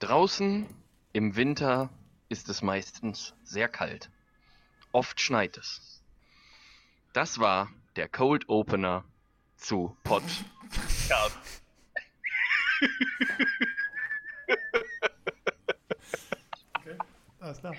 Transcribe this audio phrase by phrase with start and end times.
[0.00, 0.66] Draußen
[1.12, 1.90] im Winter
[2.30, 4.10] ist es meistens sehr kalt.
[4.92, 6.02] Oft schneit es.
[7.12, 9.04] Das war der Cold Opener
[9.56, 10.22] zu Pod.
[11.08, 11.28] Ja.
[16.78, 16.96] Okay,
[17.40, 17.76] alles klar.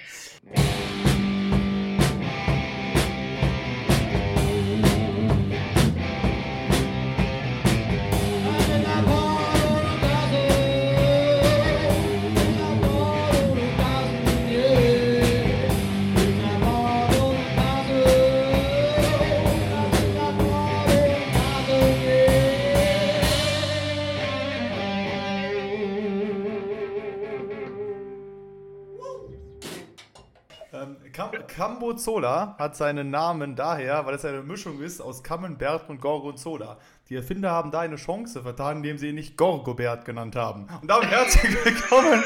[31.40, 36.78] Cambozola hat seinen Namen daher, weil es eine Mischung ist aus Camembert und Gorgonzola.
[37.10, 40.68] Die Erfinder haben da eine Chance vertan, indem sie ihn nicht Gorgobert genannt haben.
[40.82, 42.24] Und damit herzlich willkommen.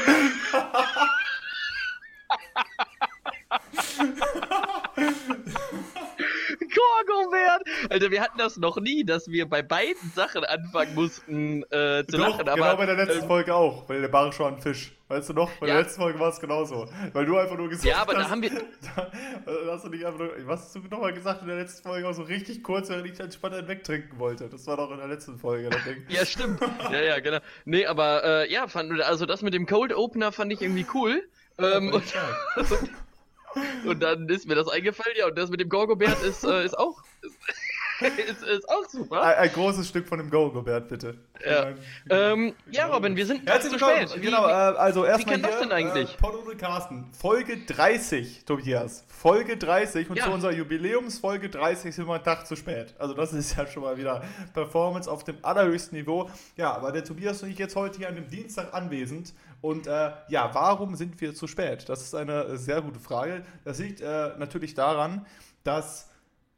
[7.30, 7.90] Gorgobert!
[7.90, 12.16] Alter, wir hatten das noch nie, dass wir bei beiden Sachen anfangen mussten äh, zu
[12.16, 12.38] Doch, lachen.
[12.46, 14.92] genau Aber bei der letzten ähm, Folge auch, weil der Bar schon ein Fisch.
[15.08, 15.50] Weißt du noch?
[15.60, 15.80] Bei der Ja.
[15.82, 16.88] letzten Folge war es genauso.
[17.12, 18.24] Weil du einfach nur gesagt Ja, aber hast.
[18.26, 19.10] da haben wir- Da,
[19.66, 20.30] da hast du nicht einfach nur.
[20.46, 22.08] Was hast du nochmal gesagt in der letzten Folge?
[22.08, 24.48] Auch so richtig kurz, während ich entspannt einen wegtrinken wollte.
[24.48, 26.04] Das war doch in der letzten Folge, das Ding.
[26.08, 26.60] Ja, stimmt.
[26.90, 27.38] Ja, ja, genau.
[27.64, 31.22] Nee, aber äh, ja, fand, also das mit dem Cold Opener fand ich irgendwie cool.
[31.58, 32.02] Ähm, und,
[33.86, 36.76] und dann ist mir das eingefallen, ja, und das mit dem Gorgobert ist, äh, ist
[36.76, 37.00] auch
[38.00, 39.22] ist, ist, auch super.
[39.22, 41.18] Ein, ein großes Stück von dem Go-Gobert, bitte.
[41.44, 41.68] Ja.
[42.10, 44.08] Ähm, ja, Robin, wir sind Herzlich zu willkommen.
[44.08, 44.20] spät.
[44.20, 46.14] Wie- Genau, äh, also erstmal kann das hier, denn eigentlich?
[46.14, 47.10] Äh, Pod und Carsten.
[47.18, 49.04] Folge 30, Tobias.
[49.08, 50.24] Folge 30 und Ja.
[50.24, 52.94] zu unserer Jubiläumsfolge 30 sind wir einen Tag zu spät.
[52.98, 56.28] Also das ist ja schon mal wieder Performance auf dem allerhöchsten Niveau.
[56.56, 59.32] Ja, aber der Tobias und ich jetzt heute hier an dem Dienstag anwesend.
[59.62, 61.88] Und äh, ja, warum sind wir zu spät?
[61.88, 63.42] Das ist eine äh, sehr gute Frage.
[63.64, 65.24] Das liegt äh, natürlich daran,
[65.64, 66.10] dass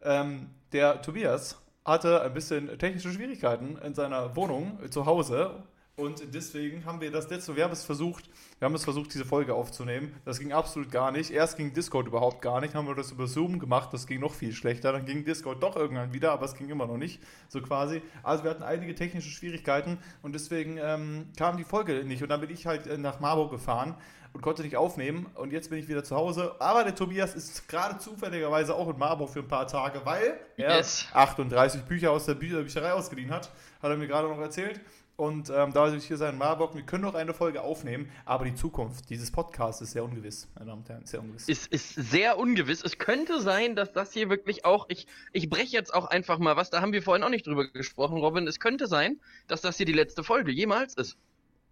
[0.02, 5.62] ähm, der Tobias hatte ein bisschen technische Schwierigkeiten in seiner Wohnung äh, zu Hause
[5.98, 8.30] und deswegen haben wir das letzte, wir haben es versucht,
[8.60, 10.14] wir haben es versucht, diese Folge aufzunehmen.
[10.24, 11.32] Das ging absolut gar nicht.
[11.32, 14.32] Erst ging Discord überhaupt gar nicht, haben wir das über Zoom gemacht, das ging noch
[14.32, 14.92] viel schlechter.
[14.92, 18.00] Dann ging Discord doch irgendwann wieder, aber es ging immer noch nicht, so quasi.
[18.22, 22.22] Also wir hatten einige technische Schwierigkeiten und deswegen ähm, kam die Folge nicht.
[22.22, 23.96] Und dann bin ich halt äh, nach Marburg gefahren
[24.38, 25.26] und konnte nicht aufnehmen.
[25.34, 26.54] Und jetzt bin ich wieder zu Hause.
[26.60, 30.76] Aber der Tobias ist gerade zufälligerweise auch in Marburg für ein paar Tage, weil er
[30.76, 31.08] Yes.
[31.12, 33.50] 38 Bücher aus der Bü Bücherei ausgeliehen hat.
[33.82, 34.80] Hat er mir gerade noch erzählt.
[35.16, 38.44] Und ähm, da ich hier sein in Marburg, wir können noch eine Folge aufnehmen, aber
[38.44, 41.48] die Zukunft dieses Podcasts ist sehr ungewiss, meine Damen und Herren, sehr ungewiss.
[41.48, 42.84] ist, ist sehr ungewiss.
[42.84, 46.54] Es könnte sein, dass das hier wirklich auch, ich, ich breche jetzt auch einfach mal
[46.54, 48.46] was, da haben wir vorhin auch nicht drüber gesprochen, Robin.
[48.46, 49.18] Es könnte sein,
[49.48, 51.16] dass das hier die letzte Folge jemals ist.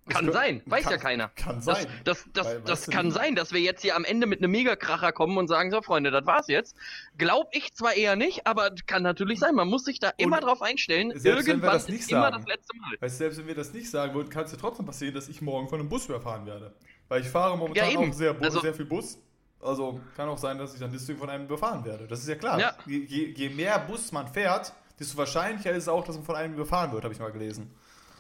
[0.09, 1.28] Kann sein, weiß kann- ja keiner.
[1.34, 1.87] kann Das, sein.
[2.05, 4.39] das, das, Weil, das weißt du kann sein, dass wir jetzt hier am Ende mit
[4.41, 6.77] einem Megakracher kommen und sagen, so Freunde, das war's jetzt.
[7.19, 9.55] Glaub ich zwar eher nicht, aber kann natürlich sein.
[9.55, 11.11] Man muss sich da immer drauf einstellen.
[11.11, 12.37] selbst wenn wir Irgendwann das nicht ist immer sagen.
[12.39, 12.97] das letzte Mal.
[13.00, 15.43] Weißt selbst wenn wir das nicht sagen würden, kann es ja trotzdem passieren, dass ich
[15.43, 16.72] morgen von einem Bus überfahren werde.
[17.09, 19.19] Weil ich fahre momentan Ja, auch sehr, Also- sehr viel Bus.
[19.61, 22.06] Also kann auch sein, dass ich dann deswegen von einem überfahren werde.
[22.06, 22.61] Das ist ja klar.
[22.61, 22.77] Ja.
[22.87, 26.37] Je, je, je mehr Bus man fährt, desto wahrscheinlicher ist es auch, dass man von
[26.37, 27.75] einem überfahren wird, habe ich mal gelesen.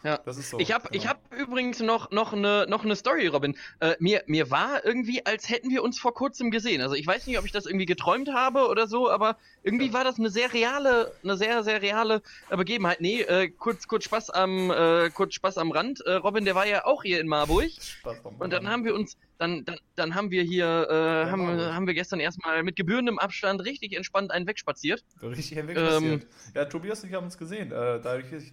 [0.06, 0.18] Ja.
[0.24, 0.60] Das ist so.
[0.60, 1.02] Ich habe genau.
[1.02, 3.56] ich hab übrigens noch, noch, eine, noch eine Story, Robin.
[3.80, 6.80] Äh, mir, mir war irgendwie, als hätten wir uns vor kurzem gesehen.
[6.80, 10.04] Also ich weiß nicht, ob ich das irgendwie geträumt habe oder so, aber irgendwie war
[10.04, 13.00] das eine sehr reale, eine sehr, sehr reale äh, Begebenheit.
[13.00, 16.00] Nee, äh, kurz, kurz Spaß am, äh, kurz Spaß am Rand.
[16.06, 17.70] Äh, Robin, der war ja auch hier in Marburg.
[17.72, 21.46] Spaß beim Und dann haben wir uns, dann, dann, dann haben wir hier, äh, haben,
[21.46, 21.74] Marburg.
[21.74, 25.04] haben wir gestern erstmal mit gebührendem Abstand richtig entspannt einen wegspaziert.
[25.20, 26.26] Richtig hinweg Ähm, passiert.
[26.54, 27.72] Ja, Tobias und ich haben uns gesehen.
[27.72, 28.52] Äh, dadurch, dass ich,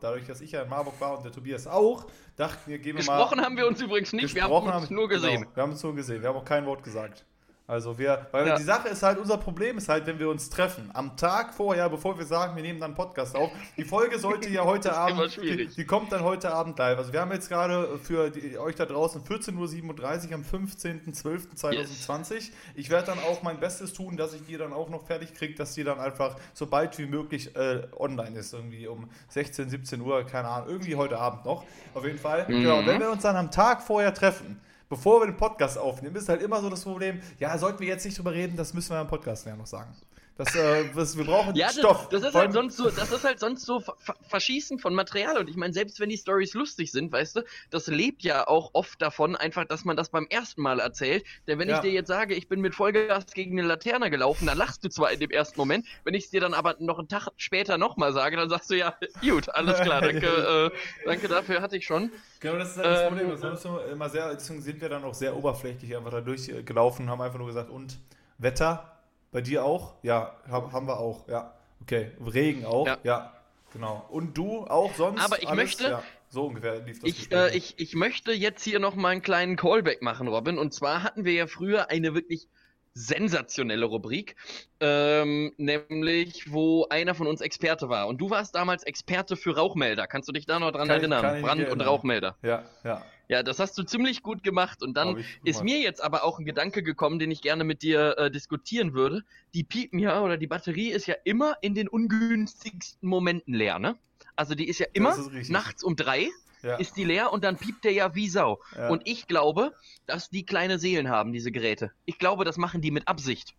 [0.00, 3.04] dadurch, dass ich ja in Marburg war und der Tobias auch, dachten wir, gehen wir
[3.04, 3.18] mal.
[3.18, 5.42] Gesprochen haben wir uns übrigens nicht, wir haben uns nur gesehen.
[5.42, 6.22] Genau, wir haben uns nur gesehen.
[6.22, 7.26] Wir haben auch kein Wort gesagt.
[7.66, 8.56] Also wir, weil Ja.
[8.56, 11.88] die Sache ist halt, unser Problem ist halt, wenn wir uns treffen, am Tag vorher,
[11.88, 15.34] bevor wir sagen, wir nehmen dann einen Podcast auf, die Folge sollte ja heute Abend,
[15.40, 16.98] die, die kommt dann heute Abend live.
[16.98, 22.50] Also wir haben jetzt gerade für die, euch da draußen 14.37 Uhr am 15.12.2020.
[22.74, 25.54] Ich werde dann auch mein Bestes tun, dass ich die dann auch noch fertig kriege,
[25.54, 28.52] dass die dann einfach so bald wie möglich äh, online ist.
[28.52, 31.64] Irgendwie um 16, 17 Uhr, keine Ahnung, irgendwie heute Abend noch.
[31.94, 32.44] Auf jeden Fall.
[32.48, 32.62] Mhm.
[32.62, 34.60] Genau, wenn wir uns dann am Tag vorher treffen,
[34.94, 38.04] bevor wir den Podcast aufnehmen, ist halt immer so das Problem, ja, sollten wir jetzt
[38.04, 39.90] nicht drüber reden, das müssen wir im Podcast ja noch sagen.
[40.36, 42.08] Das, äh, das, wir brauchen ja, das, Stoff.
[42.08, 43.80] Das ist, halt sonst so, das ist halt sonst so
[44.28, 45.38] Verschießen von Material.
[45.38, 48.70] Und ich meine, selbst wenn die Stories lustig sind, weißt du, das lebt ja auch
[48.72, 51.24] oft davon, einfach, dass man das beim ersten Mal erzählt.
[51.46, 51.76] Denn wenn ja.
[51.76, 54.88] ich dir jetzt sage, ich bin mit Vollgas gegen eine Laterne gelaufen, dann lachst du
[54.88, 55.86] zwar in dem ersten Moment.
[56.02, 58.74] Wenn ich es dir dann aber noch einen Tag später nochmal sage, dann sagst du
[58.74, 60.26] ja, gut, alles klar, danke,
[60.74, 62.10] äh, danke dafür, hatte ich schon.
[62.40, 63.40] Genau, das ist halt das ähm, Problem.
[63.40, 67.10] Das wir immer sehr, deswegen sind wir dann auch sehr oberflächlich einfach da durchgelaufen und
[67.12, 67.98] haben einfach nur gesagt, und
[68.38, 68.93] Wetter?
[69.34, 69.94] Bei dir auch?
[70.04, 71.52] Ja, haben wir auch, ja.
[71.82, 72.12] Okay.
[72.24, 72.86] Regen auch?
[72.86, 72.98] Ja.
[73.02, 73.32] ja.
[73.72, 74.06] Genau.
[74.08, 75.20] Und du auch sonst?
[75.20, 75.56] Aber ich alles?
[75.56, 75.84] möchte.
[75.88, 77.10] Ja, so ungefähr lief das.
[77.10, 80.56] Ich, äh, ich, ich möchte jetzt hier noch mal einen kleinen Callback machen, Robin.
[80.56, 82.46] Und zwar hatten wir ja früher eine wirklich
[82.94, 84.36] sensationelle Rubrik,
[84.80, 88.06] ähm, nämlich wo einer von uns Experte war.
[88.06, 90.06] Und du warst damals Experte für Rauchmelder.
[90.06, 91.36] Kannst du dich da noch dran kann erinnern?
[91.36, 91.80] Ich, Brand- erinnern.
[91.80, 92.36] und Rauchmelder.
[92.42, 93.04] Ja, ja.
[93.26, 94.82] Ja, das hast du ziemlich gut gemacht.
[94.82, 98.18] Und dann ist mir jetzt aber auch ein Gedanke gekommen, den ich gerne mit dir
[98.18, 99.24] äh, diskutieren würde.
[99.54, 103.96] Die piepen ja oder die Batterie ist ja immer in den ungünstigsten Momenten leer, ne?
[104.36, 106.28] Also die ist ja immer ist nachts um drei
[106.64, 106.76] ja.
[106.76, 108.60] ist die leer und dann piept der ja wie Sau.
[108.74, 108.88] Ja.
[108.88, 109.72] Und ich glaube,
[110.06, 111.92] dass die kleine Seelen haben, diese Geräte.
[112.04, 113.54] Ich glaube, das machen die mit Absicht.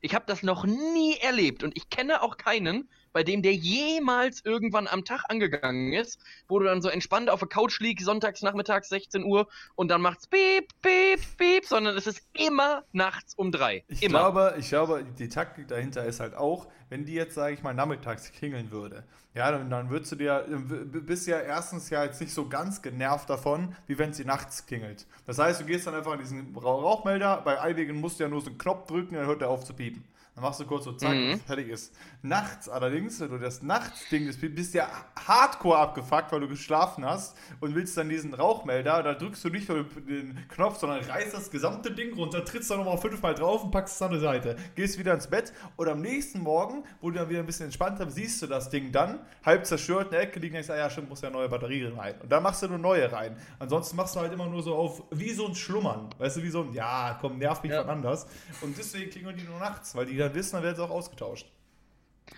[0.00, 4.44] Ich habe das noch nie erlebt und ich kenne auch keinen, bei dem der jemals
[4.44, 8.42] irgendwann am Tag angegangen ist, wo du dann so entspannt auf der Couch liegst, sonntags
[8.42, 13.52] nachmittags 16 Uhr und dann macht's piep, piep, piep, sondern es ist immer nachts um
[13.52, 13.84] drei.
[13.88, 14.18] Ich immer.
[14.18, 17.72] glaube, ich glaube, die Taktik dahinter ist halt auch, wenn die jetzt, sage ich mal,
[17.72, 22.32] nachmittags klingeln würde, ja, dann, dann würdest du dir, bist ja erstens ja jetzt nicht
[22.32, 25.06] so ganz genervt davon, wie wenn sie nachts klingelt.
[25.26, 28.40] Das heißt, du gehst dann einfach in diesen Rauchmelder, bei einigen musst du ja nur
[28.40, 30.04] so einen Knopf drücken, dann hört er auf zu piepen.
[30.34, 31.34] Dann machst du kurz so zack mhm.
[31.34, 31.94] und fertig ist.
[32.22, 34.88] Nachts allerdings, wenn du das Nachtsding, das bist ja
[35.26, 39.68] hardcore abgefuckt, weil du geschlafen hast und willst dann diesen Rauchmelder, da drückst du nicht
[39.68, 43.70] nur den Knopf, sondern reißt das gesamte Ding runter, trittst da nochmal fünfmal drauf und
[43.70, 44.56] packst es an die Seite.
[44.74, 48.06] Gehst wieder ins Bett und am nächsten Morgen, wo du dann wieder ein bisschen entspannter
[48.06, 50.90] bist, siehst du das Ding dann, halb zerstört in der Ecke liegen, denkst, ah ja,
[50.90, 52.14] stimmt, muss ja neue Batterie rein.
[52.20, 53.36] Und dann machst du nur neue rein.
[53.60, 56.10] Ansonsten machst du halt immer nur so auf, wie so ein Schlummern.
[56.18, 57.82] Weißt du, wie so ein, ja, komm, nerv mich ja.
[57.82, 58.26] von anders.
[58.62, 61.46] Und deswegen klingeln die nur nachts, weil die dann wissen, dann werden sie auch ausgetauscht.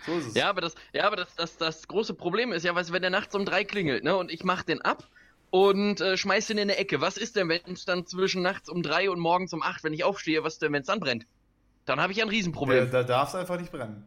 [0.05, 0.35] So ist es.
[0.35, 3.11] Ja, aber das, ja, aber das, das, das große Problem ist ja, weißt, wenn der
[3.11, 5.07] nachts um drei klingelt, ne, und ich mach den ab
[5.49, 7.01] und äh, schmeiß den in eine Ecke.
[7.01, 9.93] Was ist denn, wenn es dann zwischen nachts um drei und morgens um acht, wenn
[9.93, 11.25] ich aufstehe, was denn, wenn es dann brennt?
[11.85, 12.85] Dann habe ich ja ein Riesenproblem.
[12.85, 14.05] Ja, da darf es einfach nicht brennen.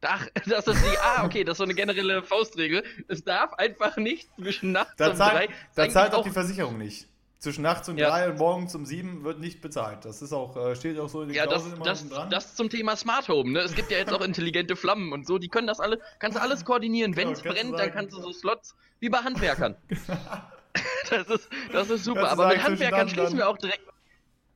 [0.00, 2.82] Ach, das ist die, ah, okay, das ist so eine generelle Faustregel.
[3.08, 5.48] Es darf einfach nicht zwischen nachts da um zahlt, drei.
[5.74, 7.08] Da zahlt auch die Versicherung nicht
[7.38, 8.08] zwischen nachts um ja.
[8.08, 10.04] drei und morgens um sieben wird nicht bezahlt.
[10.04, 12.30] Das ist auch, äh, steht auch so in den ja, Klauseln immer das, dran.
[12.30, 13.60] Das zum Thema Smart Home, ne?
[13.60, 16.42] Es gibt ja jetzt auch intelligente Flammen und so, die können das alle, kannst du
[16.42, 17.12] alles koordinieren.
[17.12, 19.76] Genau, Wenn es brennt, dann kannst du so Slots wie bei Handwerkern.
[21.10, 22.30] das, ist, das ist super.
[22.30, 23.82] Aber mit Handwerkern schließen wir auch direkt,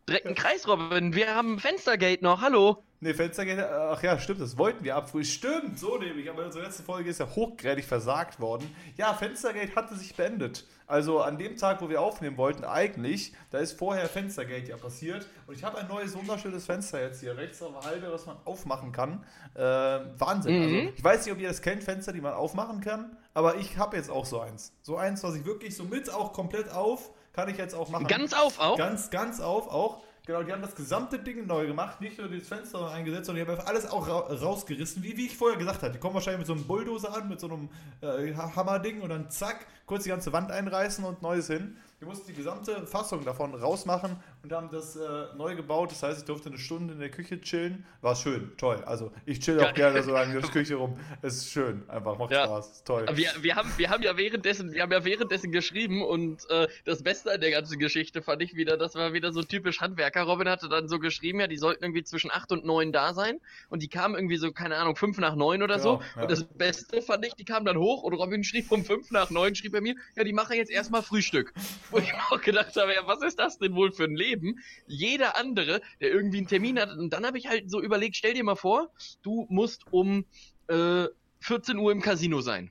[0.09, 1.15] direkt einen Kreis, Robin.
[1.15, 2.83] Wir haben Fenstergate noch, hallo.
[3.03, 5.25] Ne, Fenstergate, ach ja, stimmt, das wollten wir abfrühen.
[5.25, 6.31] Stimmt, so nämlich.
[6.31, 8.73] Aber unsere letzte Folge ist ja hochgradig versagt worden.
[8.97, 10.65] Ja, Fenstergate hatte sich beendet.
[10.93, 15.27] Also an dem Tag, wo wir aufnehmen wollten, eigentlich, da ist vorher Fenstergate ja passiert.
[15.47, 18.37] Und ich habe ein neues, wunderschönes Fenster jetzt hier rechts auf der Halde, was man
[18.45, 19.25] aufmachen kann.
[19.55, 20.55] Äh, Wahnsinn.
[20.55, 20.81] Also, mhm.
[20.81, 23.17] Also, ich weiß nicht, ob ihr das kennt, Fenster, die man aufmachen kann.
[23.33, 24.75] Aber ich habe jetzt auch so eins.
[24.83, 28.07] So eins, was ich wirklich so mit auch komplett auf, kann ich jetzt auch machen.
[28.07, 28.77] Ganz auf auch?
[28.77, 30.03] Ganz, ganz auf auch.
[30.25, 33.51] Genau, die haben das gesamte Ding neu gemacht, nicht nur das Fenster eingesetzt, sondern die
[33.51, 35.93] haben einfach alles auch ra rausgerissen, wie, wie ich vorher gesagt habe.
[35.93, 37.69] Die kommen wahrscheinlich mit so einem Bulldozer an, mit so einem
[38.03, 41.77] äh, Hammerding und dann zack, kurz die ganze Wand einreißen und Neues hin.
[42.03, 45.93] Wir mussten die gesamte Fassung davon rausmachen und haben das äh, neu gebaut.
[45.93, 47.87] Das heißt, ich durfte eine Stunde in der Küche chillen.
[48.01, 48.83] War schön, toll.
[48.87, 50.99] Also ich chill auch gerne so lange in der Küche rum.
[51.23, 52.47] Es ist schön, einfach macht ja.
[52.47, 53.07] Spaß, ist toll.
[53.15, 57.05] Wir, wir, haben, wir haben ja währenddessen, wir haben ja währenddessen geschrieben und äh, das
[57.05, 60.23] Beste an der ganzen Geschichte fand ich wieder, das war wieder so typisch Handwerker.
[60.25, 63.39] Robin hatte dann so geschrieben, ja, die sollten irgendwie zwischen 8 und 9 da sein
[63.69, 66.03] und die kamen irgendwie so, keine Ahnung, 5 nach 9 oder genau, so.
[66.17, 66.23] Ja.
[66.23, 69.31] Und das Beste fand ich, die kamen dann hoch und Robin schrieb um 5 nach
[69.31, 71.55] 9, schrieb er mir, ja, die machen jetzt erstmal Frühstück.
[71.93, 74.59] Wo ich mir auch gedacht habe, ja, was ist das denn wohl für ein Leben?
[74.87, 78.35] Jeder andere, der irgendwie einen Termin hat, und dann habe ich halt so überlegt, stell
[78.35, 78.91] dir mal vor,
[79.23, 80.25] du musst um
[80.69, 81.07] äh,
[81.41, 82.71] 14 Uhr im Casino sein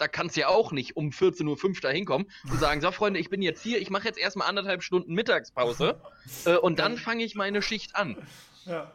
[0.00, 3.20] da kannst du ja auch nicht um 14.05 Uhr da hinkommen und sagen, so Freunde,
[3.20, 6.00] ich bin jetzt hier, ich mache jetzt erstmal anderthalb Stunden Mittagspause
[6.46, 8.16] äh, und dann fange ich meine Schicht an.
[8.64, 8.90] Ja.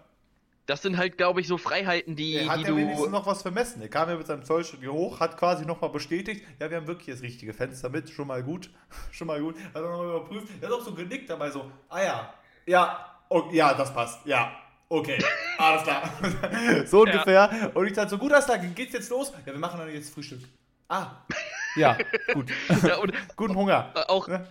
[0.65, 2.77] Das sind halt, glaube ich, so Freiheiten, die, er hat die ja du.
[2.77, 3.81] wenigstens noch was vermessen.
[3.81, 7.15] Er kam ja mit seinem Zollstudio hoch, hat quasi nochmal bestätigt, ja, wir haben wirklich
[7.15, 8.71] das richtige Fenster mit, schon mal gut,
[9.11, 9.55] schon mal gut.
[9.73, 10.47] Hat er nochmal überprüft.
[10.61, 12.33] Er hat auch so genickt dabei, so, ah ja,
[12.65, 14.51] ja, oh, ja, das passt, ja.
[14.89, 15.17] Okay,
[15.57, 16.09] alles klar.
[16.85, 17.49] so ungefähr.
[17.51, 17.67] Ja.
[17.73, 19.33] Und ich dachte so, gut, alles klar, geht's jetzt los?
[19.45, 20.41] Ja, wir machen dann jetzt Frühstück.
[20.87, 21.25] Ah,
[21.75, 21.97] ja,
[22.33, 22.51] gut.
[22.83, 22.99] Ja,
[23.35, 23.91] Guten Hunger.
[24.07, 24.47] Auch, ne?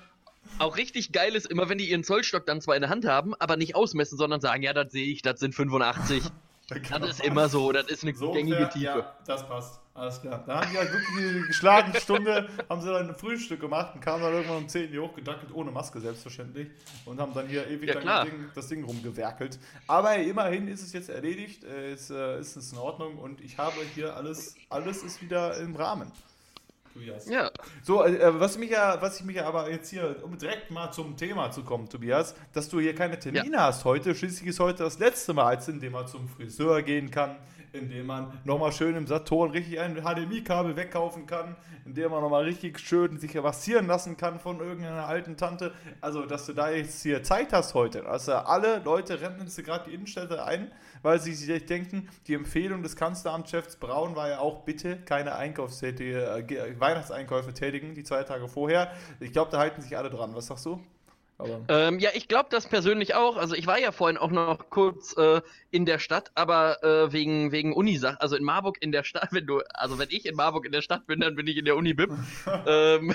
[0.59, 3.35] Auch richtig geil ist immer, wenn die ihren Zollstock dann zwar in der Hand haben,
[3.35, 6.23] aber nicht ausmessen, sondern sagen, ja, das sehe ich, das sind 85.
[6.67, 8.99] Das ist immer so, das ist eine So gängige ungefähr, Tiefe.
[9.01, 9.81] Ja, das passt.
[9.93, 10.43] Alles klar.
[10.47, 14.01] Dann haben die halt wirklich eine geschlagene Stunde, haben sie dann ein Frühstück gemacht und
[14.01, 16.69] kamen dann irgendwann um 10 Uhr hochgedackelt, ohne Maske selbstverständlich.
[17.05, 19.59] Und haben dann hier ewig Ja, das, Ding, das Ding rumgewerkelt.
[19.87, 23.59] Aber immerhin ist es jetzt erledigt, äh, ist, äh, ist es in Ordnung und ich
[23.59, 26.11] habe hier alles, alles ist wieder im Rahmen.
[26.95, 27.29] Tobias.
[27.29, 27.51] Ja.
[27.83, 30.93] So, äh, was, mich ja, was ich mich ja aber jetzt hier, um direkt mal
[30.93, 34.15] zum Thema zu kommen, Tobias, dass du hier keine Termine hast heute.
[34.15, 37.37] Schließlich ist heute das letzte Mal, als in dem man zum Friseur gehen kann,
[37.73, 42.23] in dem man nochmal schön im Saturn richtig ein HDMI-Kabel wegkaufen kann, in dem man
[42.23, 45.73] nochmal richtig schön sich massieren lassen kann von irgendeiner alten Tante.
[46.01, 48.07] Also, dass du da jetzt hier Zeit hast heute.
[48.07, 50.71] Also, alle Leute rennen jetzt gerade die Innenstädte ein,
[51.05, 56.25] weil sie sich denken, die Empfehlung des Kanzleramtschefs Braun war ja auch, bitte keine Einkaufstätige,
[56.25, 58.91] äh, Weihnachtseinkäufe tätigen, die zwei Tage vorher.
[59.21, 60.35] Ich glaube, da halten sich alle dran.
[60.35, 60.81] Was sagst du?
[61.69, 63.37] Ähm, ja, ich glaube das persönlich auch.
[63.37, 67.51] Also ich war ja vorhin auch noch kurz äh, in der Stadt, aber äh, wegen
[67.51, 70.65] wegen Unisach, also in Marburg in der Stadt, wenn du, also wenn ich in Marburg
[70.65, 72.11] in der Stadt bin, dann bin ich in der Uni BIP.
[72.67, 73.15] ähm,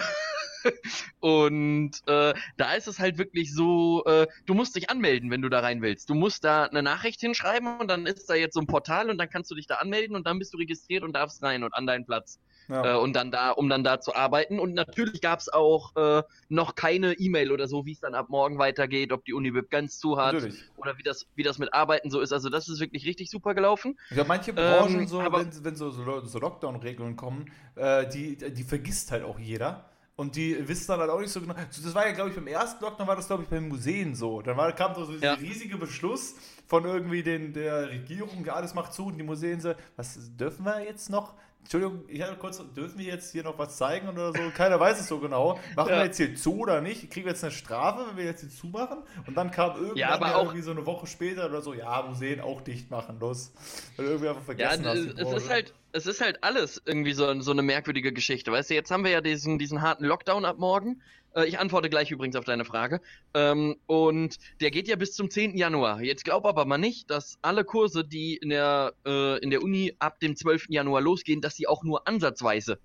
[1.19, 5.49] und äh, da ist es halt wirklich so, äh, du musst dich anmelden, wenn du
[5.49, 6.09] da rein willst.
[6.09, 9.17] Du musst da eine Nachricht hinschreiben und dann ist da jetzt so ein Portal und
[9.17, 11.73] dann kannst du dich da anmelden und dann bist du registriert und darfst rein und
[11.73, 12.39] an deinen Platz
[12.69, 12.95] ja.
[12.95, 14.59] äh, und dann da, um dann da zu arbeiten.
[14.59, 18.29] Und natürlich gab es auch äh, noch keine E-Mail oder so, wie es dann ab
[18.29, 20.63] morgen weitergeht, ob die Unibib ganz zu hat Natürlich.
[20.77, 22.31] oder wie das, wie das mit Arbeiten so ist.
[22.31, 23.97] Also das ist wirklich richtig super gelaufen.
[24.09, 28.37] Glaube, manche Branchen, Ähm, so, aber- wenn, wenn so, so, so Lockdown-Regelungen kommen, äh, die,
[28.37, 29.88] die vergisst halt auch jeder.
[30.19, 31.53] Und die wissen dann halt auch nicht so genau.
[31.53, 34.41] Das war ja, glaube ich, beim ersten Lockdown war das, glaube ich, beim Museen so.
[34.41, 35.33] Dann war, kam so dieser Ja.
[35.35, 36.35] riesige Beschluss
[36.67, 40.65] von irgendwie den, der Regierung, ja, alles macht zu und die Museen so, was dürfen
[40.65, 41.35] wir jetzt noch?
[41.61, 44.39] Entschuldigung, ich habe kurz, dürfen wir jetzt hier noch was zeigen oder so?
[44.55, 45.57] Keiner weiß es so genau.
[45.77, 45.97] Machen Ja.
[45.99, 47.09] wir jetzt hier zu oder nicht?
[47.11, 48.99] Kriegen wir jetzt eine Strafe, wenn wir jetzt hier zumachen?
[49.25, 51.73] Und dann kam irgendwann Ja, aber ja auch- irgendwie so eine Woche später oder so,
[51.73, 53.53] ja, Museen auch dicht machen, los.
[53.97, 54.97] Weil irgendwie einfach Ja, vergessen hast.
[54.97, 58.51] es, es ist halt, es ist halt alles irgendwie so, so eine merkwürdige Geschichte.
[58.51, 61.01] Weißt du, jetzt haben wir ja diesen, diesen harten Lockdown ab morgen.
[61.35, 63.01] Äh, ich antworte gleich übrigens auf deine Frage.
[63.33, 65.57] Ähm, und der geht ja bis zum 10.
[65.57, 66.01] Januar.
[66.01, 69.95] Jetzt glaub aber mal nicht, dass alle Kurse, die in der, äh, in der Uni
[69.99, 70.67] ab dem 12.
[70.69, 72.79] Januar losgehen, dass sie auch nur ansatzweise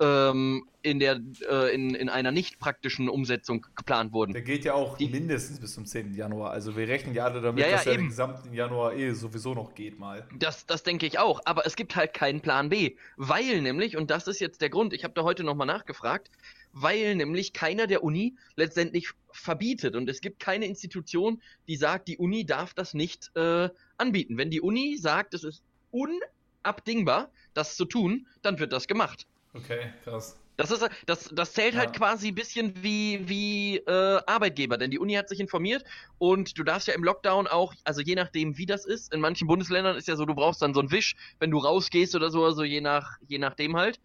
[0.00, 4.32] ähm, in, der, äh, in, in einer nicht praktischen Umsetzung geplant wurden.
[4.32, 6.14] Der geht ja auch Die- mindestens bis zum 10.
[6.14, 6.50] Januar.
[6.52, 8.08] Also wir rechnen ja alle damit, Ja, ja, dass er den eben.
[8.08, 10.26] gesamten Januar eh sowieso noch geht mal.
[10.38, 14.10] Das, das denke ich auch, aber es gibt halt keinen Plan B, weil nämlich, und
[14.10, 16.30] das ist jetzt der Grund, ich habe da heute nochmal nachgefragt,
[16.72, 22.16] weil nämlich keiner der Uni letztendlich verbietet und es gibt keine Institution, die sagt, die
[22.16, 24.38] Uni darf das nicht äh, anbieten.
[24.38, 25.62] Wenn die Uni sagt, es ist
[26.62, 29.26] unabdingbar, das zu tun, dann wird das gemacht.
[29.54, 30.36] Okay, krass.
[30.56, 31.96] Das, ist, das, das zählt halt Ja.
[31.96, 35.84] quasi ein bisschen wie, wie äh, Arbeitgeber, denn die Uni hat sich informiert
[36.18, 39.48] und du darfst ja im Lockdown auch, also je nachdem wie das ist, in manchen
[39.48, 42.44] Bundesländern ist ja so, du brauchst dann so einen Wisch, wenn du rausgehst oder so,
[42.44, 44.00] also je, nach, je nachdem halt.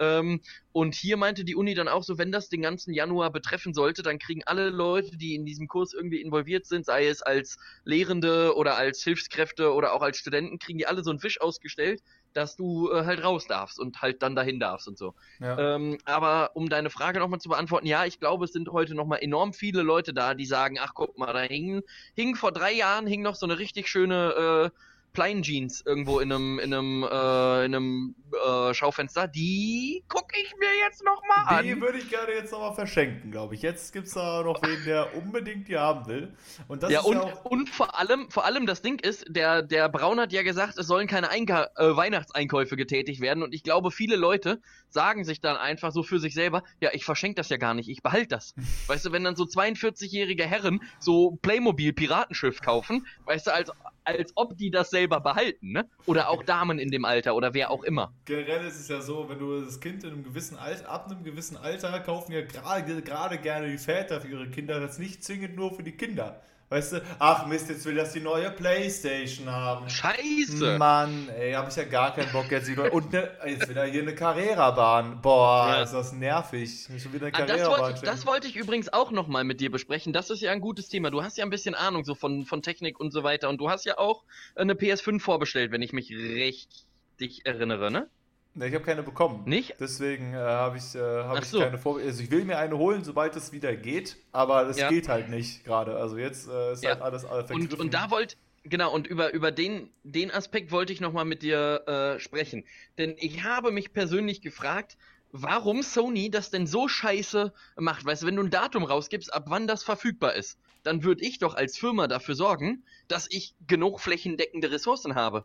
[0.00, 0.40] Ähm,
[0.72, 4.02] und hier meinte die Uni dann auch so, wenn das den ganzen Januar betreffen sollte,
[4.02, 8.56] dann kriegen alle Leute, die in diesem Kurs irgendwie involviert sind, sei es als Lehrende
[8.56, 12.02] oder als Hilfskräfte oder auch als Studenten, kriegen die alle so einen Wisch ausgestellt,
[12.32, 15.14] dass du äh, halt raus darfst und halt dann dahin darfst und so.
[15.40, 15.76] Ja.
[15.76, 19.18] Ähm, aber um deine Frage nochmal zu beantworten, ja, ich glaube, es sind heute nochmal
[19.20, 21.82] enorm viele Leute da, die sagen, ach guck mal, da hing,
[22.14, 24.80] hing vor drei Jahren hing noch so eine richtig schöne äh,
[25.12, 29.26] Plain Jeans irgendwo in einem, in einem, äh, in einem äh, Schaufenster.
[29.28, 31.80] Die gucke ich mir jetzt nochmal Die an.
[31.80, 33.62] würde ich gerne jetzt nochmal verschenken, glaube ich.
[33.62, 36.34] Jetzt gibt es da noch wen, der unbedingt die haben will.
[36.68, 37.44] Und das Ja, ist und, ja auch.
[37.46, 40.86] und vor allem, vor allem das Ding ist, der, der Braun hat ja gesagt, es
[40.86, 43.42] sollen keine Einka äh, Weihnachtseinkäufe getätigt werden.
[43.42, 47.04] Und ich glaube, viele Leute sagen sich dann einfach so für sich selber, ja, ich
[47.04, 48.54] verschenke das ja gar nicht, ich behalte das.
[48.86, 53.70] weißt du, wenn dann so 42-jährige Herren so Playmobil-Piratenschiff kaufen, weißt du, als,
[54.04, 55.88] als ob die das selber behalten, ne?
[56.06, 58.12] Oder auch Damen in dem Alter oder wer auch immer.
[58.26, 61.24] Generell ist es ja so, wenn du das Kind in einem gewissen Alter, ab einem
[61.24, 65.74] gewissen Alter kaufen ja gerade gerne die Väter für ihre Kinder, das nicht zwingend nur
[65.74, 66.42] für die Kinder.
[66.72, 69.90] Weißt du, ach Mist, jetzt will das die neue Playstation haben.
[69.90, 70.78] Scheiße!
[70.78, 72.68] Mann, ey, hab ich ja gar keinen Bock jetzt.
[72.68, 75.20] neue- Und ne, jetzt wieder hier eine Carrera-Bahn.
[75.20, 75.82] Boah, Ja.
[75.82, 76.86] ist das nervig.
[77.02, 79.68] Schon wieder eine Ah, das, wollte ich, das wollte ich übrigens auch nochmal mit dir
[79.72, 80.12] besprechen.
[80.12, 81.10] Das ist ja ein gutes Thema.
[81.10, 83.48] Du hast ja ein bisschen Ahnung so von, von Technik und so weiter.
[83.48, 84.22] Und du hast ja auch
[84.54, 88.08] eine PS5 vorbestellt, wenn ich mich richtig erinnere, ne?
[88.54, 89.44] Ne, ich habe keine bekommen.
[89.46, 89.76] Nicht?
[89.78, 91.60] Deswegen äh, habe ich, äh, hab ich so.
[91.60, 91.98] keine vor.
[92.00, 94.88] Also ich will mir eine holen, sobald es wieder geht, aber es Ja.
[94.88, 95.96] geht halt nicht gerade.
[95.96, 96.90] Also jetzt äh, ist Ja.
[96.90, 97.62] halt alles äh, vergriffen.
[97.72, 101.42] Und, und da wollte, genau, und über, über den, den Aspekt wollte ich nochmal mit
[101.42, 102.64] dir äh, sprechen.
[102.98, 104.96] Denn ich habe mich persönlich gefragt,
[105.30, 108.04] warum Sony das denn so scheiße macht.
[108.04, 111.38] Weißt du, wenn du ein Datum rausgibst, ab wann das verfügbar ist, dann würde ich
[111.38, 115.44] doch als Firma dafür sorgen, dass ich genug flächendeckende Ressourcen habe.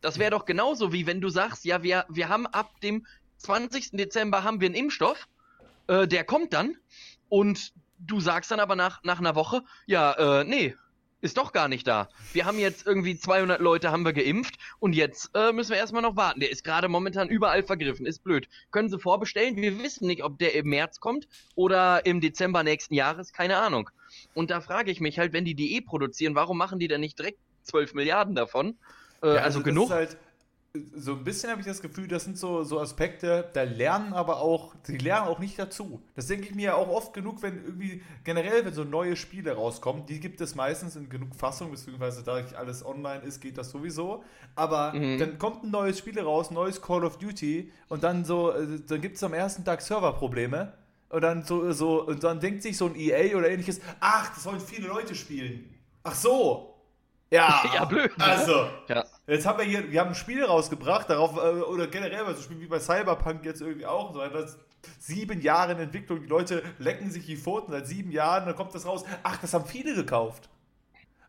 [0.00, 3.06] Das wäre doch genauso wie wenn du sagst, ja, wir, wir haben ab dem
[3.38, 3.92] 20.
[3.92, 5.28] Dezember haben wir einen Impfstoff,
[5.86, 6.76] äh, der kommt dann
[7.28, 10.74] und du sagst dann aber nach, nach einer Woche, ja, äh, nee,
[11.22, 12.08] ist doch gar nicht da.
[12.32, 16.02] Wir haben jetzt irgendwie 200 Leute haben wir geimpft und jetzt äh, müssen wir erstmal
[16.02, 16.40] noch warten.
[16.40, 18.48] Der ist gerade momentan überall vergriffen, ist blöd.
[18.70, 19.56] Können Sie vorbestellen?
[19.56, 23.90] Wir wissen nicht, ob der im März kommt oder im Dezember nächsten Jahres, keine Ahnung.
[24.34, 27.02] Und da frage ich mich halt, wenn die die eh produzieren, warum machen die denn
[27.02, 28.78] nicht direkt 12 Milliarden davon?
[29.22, 29.90] Äh, ja, also, also genug.
[29.90, 30.16] Halt,
[30.94, 34.40] so ein bisschen habe ich das Gefühl, das sind so, so Aspekte, da lernen aber
[34.40, 36.00] auch, sie lernen auch nicht dazu.
[36.14, 40.06] Das denke ich mir auch oft genug, wenn irgendwie generell, wenn so neue Spiele rauskommen,
[40.06, 44.22] die gibt es meistens in genug Fassung, beziehungsweise da alles online ist, geht das sowieso.
[44.54, 45.18] Aber mhm.
[45.18, 49.00] dann kommt ein neues Spiel raus, neues Call of Duty und dann so, äh, dann
[49.00, 50.72] gibt es am ersten Tag Serverprobleme.
[51.08, 54.44] Und dann so, so, und dann denkt sich so ein EA oder ähnliches, ach, das
[54.44, 55.68] sollen viele Leute spielen.
[56.04, 56.76] Ach so,
[57.30, 58.12] ja, ja blöd.
[58.18, 59.04] Also, ja.
[59.26, 62.60] Jetzt haben wir hier, wir haben ein Spiel rausgebracht, darauf, äh, oder generell so Spiel
[62.60, 64.58] wie bei Cyberpunk jetzt irgendwie auch, so das
[64.98, 68.74] sieben Jahre in Entwicklung, die Leute lecken sich die Pfoten seit sieben Jahren, dann kommt
[68.74, 70.48] das raus, ach, das haben viele gekauft.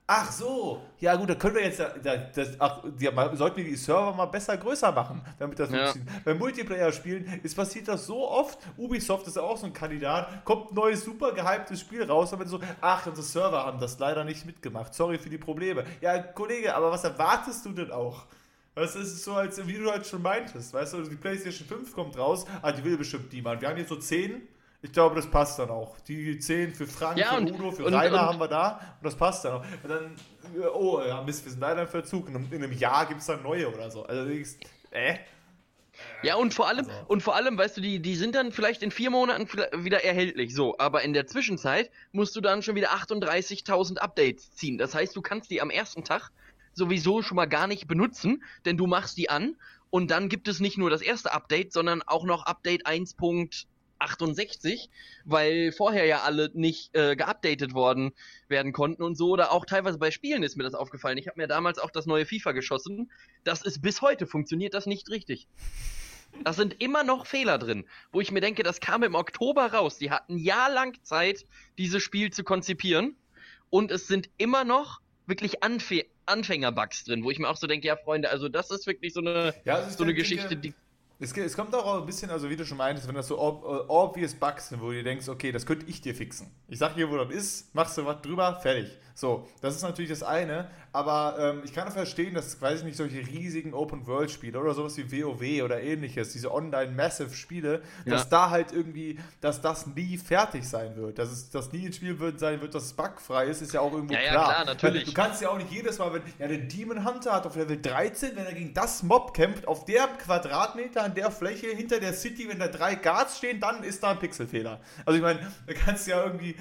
[0.08, 4.14] Ach so, ja gut, da können wir jetzt, das, ach, die, sollten wir die Server
[4.14, 5.86] mal besser größer machen, damit das ja.
[5.86, 6.26] funktioniert.
[6.26, 8.60] Bei Multiplayer-Spielen ist passiert das so oft.
[8.78, 12.60] Ubisoft ist auch so ein Kandidat, kommt ein neues super gehyptes Spiel raus, aber so,
[12.82, 14.94] ach, unsere Server haben das leider nicht mitgemacht.
[14.94, 15.86] Sorry für die Probleme.
[16.02, 18.26] Ja, Kollege, aber was erwartest du denn auch?
[18.76, 22.18] Das ist so, als wie du halt schon meintest, weißt du, die PlayStation 5 kommt
[22.18, 23.62] raus, ah, die will bestimmt niemand.
[23.62, 24.42] Wir haben jetzt so 10
[24.84, 26.00] ich glaube, das passt dann auch.
[26.02, 29.06] Die 10 für Frank, ja, für Udo, für und, Rainer und, haben wir da und
[29.06, 29.66] das passt dann auch.
[29.84, 30.16] Und dann,
[30.74, 32.28] oh ja, Mist, wir sind leider im Verzug.
[32.28, 34.04] Und in einem Jahr gibt es dann neue oder so.
[34.04, 34.30] Also,
[34.92, 35.18] äh?
[36.24, 37.06] Ja, und vor allem, also.
[37.08, 39.48] und vor allem, weißt du, die, die sind dann vielleicht in vier Monaten
[39.84, 44.80] wieder erhältlich, so, aber in der Zwischenzeit musst du dann schon wieder 38.000 Updates ziehen.
[44.80, 46.32] Das heißt, du kannst die am ersten Tag
[46.74, 49.58] sowieso schon mal gar nicht benutzen, denn du machst die an
[49.92, 53.16] und dann gibt es nicht nur das erste Update, sondern auch noch Update 1.
[54.02, 54.90] 68,
[55.26, 58.12] weil vorher ja alle nicht äh, geupdatet worden
[58.48, 59.30] werden konnten und so.
[59.30, 61.18] Oder auch teilweise bei Spielen ist mir das aufgefallen.
[61.18, 63.12] Ich habe mir damals auch das neue FIFA geschossen.
[63.44, 65.48] Das ist bis heute funktioniert das nicht richtig.
[66.44, 69.98] Da sind immer noch Fehler drin, wo ich mir denke, das kam im Oktober raus.
[69.98, 71.46] Die hatten jahrelang Zeit,
[71.78, 73.16] dieses Spiel zu konzipieren.
[73.70, 75.92] Und es sind immer noch wirklich Anf
[76.26, 79.20] Anfängerbugs drin, wo ich mir auch so denke, ja, Freunde, also das ist wirklich so
[79.20, 80.74] eine, ja, so eine Geschichte, die
[81.22, 83.64] es, es, kommt auch ein bisschen, also wie du schon meintest, wenn das so ob,
[83.64, 86.52] äh, obvious Bugs sind, wo du denkst, okay, das könnte ich dir fixen.
[86.68, 88.98] Ich sag dir, wo das ist, machst du was drüber, fertig.
[89.14, 92.86] So, das ist natürlich das eine, aber ähm, ich kann auch verstehen, dass, weiß ich
[92.86, 98.12] nicht, solche riesigen Open-World-Spiele oder sowas wie WoW oder ähnliches, diese Online-Massive-Spiele, ja.
[98.14, 101.18] dass da halt irgendwie, dass das nie fertig sein wird.
[101.18, 103.94] Dass es dass nie ein Spiel wird, sein wird, das bugfrei ist, ist ja auch
[103.94, 104.34] irgendwo ja, klar.
[104.34, 105.06] Ja, klar, natürlich.
[105.06, 107.82] Du kannst ja auch nicht jedes Mal, wenn, ja, der Demon Hunter hat auf Level
[107.82, 112.14] 13, wenn er gegen das Mob kämpft, auf der Quadratmeter, an der Fläche hinter der
[112.14, 114.82] City, wenn da drei Guards stehen, dann ist da ein Pixelfehler.
[115.06, 116.56] Also ich meine, da kannst du ja irgendwie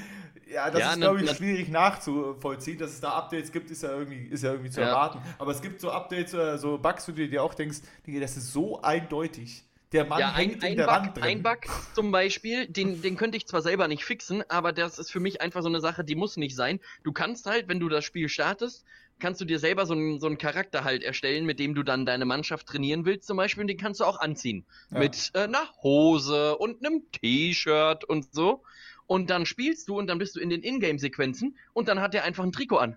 [0.53, 2.79] ja, das ja, ist, glaube ich, schwierig nachzuvollziehen.
[2.79, 4.89] Dass es da Updates gibt, ist ja irgendwie, ist ja irgendwie zu ja.
[4.89, 5.21] erwarten.
[5.39, 8.53] Aber es gibt so Updates, äh, so Bugs, wo du dir auch denkst, das ist
[8.53, 9.65] so eindeutig.
[9.93, 11.25] Der Mann ja, hängt ein, in der Bug, Wand drin.
[11.25, 11.59] Ein Bug
[11.95, 15.41] zum Beispiel, den, den könnte ich zwar selber nicht fixen, aber das ist für mich
[15.41, 16.79] einfach so eine Sache, die muss nicht sein.
[17.03, 18.85] Du kannst halt, wenn du das Spiel startest,
[19.19, 22.07] kannst du dir selber so einen, so einen Charakter halt erstellen, mit dem du dann
[22.07, 24.65] deine Mannschaft trainieren willst zum Beispiel, und den kannst du auch anziehen.
[24.91, 25.01] Ja.
[25.01, 28.63] Mit äh, einer Hose und einem T-Shirt und so
[29.11, 32.23] und dann spielst du und dann bist du in den Ingame-Sequenzen und dann hat er
[32.23, 32.97] einfach ein Trikot an.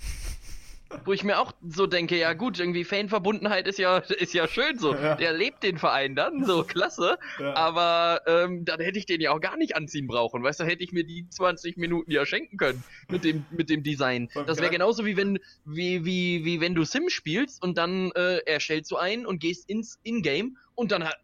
[1.04, 4.78] Wo ich mir auch so denke, ja gut, irgendwie Fanverbundenheit ist ja, ist ja schön
[4.78, 4.94] so.
[4.94, 5.16] Ja.
[5.16, 7.18] Der lebt den Verein dann, so klasse.
[7.38, 7.54] Ja.
[7.56, 10.42] Aber ähm, dann hätte ich den ja auch gar nicht anziehen brauchen.
[10.42, 13.82] Weißt du, hätte ich mir die 20 Minuten ja schenken können mit dem, mit dem
[13.82, 14.30] Design.
[14.46, 18.38] Das wäre genauso wie wenn, wie, wie, wie wenn du Sim spielst und dann äh,
[18.46, 21.18] erstellst du einen und gehst ins Ingame und dann hat,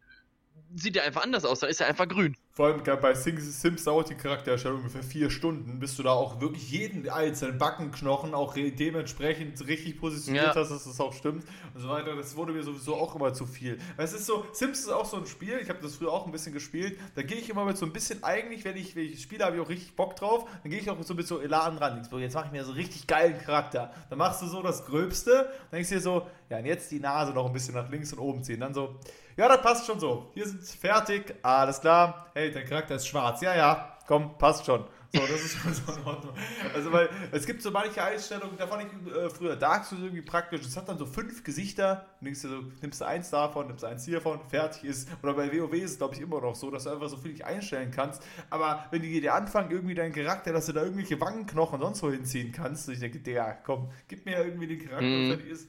[0.75, 2.37] sieht er einfach anders aus, da ist er einfach grün.
[2.53, 6.71] Vor allem bei Sims dauert die Charaktererstellung ungefähr vier Stunden, bis du da auch wirklich
[6.71, 10.55] jeden einzelnen Backenknochen auch dementsprechend richtig positioniert ja.
[10.55, 12.17] hast, dass das auch stimmt und so weiter.
[12.17, 13.79] Das wurde mir sowieso auch immer zu viel.
[13.97, 16.25] Weil es ist so, Sims ist auch so ein Spiel, ich habe das früher auch
[16.25, 19.05] ein bisschen gespielt, da gehe ich immer mit so ein bisschen, eigentlich, wenn ich, wenn
[19.05, 21.41] ich spiele, habe ich auch richtig Bock drauf, dann gehe ich auch so mit so
[21.41, 21.99] Elan ran.
[21.99, 23.93] Jetzt mache ich mir so richtig geilen Charakter.
[24.09, 27.01] Dann machst du so das Gröbste, dann denkst du dir so, ja, und jetzt die
[27.01, 28.61] Nase noch ein bisschen nach links und oben ziehen.
[28.61, 28.99] Dann so,
[29.37, 30.31] ja, das passt schon so.
[30.35, 32.31] Hier sind fertig, alles klar.
[32.35, 33.43] Hey, dein Charakter ist schwarz.
[33.43, 34.85] Ja, ja, komm, passt schon.
[35.13, 36.33] So, das ist schon so in Ordnung.
[36.75, 40.23] Also, weil es gibt so manche Einstellungen, da fand ich äh, früher Dark Souls irgendwie
[40.23, 40.63] praktisch.
[40.63, 42.07] Es hat dann so fünf Gesichter.
[42.21, 45.09] Nimmst du, so, nimmst du eins davon, nimmst eins hiervon, fertig ist.
[45.23, 47.43] Oder bei WoW ist es, glaube ich, immer noch so, dass du einfach so viel
[47.43, 48.23] einstellen kannst.
[48.49, 52.11] Aber wenn die dir anfangen, irgendwie deinen Charakter, dass du da irgendwelche Wangenknochen sonst wo
[52.11, 55.29] hinziehen kannst, ich denke, der, komm, gib mir irgendwie den Charakter, mhm.
[55.29, 55.69] fertig ist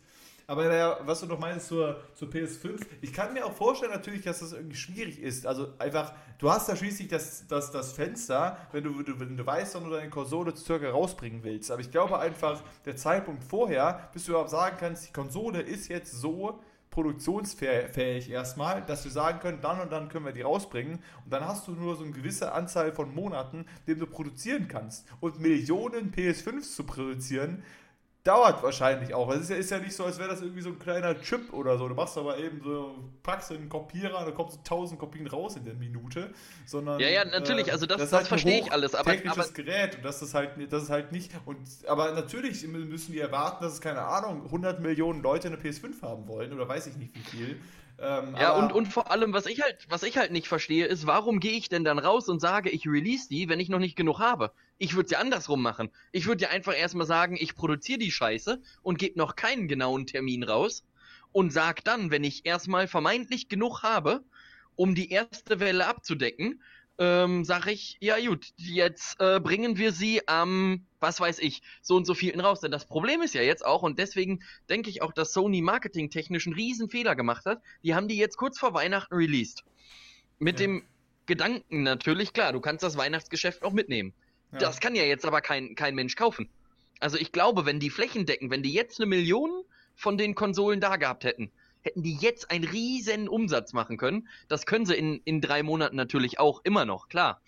[0.50, 4.24] Aber naja, was du noch meinst zur, zur PS5, ich kann mir auch vorstellen natürlich,
[4.24, 5.46] dass das irgendwie schwierig ist.
[5.46, 9.76] Also einfach, du hast da schließlich das, das, das Fenster, wenn du, wenn du weißt,
[9.76, 11.70] wann du deine Konsole circa rausbringen willst.
[11.70, 15.90] Aber ich glaube einfach, der Zeitpunkt vorher, bis du überhaupt sagen kannst, die Konsole ist
[15.90, 21.04] jetzt so produktionsfähig erstmal, dass wir sagen können, dann und dann können wir die rausbringen
[21.26, 25.06] und dann hast du nur so eine gewisse Anzahl von Monaten, den du produzieren kannst.
[25.20, 27.64] Und Millionen PS5s zu produzieren,
[28.28, 29.30] dauert wahrscheinlich auch.
[29.32, 31.54] Es ist ja, ist ja nicht so, als wäre das irgendwie so ein kleiner Chip
[31.54, 31.88] oder so.
[31.88, 35.66] Du machst aber eben so, packst einen Kopierer, da kommst du tausend Kopien raus in
[35.66, 36.32] der Minute.
[36.66, 38.96] Sondern, ja, ja, natürlich, äh, also das, das, das halt verstehe ich alles.
[38.96, 41.32] Aber, technisches aber, Gerät und das ist halt, das ist halt nicht.
[41.46, 46.02] Und, aber natürlich müssen die erwarten, dass es, keine Ahnung, 100 Millionen Leute eine PS5
[46.02, 47.62] haben wollen oder weiß ich nicht wie viel.
[48.00, 51.08] Ähm, ja, und, und vor allem, was ich halt, was ich halt nicht verstehe, ist,
[51.08, 53.96] warum gehe ich denn dann raus und sage, ich release die, wenn ich noch nicht
[53.96, 54.52] genug habe?
[54.78, 55.90] Ich würde ja andersrum machen.
[56.12, 60.06] Ich würde ja einfach erstmal sagen, ich produziere die Scheiße und gebe noch keinen genauen
[60.06, 60.84] Termin raus
[61.32, 64.24] und sag dann, wenn ich erstmal vermeintlich genug habe,
[64.76, 66.62] um die erste Welle abzudecken,
[67.00, 71.96] ähm, sag ich, ja gut, jetzt äh, bringen wir sie am, was weiß ich, so
[71.96, 72.62] und so vielen raus.
[72.62, 76.48] Denn das Problem ist ja jetzt auch, und deswegen denke ich auch, dass Sony marketingtechnisch
[76.48, 79.64] einen riesen Fehler gemacht hat, die haben die jetzt kurz vor Weihnachten released.
[80.40, 80.68] Mit ja.
[80.68, 80.84] dem
[81.28, 84.14] Gedanken natürlich, klar, du kannst das Weihnachtsgeschäft auch mitnehmen.
[84.52, 84.60] Ja.
[84.60, 86.50] Das kann ja jetzt aber kein, kein Mensch kaufen.
[87.00, 89.64] Also ich glaube, wenn die Flächen decken, wenn die jetzt eine Million
[89.96, 94.28] von den Konsolen da gehabt hätten, hätten die jetzt einen riesen Umsatz machen können.
[94.48, 97.42] Das können sie in, in drei Monaten natürlich auch immer noch, klar.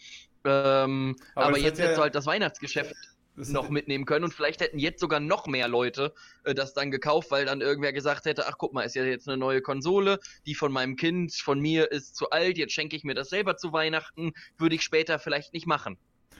[0.45, 2.95] Ähm, aber, aber jetzt hättest ja, du halt das Weihnachtsgeschäft
[3.35, 6.91] das noch mitnehmen können und vielleicht hätten jetzt sogar noch mehr Leute äh, das dann
[6.91, 10.19] gekauft, weil dann irgendwer gesagt hätte, ach guck mal, ist ja jetzt eine neue Konsole,
[10.45, 13.55] die von meinem Kind, von mir ist zu alt, jetzt schenke ich mir das selber
[13.55, 15.97] zu Weihnachten, würde ich später vielleicht nicht machen.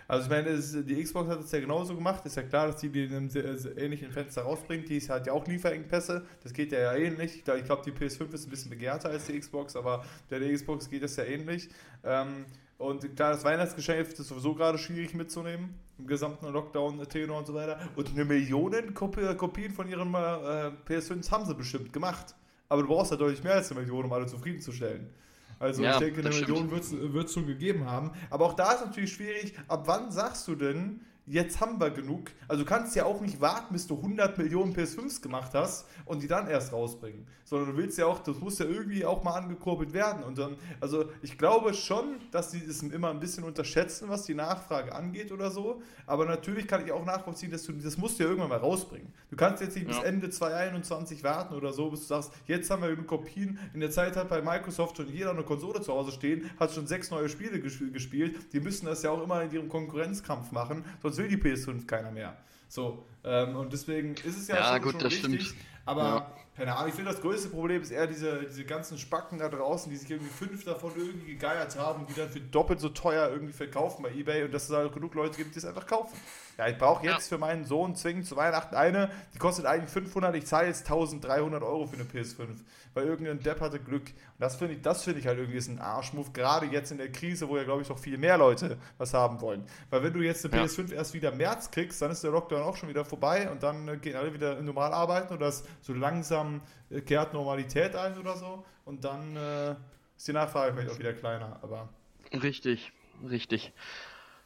[0.10, 2.26] Also ich meine, es, die Xbox hat es ja genauso gemacht.
[2.26, 4.90] Ist ja klar, dass die die in einem sehr, sehr ähnlichen Fenster rausbringt.
[4.90, 6.26] Die hat ja auch Lieferengpässe.
[6.42, 7.36] Das geht ja, ja ähnlich.
[7.38, 11.04] Ich glaube, die PS5 ist ein bisschen begehrter als die Xbox, aber der, Xbox geht
[11.04, 11.70] das ja ähnlich.
[12.04, 12.46] Ähm,
[12.80, 15.76] und klar, das Weihnachtsgeschäft ist sowieso gerade schwierig mitzunehmen.
[16.00, 17.80] Im gesamten Lockdown, Tenor und so weiter.
[17.96, 22.34] Und eine Million Kopien von ihren äh, PS5s haben sie bestimmt gemacht.
[22.68, 25.14] Aber du brauchst ja deutlich mehr als eine Million, um alle zufriedenzustellen.
[25.60, 28.12] Also ja, ich denke, eine Million wird es schon gegeben haben.
[28.30, 32.32] Aber auch da ist natürlich schwierig, ab wann sagst du denn, jetzt haben wir genug.
[32.48, 36.24] Also du kannst ja auch nicht warten, bis du 100 Millionen PS5s gemacht hast und
[36.24, 37.28] die dann erst rausbringen.
[37.46, 40.24] Sondern du willst ja auch, das muss ja irgendwie auch mal angekurbelt werden.
[40.24, 44.34] Und dann, also ich glaube schon, dass die das immer ein bisschen unterschätzen, was die
[44.34, 45.82] Nachfrage angeht oder so.
[46.08, 49.14] Aber natürlich kann ich auch nachvollziehen, dass du, das musst du ja irgendwann mal rausbringen.
[49.30, 49.94] Du kannst jetzt nicht ja.
[49.94, 53.60] bis Ende 2021 warten oder so, bis du sagst, jetzt haben wir genug Kopien.
[53.76, 56.88] In der Zeit hat bei Microsoft schon jeder eine Konsole zu Hause stehen, hat schon
[56.88, 58.36] sechs neue Spiele gespielt.
[58.52, 62.12] Die müssen das ja auch immer in ihrem Konkurrenzkampf machen, sonst will die PS5 keiner
[62.12, 62.36] mehr.
[62.68, 65.48] So, ähm, und deswegen ist es ja, ja schon, gut, schon das wichtig.
[65.48, 65.64] Stimmt.
[65.86, 66.32] Aber ja.
[66.56, 69.92] keine Ahnung, ich finde das größte Problem ist eher diese, diese ganzen Spacken da draußen,
[69.92, 73.54] die sich irgendwie fünf davon irgendwie gegeiert haben, die dann für doppelt so teuer irgendwie
[73.54, 76.16] verkaufen bei Ebay und dass es da genug Leute gibt, die es einfach kaufen.
[76.60, 77.38] Ja, ich brauche jetzt ja.
[77.38, 81.64] für meinen Sohn zwingend zu Weihnachten eine, die kostet eigentlich 500, ich zahle jetzt 1300
[81.64, 82.60] Euro für eine PS5,
[83.00, 84.10] weil irgendein Depp hatte Glück.
[84.10, 87.12] Und das finde ich, das ich halt irgendwie ist ein Arschmove, gerade jetzt in der
[87.12, 89.64] Krise, wo ja, glaube ich, noch viel mehr Leute was haben wollen.
[89.90, 90.64] Weil wenn du jetzt eine ja.
[90.64, 93.64] PS5 erst wieder im März kriegst, dann ist der Lockdown auch schon wieder vorbei und
[93.64, 98.18] dann äh, gehen alle wieder normal arbeiten und das so langsam äh, kehrt Normalität ein
[98.18, 99.72] oder so und dann äh,
[100.18, 101.90] ist die Nachfrage vielleicht auch wieder kleiner, aber.
[102.34, 102.92] Richtig,
[103.30, 103.72] richtig.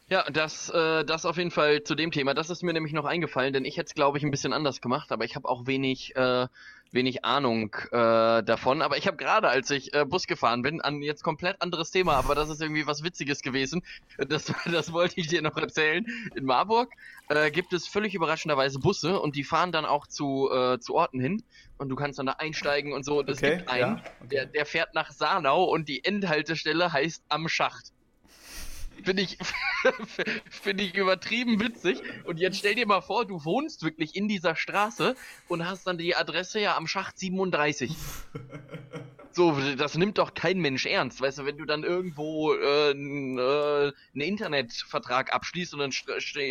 [0.08, 2.34] Ja, das, äh, das auf jeden Fall zu dem Thema.
[2.34, 4.82] Das ist mir nämlich noch eingefallen, denn ich hätte es, glaube ich, ein bisschen anders
[4.82, 6.46] gemacht, aber ich habe auch wenig, äh,
[6.94, 8.80] wenig Ahnung äh, davon.
[8.80, 12.14] Aber ich habe gerade, als ich äh, Bus gefahren bin, an jetzt komplett anderes Thema,
[12.14, 13.82] aber das ist irgendwie was Witziges gewesen.
[14.16, 16.06] Das, das wollte ich dir noch erzählen.
[16.34, 16.92] In Marburg
[17.28, 21.20] äh, gibt es völlig überraschenderweise Busse und die fahren dann auch zu, äh, zu Orten
[21.20, 21.42] hin
[21.76, 23.18] und du kannst dann da einsteigen und so.
[23.18, 24.28] Und es okay, gibt einen, ja, okay.
[24.30, 27.93] der, der fährt nach Sarnau und die Endhaltestelle heißt Am Schacht.
[29.04, 29.38] Finde ich,
[30.50, 32.00] find ich übertrieben witzig.
[32.24, 35.14] Und jetzt stell dir mal vor, du wohnst wirklich in dieser Straße
[35.48, 37.94] und hast dann die Adresse ja am Schacht 37.
[39.36, 41.20] So, das nimmt doch kein Mensch ernst.
[41.20, 46.04] Weißt du, wenn du dann irgendwo äh, äh, einen Internetvertrag abschließt und dann sch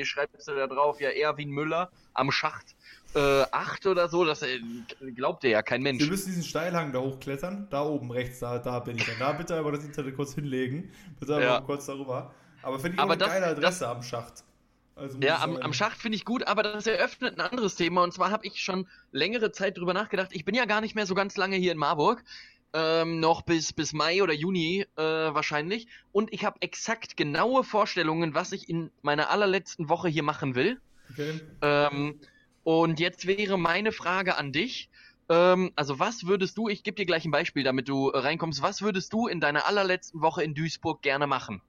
[0.03, 2.75] schreibst du da drauf, ja, Erwin Müller am Schacht
[3.15, 4.59] äh, 8 oder so, das äh,
[5.15, 6.01] glaubt dir ja kein Mensch.
[6.01, 7.67] Wir müssen diesen Steilhang da hochklettern.
[7.69, 9.15] Da oben rechts, da, da bin ich dann.
[9.19, 10.91] Da bitte aber das Internet kurz hinlegen.
[11.19, 11.61] Bitte aber ja.
[11.61, 12.33] kurz darüber.
[12.63, 14.43] Aber finde ich aber auch eine das, geile Adresse das, am Schacht.
[14.95, 18.03] Also ja, am, am, Schacht finde ich gut, aber das eröffnet ein anderes Thema.
[18.03, 20.29] Und zwar habe ich schon längere Zeit drüber nachgedacht.
[20.31, 22.23] Ich bin ja gar nicht mehr so ganz lange hier in Marburg.
[22.75, 25.87] Ähm, noch bis, bis Mai oder Juni äh, wahrscheinlich.
[26.11, 30.79] Und ich habe exakt genaue Vorstellungen, was ich in meiner allerletzten Woche hier machen will.
[31.11, 31.39] Okay.
[31.61, 32.19] Ähm,
[32.63, 34.89] und jetzt wäre meine Frage an dich.
[35.29, 38.81] Ähm, also was würdest du, ich gebe dir gleich ein Beispiel, damit du reinkommst, was
[38.81, 41.61] würdest du in deiner allerletzten Woche in Duisburg gerne machen?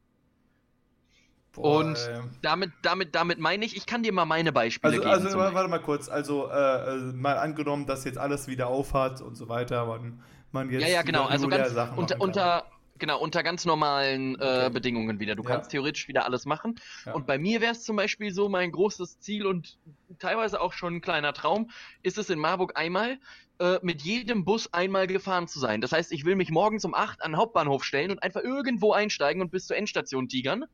[1.55, 2.21] Boah, und ey.
[2.43, 5.41] damit, damit, damit meine ich, ich kann dir mal meine Beispiele also, geben.
[5.41, 6.09] Also, warte mal kurz.
[6.09, 10.21] Also, äh, äh, mal angenommen, dass jetzt alles wieder aufhat und so weiter, man,
[10.53, 10.83] man jetzt.
[10.83, 11.27] Ja, ja, genau.
[11.27, 12.65] Also, ganz unter, unter,
[12.99, 14.71] genau, unter ganz normalen äh, okay.
[14.71, 15.37] Bedingungen wieder.
[15.37, 15.51] Du ja.
[15.51, 16.75] kannst theoretisch wieder alles machen.
[17.07, 17.13] Ja.
[17.13, 19.79] Und bei mir wäre es zum Beispiel so, mein großes Ziel und
[20.19, 21.71] teilweise auch schon ein kleiner Traum,
[22.03, 23.19] ist es in Marburg einmal
[23.61, 25.81] äh, mit jedem Bus einmal gefahren zu sein.
[25.81, 28.93] Das heißt, ich will mich morgens um 8 an den Hauptbahnhof stellen und einfach irgendwo
[28.93, 30.65] einsteigen und bis zur Endstation tigern.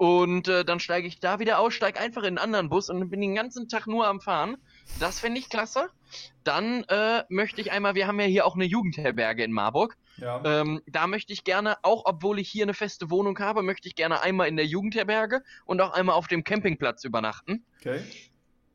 [0.00, 3.10] Und äh, dann steige ich da wieder aus, steige einfach in einen anderen Bus und
[3.10, 4.56] bin den ganzen Tag nur am Fahren.
[4.98, 5.90] Das finde ich klasse.
[6.42, 9.98] Dann äh, möchte ich einmal, wir haben ja hier auch eine Jugendherberge in Marburg.
[10.16, 10.42] Ja.
[10.42, 13.94] Ähm, da möchte ich gerne, auch obwohl ich hier eine feste Wohnung habe, möchte ich
[13.94, 17.66] gerne einmal in der Jugendherberge und auch einmal auf dem Campingplatz übernachten.
[17.80, 18.00] Okay.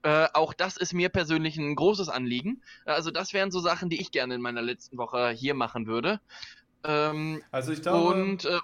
[0.04, 2.62] Äh, auch das ist mir persönlich ein großes Anliegen.
[2.86, 6.20] Also das wären so Sachen, die ich gerne in meiner letzten Woche hier machen würde.
[6.84, 8.60] Ähm, also ich glaube, und, äh,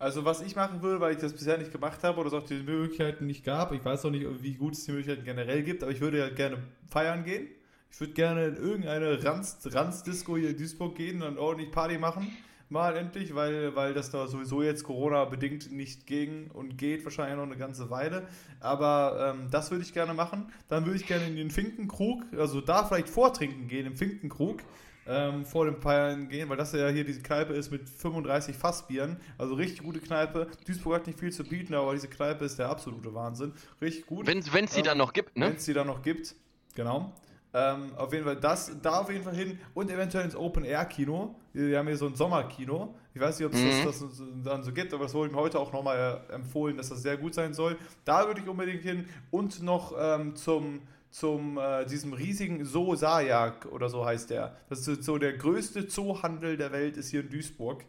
[0.00, 2.46] also was ich machen würde, weil ich das bisher nicht gemacht habe oder es auch
[2.46, 5.82] die Möglichkeiten nicht gab, ich weiß auch nicht, wie gut es die Möglichkeiten generell gibt,
[5.82, 6.56] aber ich würde ja gerne
[6.88, 7.48] feiern gehen.
[7.92, 12.28] Ich würde gerne in irgendeine Ranz-Disco hier in Duisburg gehen und ordentlich Party machen.
[12.70, 17.42] Mal endlich, weil, weil das da sowieso jetzt Corona-bedingt nicht ging und geht wahrscheinlich noch
[17.42, 18.28] eine ganze Weile.
[18.60, 20.50] Aber ähm, das würde ich gerne machen.
[20.68, 24.62] Dann würde ich gerne in den Finkenkrug, also da vielleicht vortrinken gehen im Finkenkrug
[25.10, 29.16] ähm, vor dem Feiern gehen, weil das ja hier diese Kneipe ist mit 35 Fassbieren.
[29.38, 30.46] Also richtig gute Kneipe.
[30.66, 33.52] Duisburg hat nicht viel zu bieten, aber diese Kneipe ist der absolute Wahnsinn.
[33.82, 34.26] Richtig gut.
[34.26, 35.46] Wenn es sie ähm, dann noch gibt, ne?
[35.46, 36.36] Wenn es sie dann noch gibt,
[36.76, 37.12] genau.
[37.52, 41.34] Ähm, auf jeden Fall das, da auf jeden Fall hin und eventuell ins Open-Air-Kino.
[41.52, 42.94] Wir haben hier so ein Sommerkino.
[43.12, 43.84] Ich weiß nicht, ob es mhm.
[43.84, 46.90] das, das, dann so gibt, aber es wurde mir heute auch nochmal äh, empfohlen, dass
[46.90, 47.76] das sehr gut sein soll.
[48.04, 53.66] Da würde ich unbedingt hin und noch ähm, zum zum äh, diesem riesigen Zoo Sajak
[53.66, 54.56] oder so heißt der.
[54.68, 57.84] Das ist so der größte Zoohandel der Welt ist hier in Duisburg.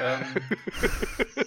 [0.00, 0.20] Ähm,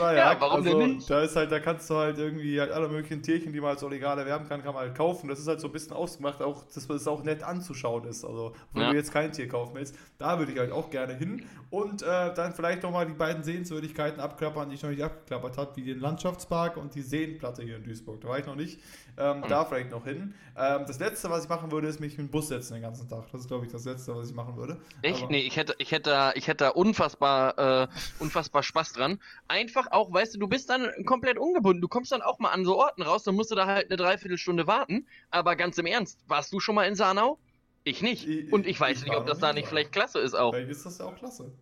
[0.00, 0.36] sei ja.
[0.38, 1.10] warum also, denn nicht?
[1.10, 3.82] Da ist halt, da kannst du halt irgendwie halt alle möglichen Tierchen, die man als
[3.82, 5.28] legal erwerben kann, kann man halt kaufen.
[5.28, 8.24] Das ist halt so ein bisschen ausgemacht, auch, dass es auch nett anzuschauen ist.
[8.24, 8.90] Also, wenn ja.
[8.90, 11.44] du jetzt kein Tier kaufen willst, da würde ich halt auch gerne hin.
[11.70, 15.76] Und äh, dann vielleicht nochmal die beiden Sehenswürdigkeiten abklappern, die ich noch nicht abgeklappert habe,
[15.76, 18.20] wie den Landschaftspark und die Seenplatte hier in Duisburg.
[18.20, 18.80] Da war ich noch nicht.
[19.20, 19.48] Ähm, mhm.
[19.48, 20.34] Da vielleicht noch hin.
[20.56, 23.08] Ähm, das letzte, was ich machen würde, ist mich in den Bus setzen den ganzen
[23.08, 23.30] Tag.
[23.30, 24.78] Das ist, glaube ich, das letzte, was ich machen würde.
[25.02, 25.22] Echt?
[25.22, 29.20] Aber nee, ich hätte, ich hätte, ich hätte unfassbar, äh, unfassbar Spaß dran.
[29.46, 31.82] Einfach auch, weißt du, du bist dann komplett ungebunden.
[31.82, 33.96] Du kommst dann auch mal an so Orten raus, dann musst du da halt eine
[33.96, 35.06] Dreiviertelstunde warten.
[35.30, 37.38] Aber ganz im Ernst, warst du schon mal in Sanau?
[37.84, 38.26] Ich nicht.
[38.26, 40.52] Ich, Und ich weiß ich nicht, ob das da nicht vielleicht klasse ist auch.
[40.54, 41.52] Vielleicht ist das ja auch klasse.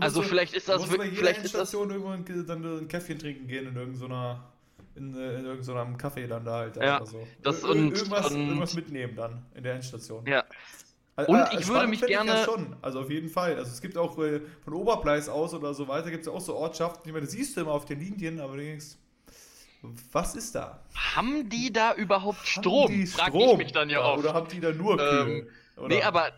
[0.00, 2.10] Also du, vielleicht ist das wirklich, vielleicht ist das irgendwo
[2.42, 4.53] dann ein Käffchen trinken gehen in irgendeiner
[4.96, 6.76] in, äh, in irgendeinem Café dann da halt.
[6.76, 7.26] Ja, so.
[7.42, 10.26] das Ir und, irgendwas, und, irgendwas mitnehmen dann in der Endstation.
[10.26, 10.44] Ja.
[11.16, 12.40] Und äh, ich würde mich gerne.
[12.40, 12.76] Ich schon.
[12.82, 13.56] Also auf jeden Fall.
[13.56, 16.40] Also es gibt auch äh, von Oberpleis aus oder so weiter, gibt es ja auch
[16.40, 18.96] so Ortschaften, die man, siehst du immer auf den Linien, aber du denkst,
[20.12, 20.80] was ist da?
[20.94, 22.90] Haben die da überhaupt Strom?
[22.90, 23.32] Die Strom?
[23.32, 24.18] Frag ich mich dann ja auch.
[24.18, 25.48] Oder haben die da nur Kühl?
[25.76, 26.28] Ähm, nee, aber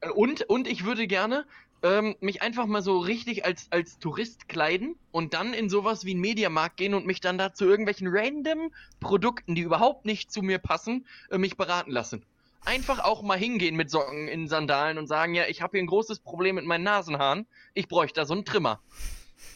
[0.00, 1.44] äh, und, und ich würde gerne,
[1.82, 6.12] ähm, mich einfach mal so richtig als, als Tourist kleiden und dann in sowas wie
[6.12, 10.42] einen Mediamarkt gehen und mich dann da zu irgendwelchen random Produkten, die überhaupt nicht zu
[10.42, 12.24] mir passen, äh, mich beraten lassen.
[12.64, 15.88] Einfach auch mal hingehen mit Socken in Sandalen und sagen, ja, ich habe hier ein
[15.88, 18.80] großes Problem mit meinen Nasenhaaren, ich bräuchte da so einen Trimmer.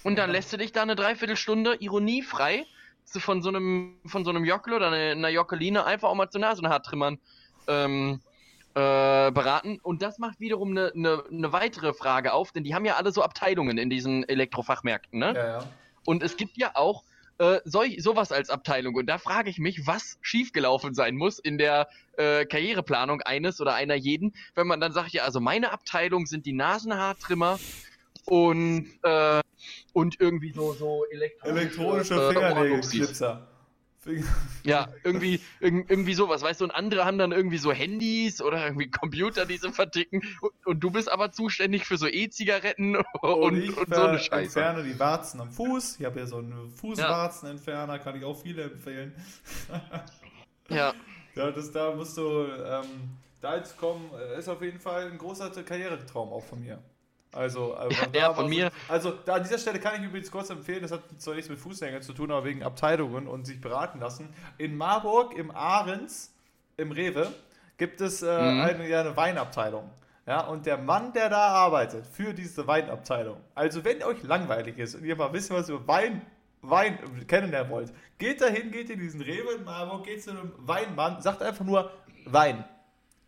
[0.02, 2.66] Und dann lässt du dich da eine Dreiviertelstunde ironiefrei
[3.04, 7.18] von so einem, von so einem Jockel oder einer Jockeline einfach auch mal zu Nasenhaartrimmern
[7.68, 8.20] ähm,
[8.76, 9.80] äh, beraten.
[9.82, 13.10] Und das macht wiederum eine, eine, eine weitere Frage auf, denn die haben ja alle
[13.10, 15.32] so Abteilungen in diesen Elektrofachmärkten, ne?
[15.34, 15.64] Ja, ja.
[16.04, 17.02] Und es gibt ja auch
[17.38, 18.94] äh, solch, sowas als Abteilung.
[18.94, 23.74] Und da frage ich mich, was schiefgelaufen sein muss in der äh, Karriereplanung eines oder
[23.74, 27.58] einer jeden, wenn man dann sagt, ja, also meine Abteilung sind die Nasenhaartrimmer
[28.26, 29.40] und, äh,
[29.94, 33.48] und irgendwie so, so elektronische, elektronische äh, Fingernägelklipser.
[34.64, 38.90] Ja, irgendwie, irgendwie sowas, weißt du, und andere haben dann irgendwie so Handys oder irgendwie
[38.90, 43.78] Computer, die sie verticken und, und du bist aber zuständig für so E-Zigaretten und, und,
[43.78, 44.58] und, so eine Scheiße.
[44.58, 48.40] Ich entferne die Warzen am Fuß, ich habe ja so einen Fußwarzenentferner, kann ich auch
[48.40, 49.14] viele empfehlen.
[50.68, 50.92] ja.
[51.36, 55.18] Ja, das, da musst du, ähm, da jetzt kommen, äh, ist auf jeden Fall ein
[55.18, 56.82] großer Karrieretraum auch von mir.
[57.32, 58.70] Also, also ja, von mir.
[58.88, 61.58] Also, da an dieser Stelle kann ich übrigens kurz empfehlen, das hat zwar nichts mit
[61.58, 64.32] Fußgängern zu tun, aber wegen Abteilungen und sich beraten lassen.
[64.58, 66.32] In Marburg, im Ahrens,
[66.76, 67.32] im Rewe,
[67.76, 68.60] gibt es äh, mhm.
[68.60, 69.90] eine, ja, eine Weinabteilung.
[70.26, 74.96] Ja, und der Mann, der da arbeitet für diese Weinabteilung, also wenn euch langweilig ist
[74.96, 76.22] und ihr mal wisst, was ihr Wein,
[76.62, 81.22] Wein kennenlernen wollt, geht dahin, geht in diesen Rewe in Marburg, geht zu einem Weinmann,
[81.22, 81.92] sagt einfach nur
[82.24, 82.64] Wein.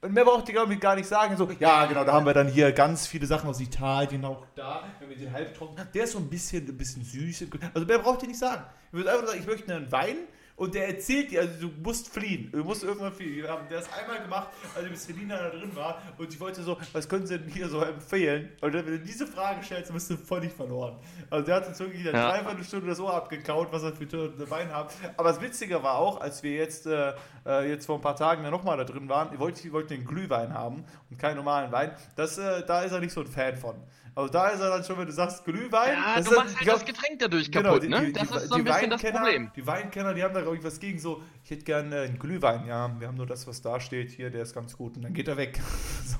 [0.00, 1.36] Und mehr braucht ihr, glaube ich, gar nicht sagen.
[1.36, 4.84] So, ja, genau, da haben wir dann hier ganz viele Sachen aus Italien, auch da,
[5.00, 5.88] wenn wir den halbtrocken.
[5.92, 7.46] Der ist so ein bisschen, ein bisschen süß.
[7.74, 8.62] Also mehr braucht ihr nicht sagen.
[8.88, 10.16] Ich würde einfach sagen, ich möchte einen Wein
[10.58, 12.50] und der erzählt dir, also du musst fliehen.
[12.52, 13.36] Du musst irgendwann fliehen.
[13.36, 16.76] Wir haben das einmal gemacht, als ich Selina da drin war und ich wollte so,
[16.92, 18.50] was können sie denn hier so empfehlen?
[18.60, 20.96] Und wenn du diese Frage stellst, bist du völlig verloren.
[21.30, 22.30] Also der hat uns wirklich eine ja.
[22.30, 24.92] Dreiviertelstunde das Ohr abgekaut, was er für Wein hat.
[25.16, 27.12] Aber das Witzige war auch, als wir jetzt, äh,
[27.46, 29.94] äh jetzt vor ein paar Tagen da nochmal da drin waren, ich wollte, ich wollte
[29.94, 31.92] einen Glühwein haben und keinen normalen Wein.
[32.16, 33.76] Das, äh, da ist er nicht so ein Fan von.
[34.18, 35.92] Also da ist er dann schon, wenn du sagst Glühwein.
[35.92, 38.12] Ja, du machst halt glaub, das Getränk dadurch genau, kaputt, ne?
[38.12, 39.52] das ist so ein bisschen das Problem.
[39.54, 42.66] Die Weinkenner, die haben da, glaube ich, was gegen so, ich hätte gerne einen Glühwein,
[42.66, 45.14] ja, wir haben nur das, was da steht, hier, der ist ganz gut und dann
[45.14, 45.60] geht er weg.
[46.04, 46.16] so.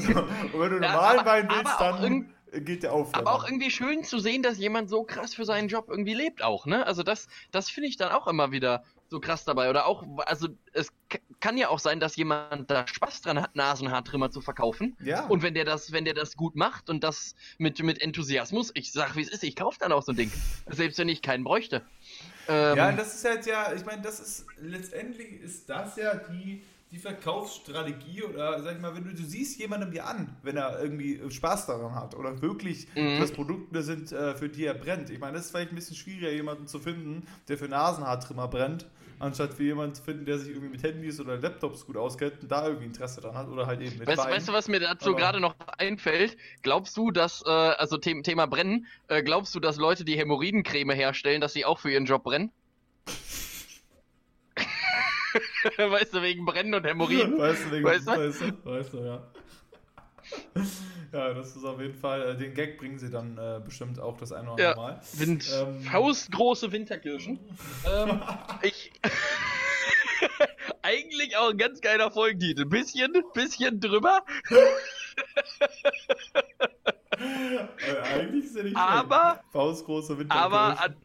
[0.00, 0.20] So.
[0.20, 3.12] Und wenn du ja, normalen aber, Wein willst, dann geht der auf.
[3.12, 6.40] Aber auch irgendwie schön zu sehen, dass jemand so krass für seinen Job irgendwie lebt
[6.40, 6.86] auch, ne?
[6.86, 9.70] Also das, das finde ich dann auch immer wieder so krass dabei.
[9.70, 10.92] Oder auch, also es
[11.40, 14.96] kann ja auch sein, dass jemand da Spaß dran hat, Nasenhaartrimmer zu verkaufen.
[15.02, 15.26] Ja.
[15.26, 18.92] Und wenn der das, wenn der das gut macht und das mit, mit Enthusiasmus, ich
[18.92, 20.32] sag wie es ist, ich kaufe dann auch so ein Ding.
[20.68, 21.82] Selbst wenn ich keinen bräuchte.
[22.48, 26.62] Ähm, ja, das ist halt ja, ich meine, das ist letztendlich ist das ja die
[26.94, 30.80] die Verkaufsstrategie oder sag ich mal, wenn du, du siehst jemandem ja an, wenn er
[30.80, 33.18] irgendwie Spaß daran hat oder wirklich mhm.
[33.18, 35.10] das Produkte sind, äh, für die er brennt.
[35.10, 38.86] Ich meine, das ist vielleicht ein bisschen schwieriger, jemanden zu finden, der für Nasenhaartrimmer brennt,
[39.18, 42.50] anstatt für jemanden zu finden, der sich irgendwie mit Handys oder Laptops gut auskennt und
[42.50, 44.32] da irgendwie Interesse dran hat oder halt eben mit weißt, Wein.
[44.32, 46.36] weißt du, was mir dazu gerade noch einfällt?
[46.62, 51.40] Glaubst du, dass, äh, also Thema Brennen, äh, glaubst du, dass Leute, die Hämorrhoidencreme herstellen,
[51.40, 52.50] dass sie auch für ihren Job brennen?
[55.76, 57.38] weißt du, wegen Brennen und Hämorrhoiden?
[57.38, 58.12] Weißt du, wegen, weißt du?
[58.12, 59.22] Weißt du, weißt du ja.
[61.14, 64.16] Ja, das ist auf jeden Fall, äh, den Gag bringen sie dann äh, bestimmt auch
[64.16, 65.00] das eine oder andere ja, Mal.
[65.12, 67.38] Wind, ähm, faustgroße Winterkirschen.
[67.86, 68.20] ähm,
[68.62, 68.90] ich.
[70.82, 72.64] Eigentlich auch ein ganz geiler Folgentitel.
[72.64, 74.24] Bisschen, bisschen drüber.
[77.16, 80.52] äh, eigentlich ist er nicht aber, Faustgroße Winterkirschen.
[80.52, 80.96] Aber an,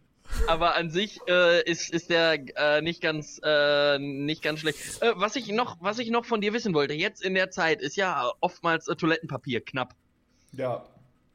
[0.47, 5.01] aber an sich äh, ist, ist der äh, nicht ganz äh, nicht ganz schlecht.
[5.01, 7.81] Äh, was ich noch was ich noch von dir wissen wollte, jetzt in der Zeit
[7.81, 9.95] ist ja oftmals äh, Toilettenpapier knapp.
[10.53, 10.85] Ja.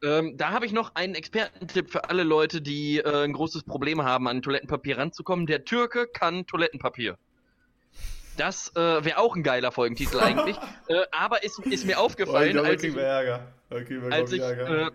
[0.03, 4.03] Ähm, da habe ich noch einen Expertentipp für alle Leute, die äh, ein großes Problem
[4.03, 5.47] haben, an Toilettenpapier ranzukommen.
[5.47, 7.17] Der Türke kann Toilettenpapier.
[8.37, 10.57] Das äh, wäre auch ein geiler Folgentitel eigentlich.
[10.89, 14.91] äh, aber ist, ist mir aufgefallen, oh, ich glaub, als ich, als ich äh,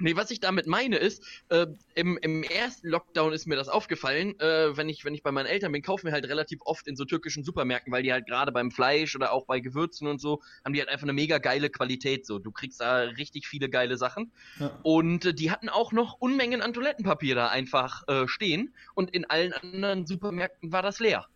[0.00, 4.38] Nee, was ich damit meine ist, äh, im, im ersten Lockdown ist mir das aufgefallen,
[4.40, 6.96] äh, wenn ich wenn ich bei meinen Eltern bin, kaufen wir halt relativ oft in
[6.96, 10.40] so türkischen Supermärkten, weil die halt gerade beim Fleisch oder auch bei Gewürzen und so
[10.64, 12.38] haben die halt einfach eine mega geile Qualität so.
[12.38, 14.78] Du kriegst da richtig viele geile Sachen ja.
[14.82, 19.24] und äh, die hatten auch noch Unmengen an Toilettenpapier da einfach äh, stehen und in
[19.26, 21.26] allen anderen Supermärkten war das leer.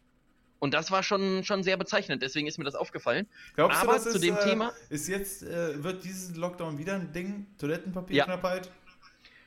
[0.65, 3.27] Und das war schon, schon sehr bezeichnend, deswegen ist mir das aufgefallen.
[3.55, 4.73] Glaubst Aber du, das zu ist, dem äh, Thema.
[4.89, 7.47] Ist jetzt, äh, wird dieses Lockdown wieder ein Ding?
[7.59, 8.71] Toilettenpapierknappheit?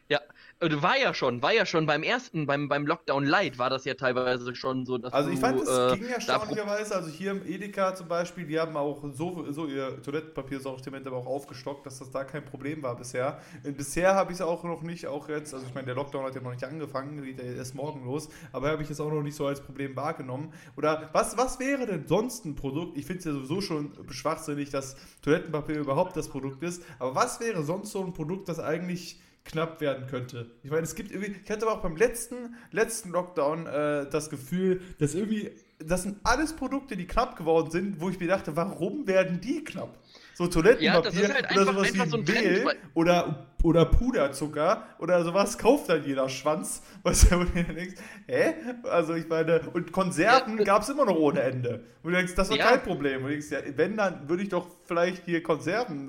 [0.07, 0.19] Ja.
[0.19, 0.21] Ja,
[0.59, 3.85] äh, war ja schon, war ja schon beim ersten, beim, beim Lockdown Light war das
[3.85, 7.45] ja teilweise schon so, dass Also ich fand, es äh, ging erstaunlicherweise, also hier im
[7.45, 12.09] Edeka zum Beispiel, die haben auch so, so ihr Toilettenpapiersortiment aber auch aufgestockt, dass das
[12.11, 13.39] da kein Problem war bisher.
[13.63, 16.25] Und bisher habe ich es auch noch nicht, auch jetzt, also ich meine, der Lockdown
[16.25, 19.11] hat ja noch nicht angefangen, geht ja erst morgen los, aber habe ich es auch
[19.11, 20.53] noch nicht so als Problem wahrgenommen.
[20.75, 22.97] Oder was, was wäre denn sonst ein Produkt?
[22.97, 27.39] Ich finde es ja sowieso schon schwachsinnig, dass Toilettenpapier überhaupt das Produkt ist, aber was
[27.39, 30.51] wäre sonst so ein Produkt, das eigentlich knapp werden könnte.
[30.63, 34.29] Ich meine, es gibt irgendwie, ich hatte aber auch beim letzten, letzten Lockdown äh, das
[34.29, 38.55] Gefühl, dass irgendwie, das sind alles Produkte, die knapp geworden sind, wo ich mir dachte,
[38.55, 39.97] warum werden die knapp?
[40.37, 45.57] So Toilettenpapier ja, halt oder sowas wie so Mehl Trend, oder, oder Puderzucker oder sowas
[45.57, 47.95] kauft dann jeder Schwanz, was du denkst,
[48.27, 48.53] hä?
[48.83, 51.85] Also ich meine, und Konserven ja, gab es immer noch ohne Ende.
[52.03, 52.67] Und du denkst, das war ja.
[52.67, 53.23] kein Problem.
[53.23, 56.07] Und du denkst, ja, wenn, dann würde ich doch vielleicht hier Konserven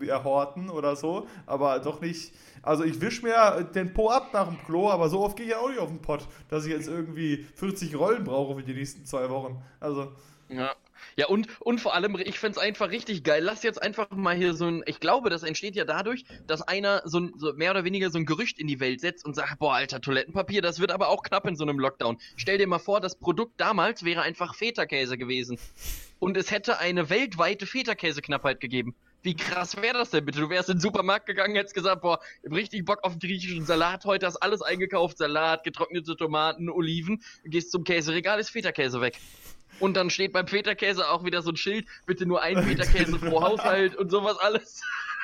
[0.00, 2.32] äh, erhorten oder so, aber doch nicht
[2.62, 5.54] also ich wische mir den Po ab nach dem Klo, aber so oft gehe ich
[5.54, 9.04] auch nicht auf den Pott, dass ich jetzt irgendwie 40 Rollen brauche für die nächsten
[9.04, 9.62] zwei Wochen.
[9.80, 10.12] Also.
[10.48, 10.74] Ja.
[11.16, 13.42] Ja, und, und vor allem, ich find's einfach richtig geil.
[13.42, 17.02] Lass jetzt einfach mal hier so ein, ich glaube, das entsteht ja dadurch, dass einer
[17.04, 19.58] so, ein, so mehr oder weniger so ein Gerücht in die Welt setzt und sagt,
[19.58, 22.18] boah, alter, Toilettenpapier, das wird aber auch knapp in so einem Lockdown.
[22.36, 25.58] Stell dir mal vor, das Produkt damals wäre einfach Feta-Käse gewesen.
[26.18, 28.94] Und es hätte eine weltweite Feta-Käse-Knappheit gegeben.
[29.22, 30.40] Wie krass wäre das denn bitte?
[30.40, 34.04] Du wärst in den Supermarkt gegangen, hättest gesagt, boah, richtig Bock auf einen griechischen Salat.
[34.04, 35.16] Heute hast alles eingekauft.
[35.16, 37.22] Salat, getrocknete Tomaten, Oliven.
[37.44, 39.18] Gehst zum Käseregal, ist Feta-Käse weg.
[39.80, 43.42] Und dann steht beim Feta-Käse auch wieder so ein Schild, bitte nur ein Feta-Käse pro
[43.42, 44.80] Haushalt und sowas alles.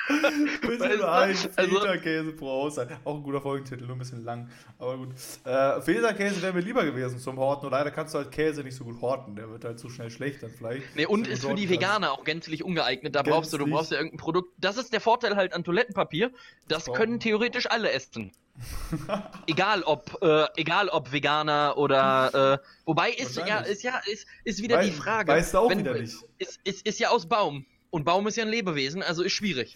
[0.61, 2.89] bisschen Wein, Feta-Käse pro Haushalt.
[3.03, 4.49] Auch ein guter Folgentitel, nur ein bisschen lang.
[4.79, 5.09] Aber gut.
[5.45, 7.65] Äh, Feta-Käse wäre mir lieber gewesen zum Horten.
[7.67, 9.35] Und leider kannst du halt Käse nicht so gut horten.
[9.35, 10.95] Der wird halt so schnell schlecht dann vielleicht.
[10.95, 13.15] Nee, und ist für die Veganer auch gänzlich ungeeignet.
[13.15, 14.53] Da brauchst du, du brauchst ja irgendein Produkt.
[14.57, 16.31] Das ist der Vorteil halt an Toilettenpapier.
[16.67, 18.31] Das können theoretisch alle essen.
[19.47, 24.61] egal ob, äh, egal ob Veganer oder, äh, wobei ist ja, ist ja, ist, ist
[24.61, 25.31] wieder Weil, die Frage.
[25.31, 26.15] Weißt du auch Wenn, wieder nicht.
[26.37, 27.65] Ist, ist, ist ja aus Baum.
[27.89, 29.75] Und Baum ist ja ein Lebewesen, also ist schwierig.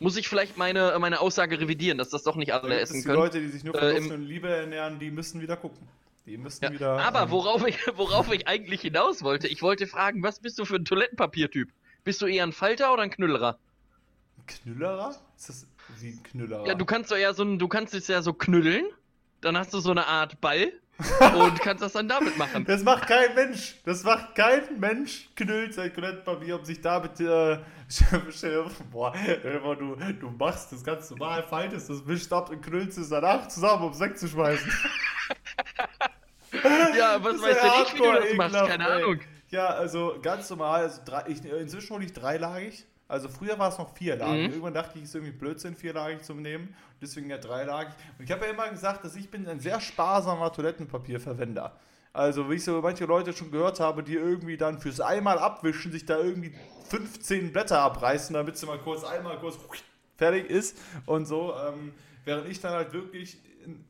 [0.00, 3.16] Muss ich vielleicht meine, meine Aussage revidieren, dass das doch nicht alle essen die können.
[3.16, 5.86] Die Leute, die sich nur von äh, und Liebe ernähren, die müssen wieder gucken.
[6.26, 6.98] Die müssen ja, wieder.
[7.00, 10.64] Aber ähm, worauf, ich, worauf ich eigentlich hinaus wollte, ich wollte fragen, was bist du
[10.64, 11.70] für ein Toilettenpapiertyp?
[12.02, 13.58] Bist du eher ein Falter oder ein Knüllerer?
[14.38, 15.14] Ein Knüllerer?
[15.36, 15.66] Ist das
[16.00, 16.66] wie ein Knüllerer?
[16.66, 18.86] Ja, du kannst doch ja so ein, du kannst es ja so knüllen,
[19.40, 20.72] dann hast du so eine Art Ball
[21.36, 22.64] und kannst das dann damit machen.
[22.64, 23.76] Das macht kein Mensch.
[23.84, 27.18] Das macht kein Mensch, knüllt sein Toilettenpapier, um sich damit.
[27.20, 27.58] Äh,
[28.92, 29.12] boah,
[29.76, 33.84] du, du machst das ganz normal, faltest das, wischst ab und knüllst es danach zusammen,
[33.84, 34.70] um es wegzuschmeißen.
[36.96, 38.54] ja, was denn ich, wie du das machst?
[38.54, 39.02] Keine ey.
[39.02, 39.20] Ahnung.
[39.50, 40.82] Ja, also ganz normal.
[40.82, 42.86] Also drei, ich, inzwischen hole ich dreilagig.
[43.06, 44.48] Also früher war es noch vierlagig.
[44.48, 44.52] Mhm.
[44.52, 46.74] Irgendwann dachte ich, es ist irgendwie Blödsinn, vierlagig zu nehmen.
[47.00, 47.94] Deswegen ja dreilagig.
[48.18, 51.76] Und ich habe ja immer gesagt, dass ich bin ein sehr sparsamer Toilettenpapierverwender.
[52.12, 55.90] Also, wie ich so manche Leute schon gehört habe, die irgendwie dann fürs einmal abwischen,
[55.90, 56.54] sich da irgendwie
[56.88, 59.58] 15 Blätter abreißen, damit sie mal kurz einmal kurz
[60.16, 61.54] fertig ist und so.
[61.56, 61.92] Ähm,
[62.24, 63.38] während ich dann halt wirklich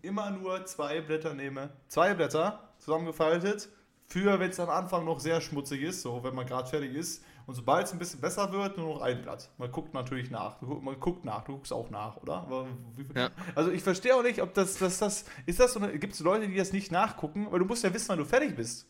[0.03, 1.71] immer nur zwei Blätter nehme.
[1.89, 3.69] Zwei Blätter zusammengefaltet.
[4.07, 7.25] Für, wenn es am Anfang noch sehr schmutzig ist, so wenn man gerade fertig ist
[7.47, 9.51] und sobald es ein bisschen besser wird, nur noch ein Blatt.
[9.59, 10.61] Man guckt natürlich nach.
[10.61, 12.66] Man guckt nach, du guckst auch nach, oder?
[13.14, 13.30] Ja.
[13.55, 16.49] Also ich verstehe auch nicht, ob das, das, das, ist das so gibt es Leute,
[16.49, 18.86] die das nicht nachgucken, weil du musst ja wissen, wann du fertig bist.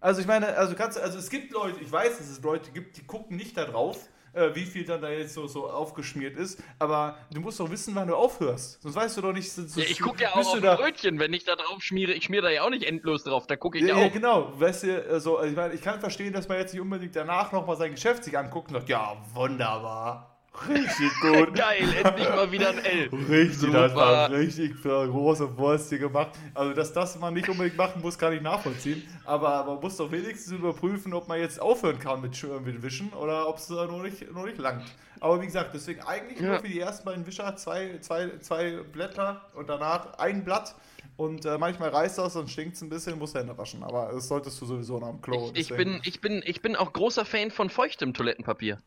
[0.00, 2.96] Also ich meine, also kannst also es gibt Leute, ich weiß, dass es Leute gibt,
[2.96, 6.62] die gucken nicht da drauf äh, wie viel dann da jetzt so, so aufgeschmiert ist.
[6.78, 8.82] Aber du musst doch wissen, wann du aufhörst.
[8.82, 9.50] Sonst weißt du doch nicht.
[9.50, 12.12] So, ja, ich gucke ja auch auf da, Brötchen, wenn ich da drauf schmiere.
[12.12, 13.46] Ich schmiere da ja auch nicht endlos drauf.
[13.46, 14.00] Da gucke ich ja, ja, auch.
[14.02, 14.52] Ja, genau.
[14.60, 17.76] Weißt du, also, ich, meine, ich kann verstehen, dass man jetzt nicht unbedingt danach nochmal
[17.76, 20.37] sein Geschäft sich anguckt und sagt, ja, wunderbar.
[20.68, 21.54] Richtig gut.
[21.54, 23.10] Geil, endlich mal wieder ein L.
[23.28, 23.88] Richtig, Super.
[23.88, 26.30] das war richtig große Wurst hier gemacht.
[26.54, 29.02] Also, dass das man nicht unbedingt machen muss, kann ich nachvollziehen.
[29.24, 33.48] Aber man muss doch wenigstens überprüfen, ob man jetzt aufhören kann mit, mit Wischen oder
[33.48, 34.84] ob es noch nicht, noch nicht langt.
[35.20, 36.48] Aber wie gesagt, deswegen eigentlich ja.
[36.48, 40.74] nur für die ersten beiden Wischer zwei, zwei, zwei Blätter und danach ein Blatt.
[41.16, 43.82] Und äh, manchmal reißt das und stinkt es ein bisschen, muss Hände waschen.
[43.82, 45.50] Aber das solltest du sowieso nach dem Klo.
[45.52, 48.78] Ich, ich, bin, ich, bin, ich bin auch großer Fan von feuchtem Toilettenpapier.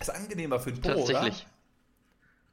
[0.00, 1.46] Ist angenehmer für den Po, Tatsächlich.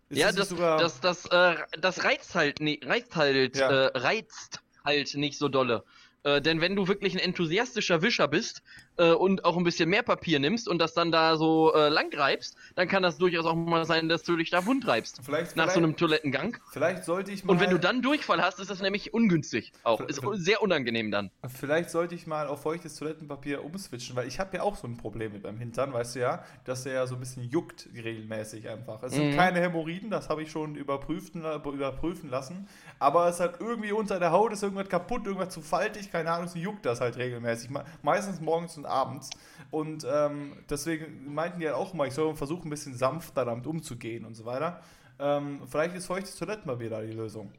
[0.10, 0.20] Oder?
[0.20, 0.80] ja, das, sogar...
[0.80, 3.70] das, das, äh, das reizt halt, nee, reizt halt, ja.
[3.70, 5.84] äh, reizt halt nicht so dolle.
[6.24, 8.64] Äh, denn wenn du wirklich ein enthusiastischer Wischer bist
[8.98, 12.14] äh, und auch ein bisschen mehr Papier nimmst und das dann da so äh, lang
[12.16, 15.22] reibst, dann kann das durchaus auch mal sein, dass du dich da wund reibst.
[15.24, 16.58] Vielleicht, nach vielleicht, so einem Toilettengang.
[16.72, 17.54] Vielleicht sollte ich mal.
[17.54, 19.72] Und wenn du dann Durchfall hast, ist das nämlich ungünstig.
[19.84, 20.02] Auch.
[20.02, 21.32] Ist sehr unangenehm dann.
[21.48, 24.98] Vielleicht sollte ich mal auf feuchtes Toilettenpapier umswitchen, weil ich habe ja auch so ein
[24.98, 28.70] Problem mit meinem Hintern, weißt du ja, dass der ja so ein bisschen juckt regelmäßig
[28.70, 29.04] einfach.
[29.04, 29.36] Es sind mhm.
[29.36, 32.68] keine Hämorrhoiden, das habe ich schon überprüfen, überprüfen lassen.
[33.00, 36.48] Aber es hat irgendwie unter der Haut ist irgendwas kaputt, irgendwas zu faltig, keine Ahnung,
[36.48, 37.70] so juckt das halt regelmäßig.
[38.02, 39.30] Meistens morgens und abends.
[39.72, 43.68] Und ähm, deswegen meinten die halt auch immer, ich soll versuchen, ein bisschen sanfter damit
[43.68, 44.82] umzugehen und so weiter.
[45.20, 47.52] Ähm, vielleicht ist feuchtes Toilettenpapier da die Lösung.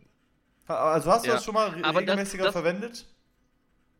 [0.67, 1.35] Also hast du ja.
[1.35, 3.07] das schon mal regelmäßiger das, das, verwendet?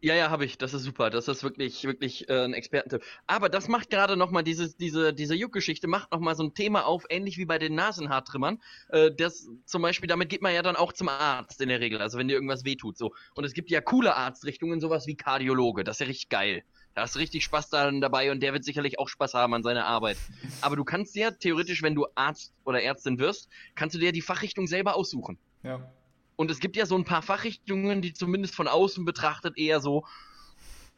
[0.03, 0.59] Ja, ja, habe ich.
[0.59, 1.11] Das ist super.
[1.11, 3.03] Das ist wirklich, wirklich äh, ein Expertentipp.
[3.27, 7.05] Aber das macht gerade nochmal diese, diese, diese Juckgeschichte, macht nochmal so ein Thema auf,
[7.09, 8.61] ähnlich wie bei den Nasenhaartrimmern.
[8.91, 12.03] Äh, das zum Beispiel, damit geht man ja dann auch zum Arzt in der Regel,
[12.03, 12.99] also wenn dir irgendwas wehtut.
[12.99, 13.15] So.
[13.35, 15.83] Und es gibt ja coole Arztrichtungen, sowas wie Kardiologe.
[15.83, 16.63] Das ist ja richtig geil.
[16.97, 19.63] Da hast du richtig Spaß dann dabei und der wird sicherlich auch Spaß haben an
[19.63, 20.17] seiner Arbeit.
[20.63, 24.23] Aber du kannst ja theoretisch, wenn du Arzt oder Ärztin wirst, kannst du dir die
[24.23, 25.39] Fachrichtung selber aussuchen.
[25.63, 25.93] Ja.
[26.37, 30.07] Und es gibt ja so ein paar Fachrichtungen, die zumindest von außen betrachtet eher so,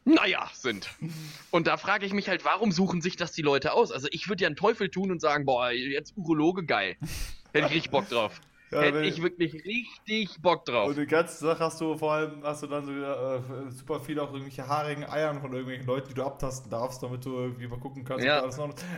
[0.05, 0.89] naja, sind.
[1.51, 3.91] Und da frage ich mich halt, warum suchen sich das die Leute aus?
[3.91, 6.95] Also ich würde ja einen Teufel tun und sagen, boah, jetzt Urologe, geil.
[7.51, 8.39] Hätte ich richtig Bock drauf.
[8.71, 10.89] Ja, Hätte ich wirklich richtig Bock drauf.
[10.89, 14.19] Und die ganze Sache hast du vor allem, hast du dann so äh, super viel
[14.19, 17.79] auch irgendwelche haarigen Eiern von irgendwelchen Leuten, die du abtasten darfst, damit du irgendwie mal
[17.79, 18.25] gucken kannst.
[18.25, 18.43] Ja.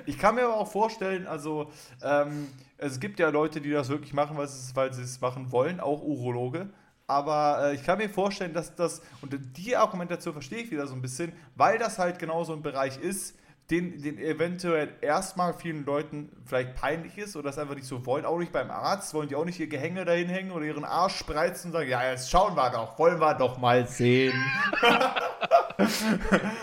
[0.06, 1.72] Ich kann mir aber auch vorstellen, also
[2.04, 2.48] ähm,
[2.78, 6.02] es gibt ja Leute, die das wirklich machen, weil sie, weil es machen wollen, auch
[6.02, 6.70] Urologe.
[7.08, 10.96] Aber äh, ich kann mir vorstellen, dass das, und die Argumentation verstehe ich wieder so
[10.96, 13.38] ein bisschen, weil das halt genau so ein Bereich ist,
[13.70, 18.26] den, den eventuell erstmal vielen Leuten vielleicht peinlich ist oder das einfach nicht so wollen.
[18.26, 21.16] Auch nicht beim Arzt, wollen die auch nicht ihr Gehänge dahin hängen oder ihren Arsch
[21.16, 24.34] spreizen und sagen, ja, jetzt schauen wir doch, wollen wir doch mal sehen.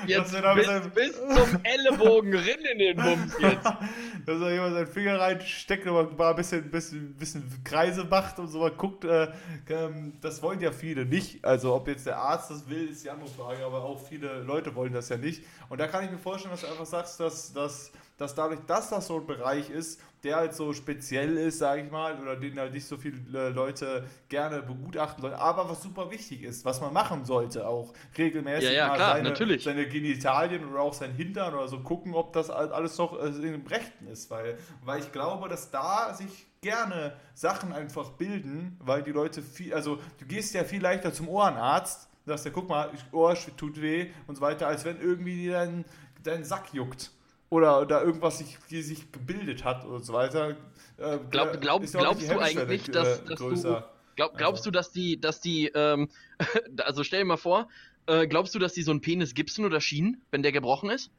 [0.07, 3.64] Jetzt bis, bis, zum Ellenbogen rin in den Bums jetzt.
[4.26, 8.49] dass er jemand seinen Finger reinsteckt und mal ein bisschen, bisschen, bisschen Kreise macht und
[8.49, 9.05] so mal guckt.
[9.05, 9.28] Äh,
[9.68, 11.44] ähm, das wollen ja viele nicht.
[11.44, 14.74] Also ob jetzt der Arzt das will, ist die andere Frage, aber auch viele Leute
[14.74, 15.44] wollen das ja nicht.
[15.68, 18.90] Und da kann ich mir vorstellen, dass du einfach sagst, dass, dass, dass dadurch, dass
[18.90, 22.59] das so ein Bereich ist, der halt so speziell ist, sage ich mal, oder den
[22.59, 26.92] halt nicht so viele Leute gerne begutachten sollen, aber was super wichtig ist, was man
[26.92, 29.62] machen sollte, auch regelmäßig ja, ja, mal klar, seine, natürlich.
[29.62, 33.66] seine Genitalien oder auch sein Hintern oder so gucken, ob das alles noch äh, im
[33.66, 39.12] Rechten ist, weil, weil ich glaube, dass da sich gerne Sachen einfach bilden, weil die
[39.12, 43.36] Leute viel, also du gehst ja viel leichter zum Ohrenarzt, sagst ja, guck mal, Ohr
[43.57, 45.84] tut weh und so weiter, als wenn irgendwie dein,
[46.28, 47.10] dein Sack juckt
[47.50, 50.50] oder da irgendwas sich, sich gebildet hat und so weiter.
[50.98, 53.82] Äh, glaub, glaub, glaubst du eigentlich, dass, dass du,
[54.16, 56.08] glaub, glaubst du, dass die, dass die, ähm,
[56.78, 57.68] also stell dir mal vor,
[58.06, 61.10] äh, glaubst du, dass die so einen Penis gipsen oder schienen, wenn der gebrochen ist?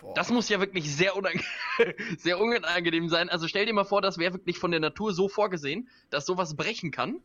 [0.00, 0.14] Boah.
[0.14, 1.40] Das muss ja wirklich sehr, unang
[2.18, 3.28] sehr unangenehm sein.
[3.28, 6.56] Also stell dir mal vor, das wäre wirklich von der Natur so vorgesehen, dass sowas
[6.56, 7.20] brechen kann.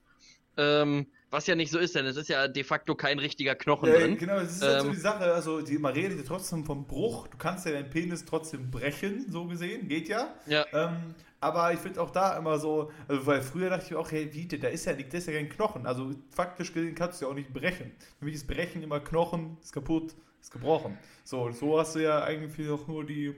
[0.57, 3.89] Ähm, was ja nicht so ist, denn es ist ja de facto kein richtiger Knochen
[3.89, 4.17] ja, drin.
[4.17, 5.33] Genau, das ist halt so ähm, die Sache.
[5.33, 7.27] Also, die, man redet ja trotzdem vom Bruch.
[7.27, 9.87] Du kannst ja deinen Penis trotzdem brechen, so gesehen.
[9.87, 10.33] Geht ja.
[10.45, 10.65] Ja.
[10.73, 14.29] Ähm, aber ich finde auch da immer so, also weil früher dachte ich auch, hey,
[14.33, 15.85] wie, da ist ja nicht, das ist ja kein Knochen.
[15.85, 17.91] Also faktisch gesehen kannst du ja auch nicht brechen.
[18.17, 20.97] Für mich ist Brechen immer Knochen, ist kaputt, ist gebrochen.
[21.23, 23.35] So, so hast du ja eigentlich auch nur die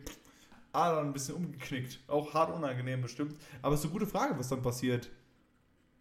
[0.72, 2.00] Adern ein bisschen umgeknickt.
[2.08, 3.36] Auch hart unangenehm bestimmt.
[3.62, 5.10] Aber es ist eine gute Frage, was dann passiert.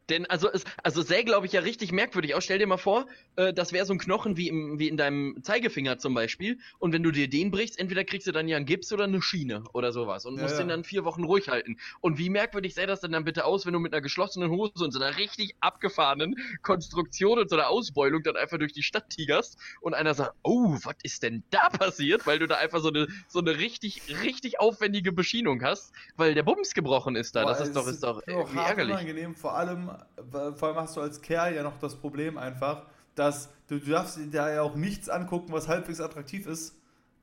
[0.08, 2.44] Denn also es also sähe, glaube ich, ja richtig merkwürdig aus.
[2.44, 3.06] Stell dir mal vor,
[3.36, 6.58] äh, das wäre so ein Knochen wie, im, wie in deinem Zeigefinger zum Beispiel.
[6.78, 9.20] Und wenn du dir den brichst, entweder kriegst du dann ja einen Gips oder eine
[9.20, 10.60] Schiene oder sowas und ja, musst ja.
[10.60, 11.78] den dann vier Wochen ruhig halten.
[12.00, 14.84] Und wie merkwürdig sähe das denn dann bitte aus, wenn du mit einer geschlossenen Hose
[14.84, 19.10] und so einer richtig abgefahrenen Konstruktion und so einer Ausbeulung dann einfach durch die Stadt
[19.10, 22.26] tigerst und einer sagt, oh, was ist denn da passiert?
[22.26, 26.42] Weil du da einfach so eine, so eine richtig, richtig aufwendige Beschienung hast, weil der
[26.42, 27.42] Bums gebrochen ist da.
[27.42, 28.94] Boah, das ist doch, ist doch, doch ärgerlich.
[28.94, 29.90] Unangenehm, vor allem
[30.30, 32.84] vor allem hast du als Kerl ja noch das Problem einfach,
[33.14, 36.74] dass du, du darfst dir da ja auch nichts angucken, was halbwegs attraktiv ist,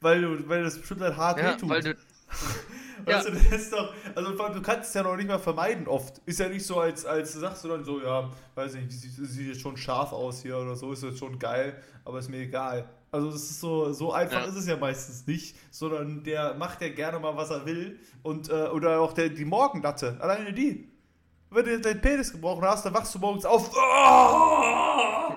[0.02, 1.70] weil du, weil das bestimmt halt hart ja, wehtut.
[1.70, 1.90] Weil du,
[3.06, 3.32] weißt ja.
[3.32, 6.22] du, das ist doch, also du kannst es ja noch nicht mal vermeiden oft.
[6.26, 9.48] Ist ja nicht so, als, als sagst du dann so, ja, weiß nicht, sieht, sieht
[9.48, 12.90] jetzt schon scharf aus hier oder so, ist jetzt schon geil, aber ist mir egal.
[13.12, 14.46] Also es ist so, so einfach ja.
[14.46, 17.98] ist es ja meistens nicht, sondern der macht ja gerne mal, was er will.
[18.24, 20.90] Und, äh, oder auch der, die Morgenlatte, alleine die
[21.56, 23.72] wenn du deinen Penis gebrochen hast, dann wachst du morgens auf.
[23.74, 25.34] Oh!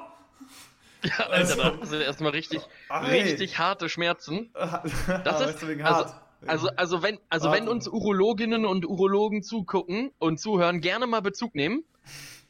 [1.05, 2.61] Ja, Alter, also, da sind erstmal richtig,
[2.91, 4.53] richtig harte Schmerzen.
[5.25, 6.15] Das ist also, hart.
[6.47, 11.55] Also, also wenn, also wenn uns Urologinnen und Urologen zugucken und zuhören, gerne mal Bezug
[11.55, 11.85] nehmen.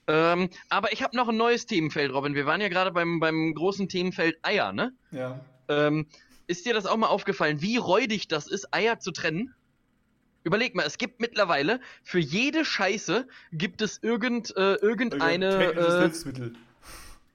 [0.06, 2.34] Ähm, aber ich habe noch ein neues Themenfeld, Robin.
[2.34, 4.92] Wir waren ja gerade beim, beim großen Themenfeld Eier, ne?
[5.10, 5.40] Ja.
[5.68, 6.06] Ähm,
[6.46, 9.54] ist dir das auch mal aufgefallen, wie räudig das ist, Eier zu trennen?
[10.44, 15.58] Überleg mal, es gibt mittlerweile für jede Scheiße gibt es irgend, äh, irgendeine.
[15.58, 16.54] Technisches äh, Hilfsmittel.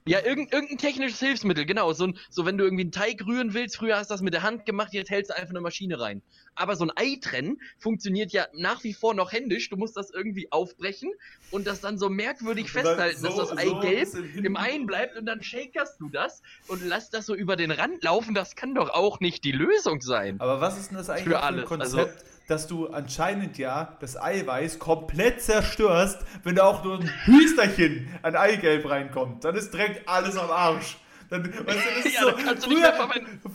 [0.06, 1.93] Ja, irgend, irgendein technisches Hilfsmittel, genau.
[1.93, 4.43] So, so, wenn du irgendwie einen Teig rühren willst, früher hast du das mit der
[4.43, 6.22] Hand gemacht, jetzt hältst du einfach eine Maschine rein.
[6.56, 9.70] Aber so ein Ei trennen funktioniert ja nach wie vor noch händisch.
[9.70, 11.12] Du musst das irgendwie aufbrechen
[11.51, 14.10] und das dann so merkwürdig festhalten, so, dass das Ei so gelb
[14.43, 18.04] im Ei bleibt und dann shakerst du das und lass das so über den Rand
[18.04, 18.34] laufen.
[18.34, 20.39] Das kann doch auch nicht die Lösung sein.
[20.41, 21.93] Aber was ist denn das eigentlich für, für ein Konzept?
[21.93, 28.08] Also, dass du anscheinend ja das Eiweiß komplett zerstörst, wenn da auch nur ein Hüsterchen
[28.22, 29.44] an Eigelb reinkommt.
[29.44, 30.98] Dann ist direkt alles am Arsch.
[31.30, 32.94] Dann, weißt du, das ja, so, früher,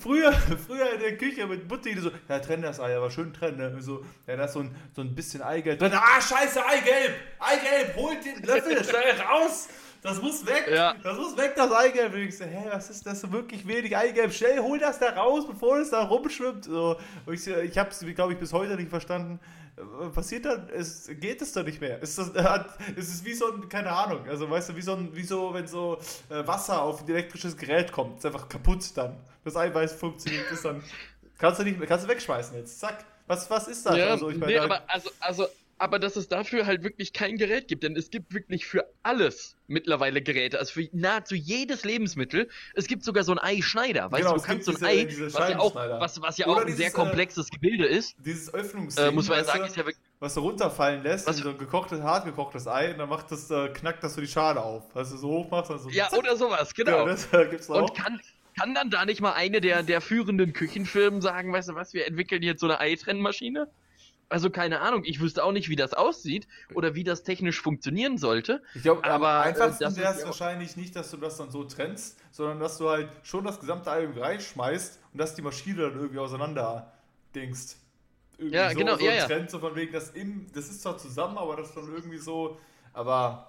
[0.00, 3.32] früher, früher in der Küche mit Mutti, die so, ja, trenn das Ei, aber schön
[3.32, 3.58] trennen.
[3.74, 3.80] Ne?
[3.80, 5.92] So, ja, da ist so ein, so ein bisschen Eigelb drin.
[5.94, 7.14] Ah, scheiße, Eigelb!
[7.38, 9.68] Eigelb, holt den Löffel schnell raus!
[10.02, 10.68] Das muss weg.
[10.70, 10.94] Ja.
[11.02, 12.14] Das muss weg, das Eigelb.
[12.14, 14.32] Und ich so, hä, was ist das so wirklich wenig Eigelb?
[14.32, 16.64] Schnell, hol das da raus, bevor es da rumschwimmt.
[16.64, 16.96] So,
[17.26, 19.40] und ich, ich habe es, glaube ich, bis heute nicht verstanden.
[19.78, 22.02] Äh, passiert dann, es geht es doch nicht mehr.
[22.02, 22.32] Es ist,
[22.96, 25.54] es ist wie so ein, keine Ahnung, also weißt du, wie so ein, wie so,
[25.54, 25.98] wenn so
[26.30, 29.16] äh, Wasser auf ein elektrisches Gerät kommt, ist einfach kaputt dann.
[29.44, 30.82] Das Eiweiß funktioniert, ist dann,
[31.38, 33.04] kannst du nicht mehr, kannst du wegschmeißen jetzt, zack.
[33.26, 33.96] Was, was ist das?
[33.96, 35.46] Ja, also, ich meine, nee, aber also, also
[35.78, 39.56] aber dass es dafür halt wirklich kein Gerät gibt, denn es gibt wirklich für alles
[39.66, 42.48] mittlerweile Geräte, also für nahezu jedes Lebensmittel.
[42.74, 45.50] Es gibt sogar so ein Eischneider, weißt genau, du, du kannst so ein Ei, was
[45.50, 48.16] ja auch, was, was ja auch ein dieses, sehr äh, komplexes Gebilde ist.
[48.24, 51.36] Dieses Öffnungsding, äh, muss man ja sagen, ist ja wirklich was du runterfallen lässt, was,
[51.36, 54.26] so ein gekochtes, hart gekochtes Ei, und dann macht das, äh, knackt das so die
[54.26, 54.92] Schale auf.
[54.92, 55.90] Du, so hoch machst, dann so.
[55.90, 56.18] Ja, zack.
[56.18, 56.98] oder sowas, genau.
[56.98, 57.82] Ja, das äh, gibt's auch.
[57.82, 58.20] Und kann,
[58.58, 62.06] kann dann da nicht mal eine der, der führenden Küchenfirmen sagen, weißt du was, wir
[62.06, 63.68] entwickeln jetzt so eine Eitrennmaschine?
[64.28, 68.18] Also keine Ahnung, ich wüsste auch nicht, wie das aussieht oder wie das technisch funktionieren
[68.18, 68.62] sollte.
[68.74, 71.50] Ich glaube, Aber, äh, einfachsten das wäre ist es wahrscheinlich nicht, dass du das dann
[71.50, 75.82] so trennst, sondern dass du halt schon das gesamte Album reinschmeißt und dass die Maschine
[75.82, 76.92] dann irgendwie auseinander
[77.34, 77.78] dingst.
[78.36, 79.26] Irgendwie Ja, so, genau, so ja, ja.
[79.26, 82.58] Trend, so von wegen, das, im, das ist zwar zusammen, aber das dann irgendwie so,
[82.92, 83.47] aber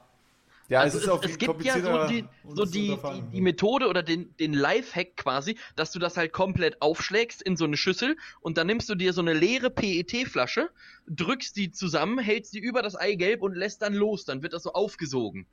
[0.69, 3.87] ja, also es ist es, es gibt ja so die, so die, die, die Methode
[3.87, 8.15] oder den, den Lifehack quasi, dass du das halt komplett aufschlägst in so eine Schüssel
[8.39, 10.69] und dann nimmst du dir so eine leere PET-Flasche,
[11.07, 14.63] drückst die zusammen, hältst die über das Eigelb und lässt dann los, dann wird das
[14.63, 15.47] so aufgesogen.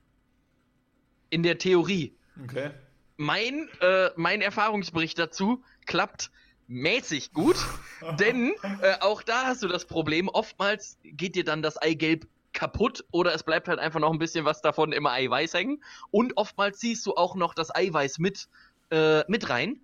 [1.31, 2.15] In der Theorie.
[2.45, 2.71] Okay.
[3.17, 6.31] Mein, äh, mein Erfahrungsbericht dazu klappt
[6.69, 7.57] mäßig gut,
[8.21, 8.53] denn
[8.83, 12.27] äh, auch da hast du das Problem, oftmals geht dir dann das Eigelb
[12.57, 16.37] kaputt oder es bleibt halt einfach noch ein bisschen was davon im Eiweiß hängen und
[16.37, 18.49] oftmals ziehst du auch noch das Eiweiß mit,
[18.91, 19.81] äh, mit rein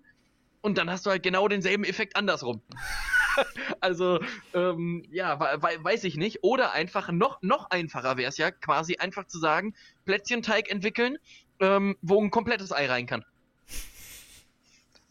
[0.61, 2.61] und dann hast du halt genau denselben Effekt andersrum.
[3.79, 4.19] also,
[4.53, 6.43] ähm, ja, we- we- weiß ich nicht.
[6.43, 11.17] Oder einfach noch, noch einfacher wäre es ja, quasi einfach zu sagen, Plätzchenteig entwickeln,
[11.59, 13.23] ähm, wo ein komplettes Ei rein kann.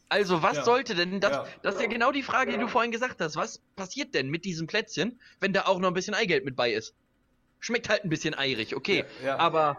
[0.08, 0.64] Also, was Ja.
[0.64, 1.32] sollte denn das?
[1.32, 1.46] Ja.
[1.62, 3.36] Das ist ja genau die Frage, die du vorhin gesagt hast.
[3.36, 6.72] Was passiert denn mit diesem Plätzchen, wenn da auch noch ein bisschen Eigelb mit bei
[6.72, 6.94] ist?
[7.62, 9.04] Schmeckt halt ein bisschen eirig, okay.
[9.22, 9.36] Ja, ja.
[9.38, 9.78] Aber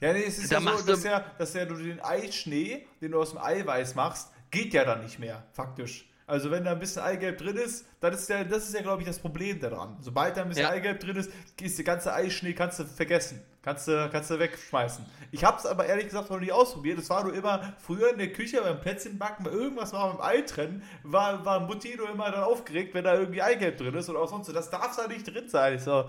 [0.00, 3.10] Ja, nee, es ist Da ja so, dass ja, dass ja du den Eischnee, den
[3.12, 6.08] du aus dem Eiweiß machst, geht ja dann nicht mehr, faktisch.
[6.28, 9.02] Also wenn da ein bisschen Eigelb drin ist, dann ist ja, das ist ja, glaube
[9.02, 9.96] ich, das Problem daran.
[10.00, 10.70] Sobald da ein bisschen Ja.
[10.70, 13.42] Eigelb drin ist, ist der ganze Eischnee, kannst du vergessen.
[13.62, 15.04] Kannst du, kannst du wegschmeißen.
[15.32, 16.98] Ich habe es aber ehrlich gesagt noch nie ausprobiert.
[17.00, 20.42] Es war nur immer früher in der Küche beim Plätzchenbacken, bei irgendwas war beim Ei
[20.42, 24.20] trennen, war, war Mutti nur immer dann aufgeregt, wenn da irgendwie Eigelb drin ist oder
[24.20, 24.46] auch sonst.
[24.46, 24.52] so.
[24.52, 25.74] Das darf da nicht drin sein.
[25.74, 26.08] Ich so,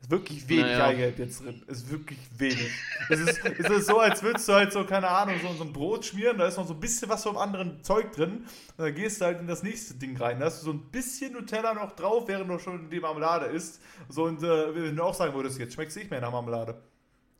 [0.00, 0.86] ist wirklich wenig Naja.
[0.86, 1.62] Eigelb jetzt drin.
[1.66, 2.70] Ist wirklich wenig.
[3.08, 5.72] es, ist, es ist so, als würdest du halt so, keine Ahnung, so, so ein
[5.72, 8.46] Brot schmieren, da ist noch so ein bisschen was vom anderen Zeug drin.
[8.76, 10.38] Und dann gehst du halt in das nächste Ding rein.
[10.38, 13.80] Da hast du so ein bisschen Nutella noch drauf, während du schon die Marmelade isst.
[14.08, 16.80] So, und äh, wenn du auch sagen würdest, jetzt schmeckt es nicht mehr nach Marmelade.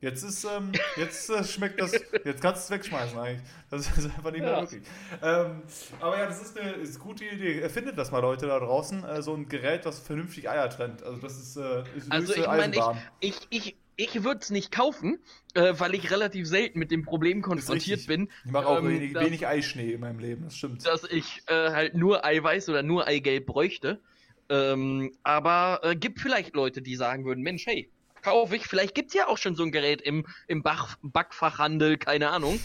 [0.00, 1.92] Jetzt ist, ähm, jetzt äh, schmeckt das,
[2.24, 3.42] jetzt kannst du es wegschmeißen eigentlich.
[3.70, 4.60] Das ist einfach nicht mehr Ja.
[4.60, 4.82] möglich.
[5.22, 5.62] Ähm,
[6.00, 7.60] aber ja, das ist eine, ist eine gute Idee.
[7.60, 11.02] Erfindet das mal Leute da draußen, äh, so ein Gerät, was vernünftig Eier trennt.
[11.02, 12.76] Also das ist, äh, ist Also ich meine,
[13.20, 15.18] ich, ich, ich, ich würde es nicht kaufen,
[15.54, 19.14] äh, weil ich relativ selten mit dem Problem konfrontiert bin, Ich mache auch ähm, wenig,
[19.14, 20.84] dass- wenig Eischnee in meinem Leben, das stimmt.
[20.86, 24.00] dass ich äh, halt nur Eiweiß oder nur Eigelb bräuchte.
[24.48, 27.90] Ähm, aber äh, gibt vielleicht Leute, die sagen würden, Mensch, hey,
[28.26, 28.66] kaufe ich.
[28.66, 32.58] Vielleicht gibt's ja auch schon so ein Gerät im, im Bach, Backfachhandel, keine Ahnung.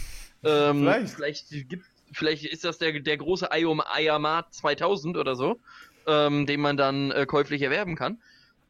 [0.44, 1.14] Ähm, Vielleicht.
[1.14, 5.60] Vielleicht, gibt, vielleicht ist das der, der große Iom Eiermat 2000 oder so,
[6.06, 8.18] ähm, den man dann äh, käuflich erwerben kann.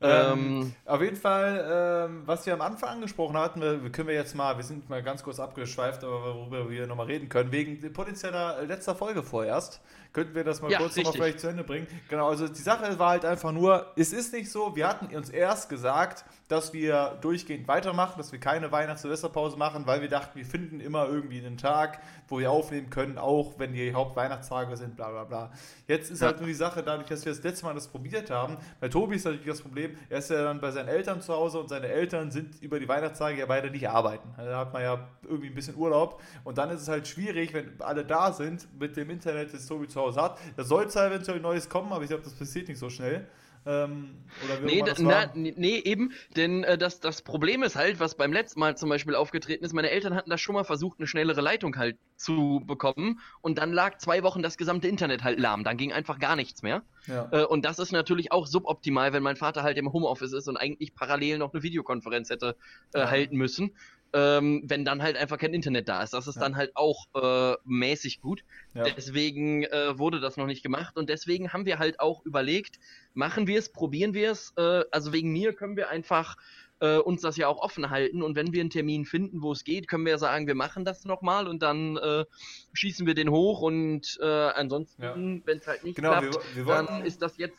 [0.03, 4.09] Ähm, Ähm, Auf jeden Fall, ähm, was wir am Anfang angesprochen hatten, wir, wir können
[4.09, 7.53] wir jetzt mal, wir sind mal ganz kurz abgeschweift, aber worüber wir nochmal reden können,
[7.53, 9.81] wegen potenzieller äh, letzter Folge vorerst,
[10.13, 11.23] könnten wir das mal Ja, kurz nochmal richtig.
[11.23, 11.87] vielleicht zu Ende bringen.
[12.09, 15.31] Genau, also die Sache war halt einfach nur, es ist nicht so, wir hatten uns
[15.31, 20.45] erst gesagt, dass wir durchgehend weitermachen, dass wir keine Weihnachts-Silvesterpause machen, weil wir dachten, wir
[20.45, 25.11] finden immer irgendwie einen Tag, wo wir aufnehmen können, auch wenn die Hauptweihnachtstage sind, bla
[25.11, 25.51] bla bla.
[25.87, 26.27] Jetzt ist Ja.
[26.29, 29.17] halt nur die Sache, dadurch, dass wir das letzte Mal das probiert haben, bei Tobi
[29.17, 31.87] ist natürlich das Problem, er ist ja dann bei seinen Eltern zu Hause und seine
[31.89, 34.29] Eltern sind über die Weihnachtstage ja beide nicht arbeiten.
[34.37, 37.55] Also Da hat man ja irgendwie ein bisschen Urlaub und dann ist es halt schwierig,
[37.55, 40.39] wenn alle da sind mit dem Internet, das Tobi zu Hause hat.
[40.57, 43.27] Da soll zwar eventuell Neues kommen, aber ich glaube, das passiert nicht so schnell.
[43.65, 44.17] Ähm,
[44.65, 48.59] Nee, na, nee, nee, eben, denn äh, das, das Problem ist halt, was beim letzten
[48.59, 51.77] Mal zum Beispiel aufgetreten ist, meine Eltern hatten da schon mal versucht, eine schnellere Leitung
[51.77, 55.93] halt zu bekommen und dann lag zwei Wochen das gesamte Internet halt lahm, dann ging
[55.93, 56.83] einfach gar nichts mehr.
[57.07, 57.29] Ja.
[57.31, 60.57] Äh, und das ist natürlich auch suboptimal, wenn mein Vater halt im Homeoffice ist und
[60.57, 62.57] eigentlich parallel noch eine Videokonferenz hätte
[62.95, 63.11] äh, Ja.
[63.11, 63.77] halten müssen.
[64.15, 66.13] Ähm, wenn dann halt einfach kein Internet da ist.
[66.13, 66.43] Das ist Ja.
[66.43, 68.45] dann halt auch äh, mäßig gut.
[68.75, 68.85] Ja.
[68.85, 72.79] Deswegen äh, wurde das noch nicht gemacht und deswegen haben wir halt auch überlegt,
[73.15, 74.53] machen wir es, probieren wir es.
[74.57, 76.37] Äh, also wegen mir können wir einfach
[76.81, 79.65] äh, uns das ja auch offen halten und wenn wir einen Termin finden, wo es
[79.65, 82.25] geht, können wir sagen, wir machen das nochmal und dann äh,
[82.73, 85.15] schießen wir den hoch und äh, ansonsten, Ja.
[85.17, 87.57] wenn es halt nicht Genau, klappt, wir, wir dann ist das jetzt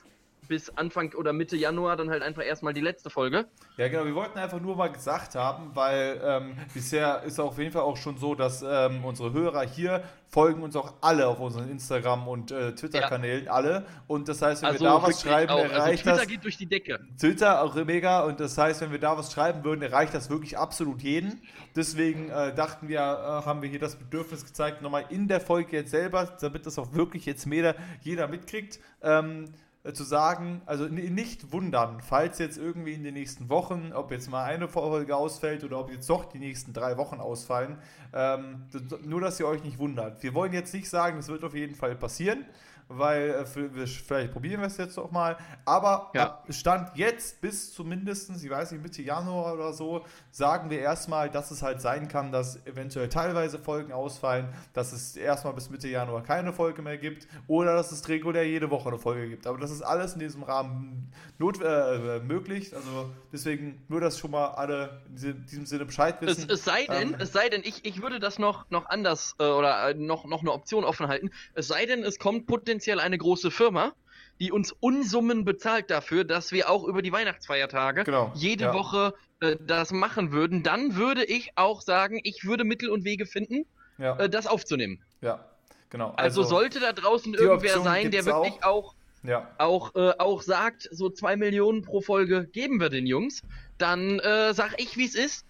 [0.47, 3.45] bis Anfang oder Mitte Januar dann halt einfach erstmal die letzte Folge.
[3.77, 7.71] Ja, genau, wir wollten einfach nur mal gesagt haben, weil ähm, bisher ist auf jeden
[7.71, 11.69] Fall auch schon so, dass ähm, unsere Hörer hier folgen uns auch alle auf unseren
[11.69, 13.85] Instagram- und äh, Twitter-Kanälen, alle.
[14.07, 15.59] Und das heißt, wenn Also wir da was schreiben, auch.
[15.59, 16.27] Also erreicht Twitter das.
[16.27, 16.99] geht durch die Decke.
[17.19, 20.57] Twitter auch mega und das heißt, wenn wir da was schreiben würden, erreicht das wirklich
[20.57, 21.41] absolut jeden.
[21.75, 25.77] Deswegen äh, dachten wir, äh, haben wir hier das Bedürfnis gezeigt, nochmal in der Folge
[25.77, 29.47] jetzt selber, damit das auch wirklich jetzt jeder, jeder mitkriegt, ähm, äh,
[29.91, 34.45] zu sagen, also nicht wundern, falls jetzt irgendwie in den nächsten Wochen, ob jetzt mal
[34.45, 37.77] eine Folge ausfällt oder ob jetzt doch die nächsten drei Wochen ausfallen,
[38.13, 38.63] ähm,
[39.03, 40.23] nur dass ihr euch nicht wundert.
[40.23, 42.45] Wir wollen jetzt nicht sagen, das wird auf jeden Fall passieren,
[42.88, 45.38] weil äh, vielleicht probieren wir es jetzt auch mal.
[45.65, 46.41] Aber Ja.
[46.49, 50.05] Stand jetzt bis zumindest, ich weiß nicht, Mitte Januar oder so,
[50.36, 55.15] sagen wir erstmal, dass es halt sein kann, dass eventuell teilweise Folgen ausfallen, dass es
[55.15, 58.97] erstmal bis Mitte Januar keine Folge mehr gibt oder dass es regulär jede Woche eine
[58.97, 59.45] Folge gibt.
[59.45, 62.75] Aber das ist alles in diesem Rahmen not äh, möglich.
[62.75, 66.49] Also deswegen nur, dass schon mal alle in diese- diesem Sinne Bescheid Es, wissen.
[66.49, 69.43] es sei denn, Ähm, es sei denn, ich, ich würde das noch, noch anders äh,
[69.43, 71.29] oder äh, noch, noch eine Option offen halten.
[71.53, 73.93] Es sei denn, es kommt potenziell eine große Firma,
[74.39, 78.73] die uns Unsummen bezahlt dafür, dass wir auch über die Weihnachtsfeiertage Genau, jede ja.
[78.73, 80.63] Woche äh, das machen würden.
[80.63, 83.65] Dann würde ich auch sagen, ich würde Mittel und Wege finden,
[83.97, 85.01] ja, äh, das aufzunehmen.
[85.21, 85.45] ja,
[85.89, 86.13] genau.
[86.17, 89.49] Also, sollte da draußen irgendwer Option sein, der wirklich auch ja.
[89.57, 93.41] auch, äh, auch sagt, so zwei Millionen pro Folge geben wir den Jungs,
[93.77, 95.45] dann äh, sag ich, wie es ist.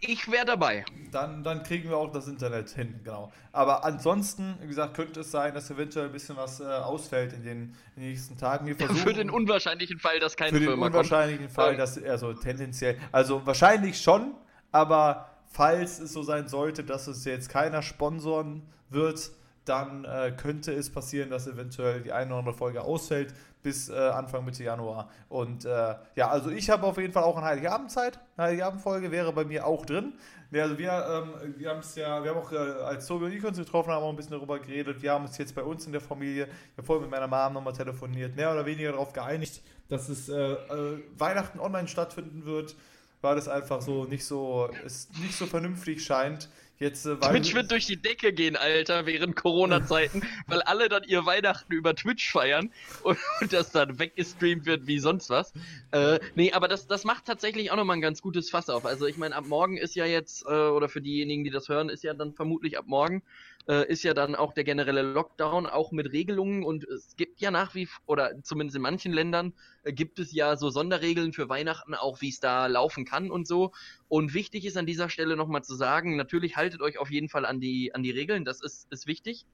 [0.00, 0.84] Ich wäre dabei.
[1.10, 3.32] Dann, dann kriegen wir auch das Internet hin, genau.
[3.52, 7.42] Aber ansonsten, wie gesagt, könnte es sein, dass eventuell ein bisschen was äh, ausfällt in
[7.42, 8.66] den, in den nächsten Tagen.
[8.66, 10.96] Wir versuchen, Für den unwahrscheinlichen Fall, dass keine für den Firma kommt.
[10.96, 14.34] unwahrscheinlichen Fall, dass also tendenziell, also wahrscheinlich schon,
[14.70, 19.30] aber falls es so sein sollte, dass es jetzt keiner sponsoren wird,
[19.64, 23.34] dann äh, könnte es passieren, dass eventuell die eine oder andere Folge ausfällt
[23.66, 25.10] bis äh, Anfang Mitte Januar.
[25.28, 28.20] Und äh, ja, also ich habe auf jeden Fall auch eine Heiligabend-Zeit.
[28.38, 30.12] Heiligabend-Folge wäre bei mir auch drin.
[30.54, 33.44] Also wir, ähm, wir haben es ja, wir haben auch, äh, als Tobi und ich
[33.44, 35.02] uns getroffen haben, auch ein bisschen darüber geredet.
[35.02, 37.54] Wir haben uns jetzt bei uns in der Familie, ich habe vorhin mit meiner Mom
[37.54, 42.76] nochmal telefoniert, mehr oder weniger darauf geeinigt, dass es äh, äh, Weihnachten online stattfinden wird,
[43.20, 46.48] weil das einfach so nicht so, es nicht so vernünftig scheint.
[46.78, 51.24] Jetzt, äh, Twitch wird durch die Decke gehen, Alter, während Corona-Zeiten, weil alle dann ihr
[51.24, 52.70] Weihnachten über Twitch feiern
[53.02, 55.54] und, und das dann weggestreamt wird wie sonst was.
[55.92, 58.84] Äh, nee, aber das, das macht tatsächlich auch nochmal ein ganz gutes Fass auf.
[58.84, 61.88] Also ich meine, ab morgen ist ja jetzt, äh, oder für diejenigen, die das hören,
[61.88, 63.22] ist ja dann vermutlich ab morgen,
[63.68, 67.50] äh, ist ja dann auch der generelle Lockdown, auch mit Regelungen und es gibt ja
[67.50, 69.52] nach wie, oder zumindest in manchen Ländern,
[69.82, 73.46] äh, gibt es ja so Sonderregeln für Weihnachten, auch wie es da laufen kann und
[73.46, 73.72] so.
[74.08, 77.44] Und wichtig ist an dieser Stelle nochmal zu sagen, natürlich haltet euch auf jeden Fall
[77.44, 79.46] an die, an die Regeln, das ist, ist wichtig.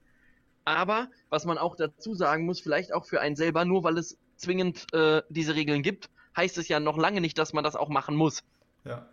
[0.65, 4.17] Aber was man auch dazu sagen muss, vielleicht auch für einen selber, nur weil es
[4.37, 7.89] zwingend äh, diese Regeln gibt, heißt es ja noch lange nicht, dass man das auch
[7.89, 8.43] machen muss.
[8.85, 9.07] ja.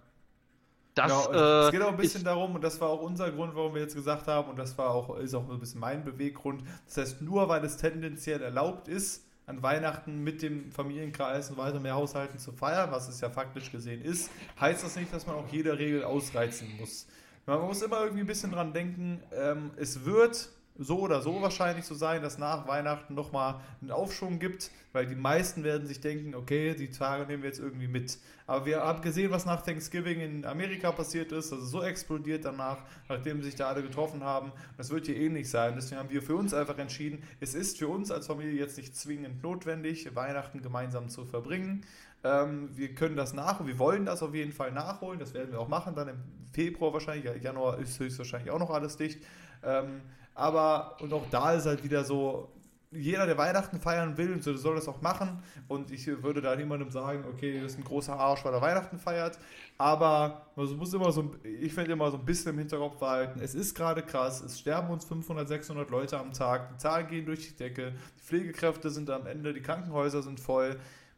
[1.08, 3.30] Das, Genau, es- äh, geht auch ein bisschen ist, darum, und das war auch unser
[3.30, 6.04] Grund, warum wir jetzt gesagt haben, und das war auch, ist auch ein bisschen mein
[6.04, 6.62] Beweggrund.
[6.86, 11.80] Das heißt, nur weil es tendenziell erlaubt ist, an Weihnachten mit dem Familienkreis und weiter
[11.80, 14.30] mehr Haushalten zu feiern, was es ja faktisch gesehen ist,
[14.60, 17.06] heißt das nicht, dass man auch jede Regel ausreizen muss.
[17.46, 20.50] Man muss immer irgendwie ein bisschen dran denken, ähm, es wird
[20.80, 25.14] so oder so wahrscheinlich so sein, dass nach Weihnachten nochmal einen Aufschwung gibt, weil die
[25.14, 28.18] meisten werden sich denken, okay, die Tage nehmen wir jetzt irgendwie mit.
[28.46, 32.78] Aber wir haben gesehen, was nach Thanksgiving in Amerika passiert ist, ist so explodiert danach,
[33.08, 34.52] nachdem sich da alle getroffen haben.
[34.78, 35.74] Das wird hier ähnlich sein.
[35.76, 38.96] Deswegen haben wir für uns einfach entschieden, es ist für uns als Familie jetzt nicht
[38.96, 41.84] zwingend notwendig, Weihnachten gemeinsam zu verbringen.
[42.24, 45.60] Ähm, wir können das nach, wir wollen das auf jeden Fall nachholen, das werden wir
[45.60, 46.18] auch machen, dann im
[46.52, 49.22] Februar wahrscheinlich, ja, Januar ist höchstwahrscheinlich auch noch alles dicht.
[49.62, 50.02] Ähm,
[50.40, 52.48] aber, und auch da ist halt wieder so,
[52.92, 55.40] jeder, der Weihnachten feiern will, so- soll das auch machen.
[55.68, 58.98] Und ich würde da niemandem sagen, okay, das ist ein großer Arsch, weil er Weihnachten
[58.98, 59.38] feiert.
[59.78, 63.54] Aber man muss immer so, ich finde immer so ein bisschen im Hinterkopf behalten, es
[63.54, 67.48] ist gerade krass, es sterben uns 500, 600 Leute am Tag, die Zahlen gehen durch
[67.48, 70.76] die Decke, die Pflegekräfte sind am Ende, die Krankenhäuser sind voll.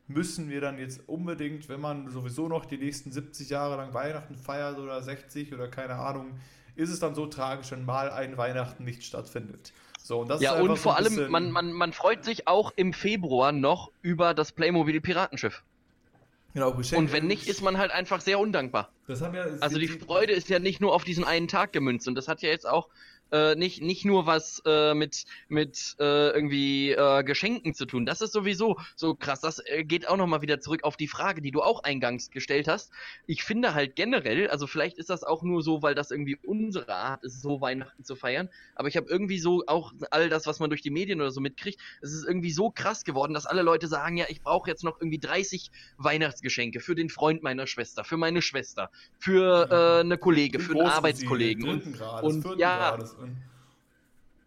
[0.09, 4.37] Müssen wir dann jetzt unbedingt, wenn man sowieso noch die nächsten 70 Jahre lang Weihnachten
[4.37, 6.33] feiert oder 60 oder keine Ahnung,
[6.77, 9.73] ist es dann so tragisch, wenn mal ein Weihnachten nicht stattfindet.
[10.03, 12.93] So, und das ja, und vor allem, bisschen- man, man, man freut sich auch im
[12.93, 15.63] Februar noch über das Playmobil Piratenschiff.
[16.55, 18.91] Genau, Geschenke- Und wenn nicht, ist man halt einfach sehr undankbar.
[19.09, 19.15] Ja,
[19.61, 22.43] Also die Freude ist ja nicht nur auf diesen einen Tag gemünzt und das hat
[22.43, 22.89] ja jetzt auch
[23.33, 28.07] äh, nicht, nicht nur was äh, mit, mit äh, irgendwie äh, Geschenken zu tun.
[28.07, 29.41] Das ist sowieso so krass.
[29.41, 32.69] Das äh, geht auch nochmal wieder zurück auf die Frage, die du auch eingangs gestellt
[32.69, 32.93] hast.
[33.27, 36.95] Ich finde halt generell, also vielleicht ist das auch nur so, weil das irgendwie unsere
[36.95, 40.61] Art ist, so Weihnachten zu feiern, aber ich habe irgendwie so auch all das, was
[40.61, 43.63] man durch die Medien oder so mitkriegt, es ist irgendwie so krass geworden, dass alle
[43.63, 48.05] Leute sagen, ja, ich brauche jetzt noch irgendwie 30 Weihnachtsgeschenke für den Freund meiner Schwester,
[48.05, 52.91] für meine Schwester, für äh, eine Kollege, für einen Arbeitskollegen und, Grades, und vierten ja.
[52.91, 53.17] Grades.
[53.23, 53.37] Und,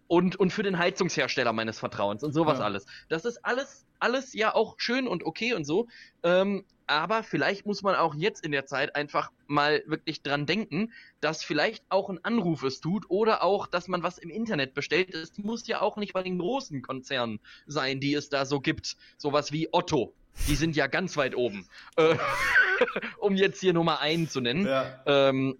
[0.07, 2.65] und, und für den Heizungshersteller meines Vertrauens und sowas Ja.
[2.65, 2.85] alles.
[3.09, 5.87] Das ist alles, alles ja auch schön und okay und so.
[6.23, 10.93] Ähm, aber vielleicht muss man auch jetzt in der Zeit einfach mal wirklich dran denken,
[11.19, 15.15] dass vielleicht auch ein Anruf es tut oder auch, dass man was im Internet bestellt.
[15.15, 18.97] Es muss ja auch nicht bei den großen Konzernen sein, die es da so gibt.
[19.17, 20.13] Sowas wie Otto.
[20.47, 21.67] Die sind ja ganz weit oben.
[21.95, 22.15] Äh,
[23.17, 24.67] um jetzt hier Nummer einen zu nennen.
[24.67, 25.57] ja, Ähm,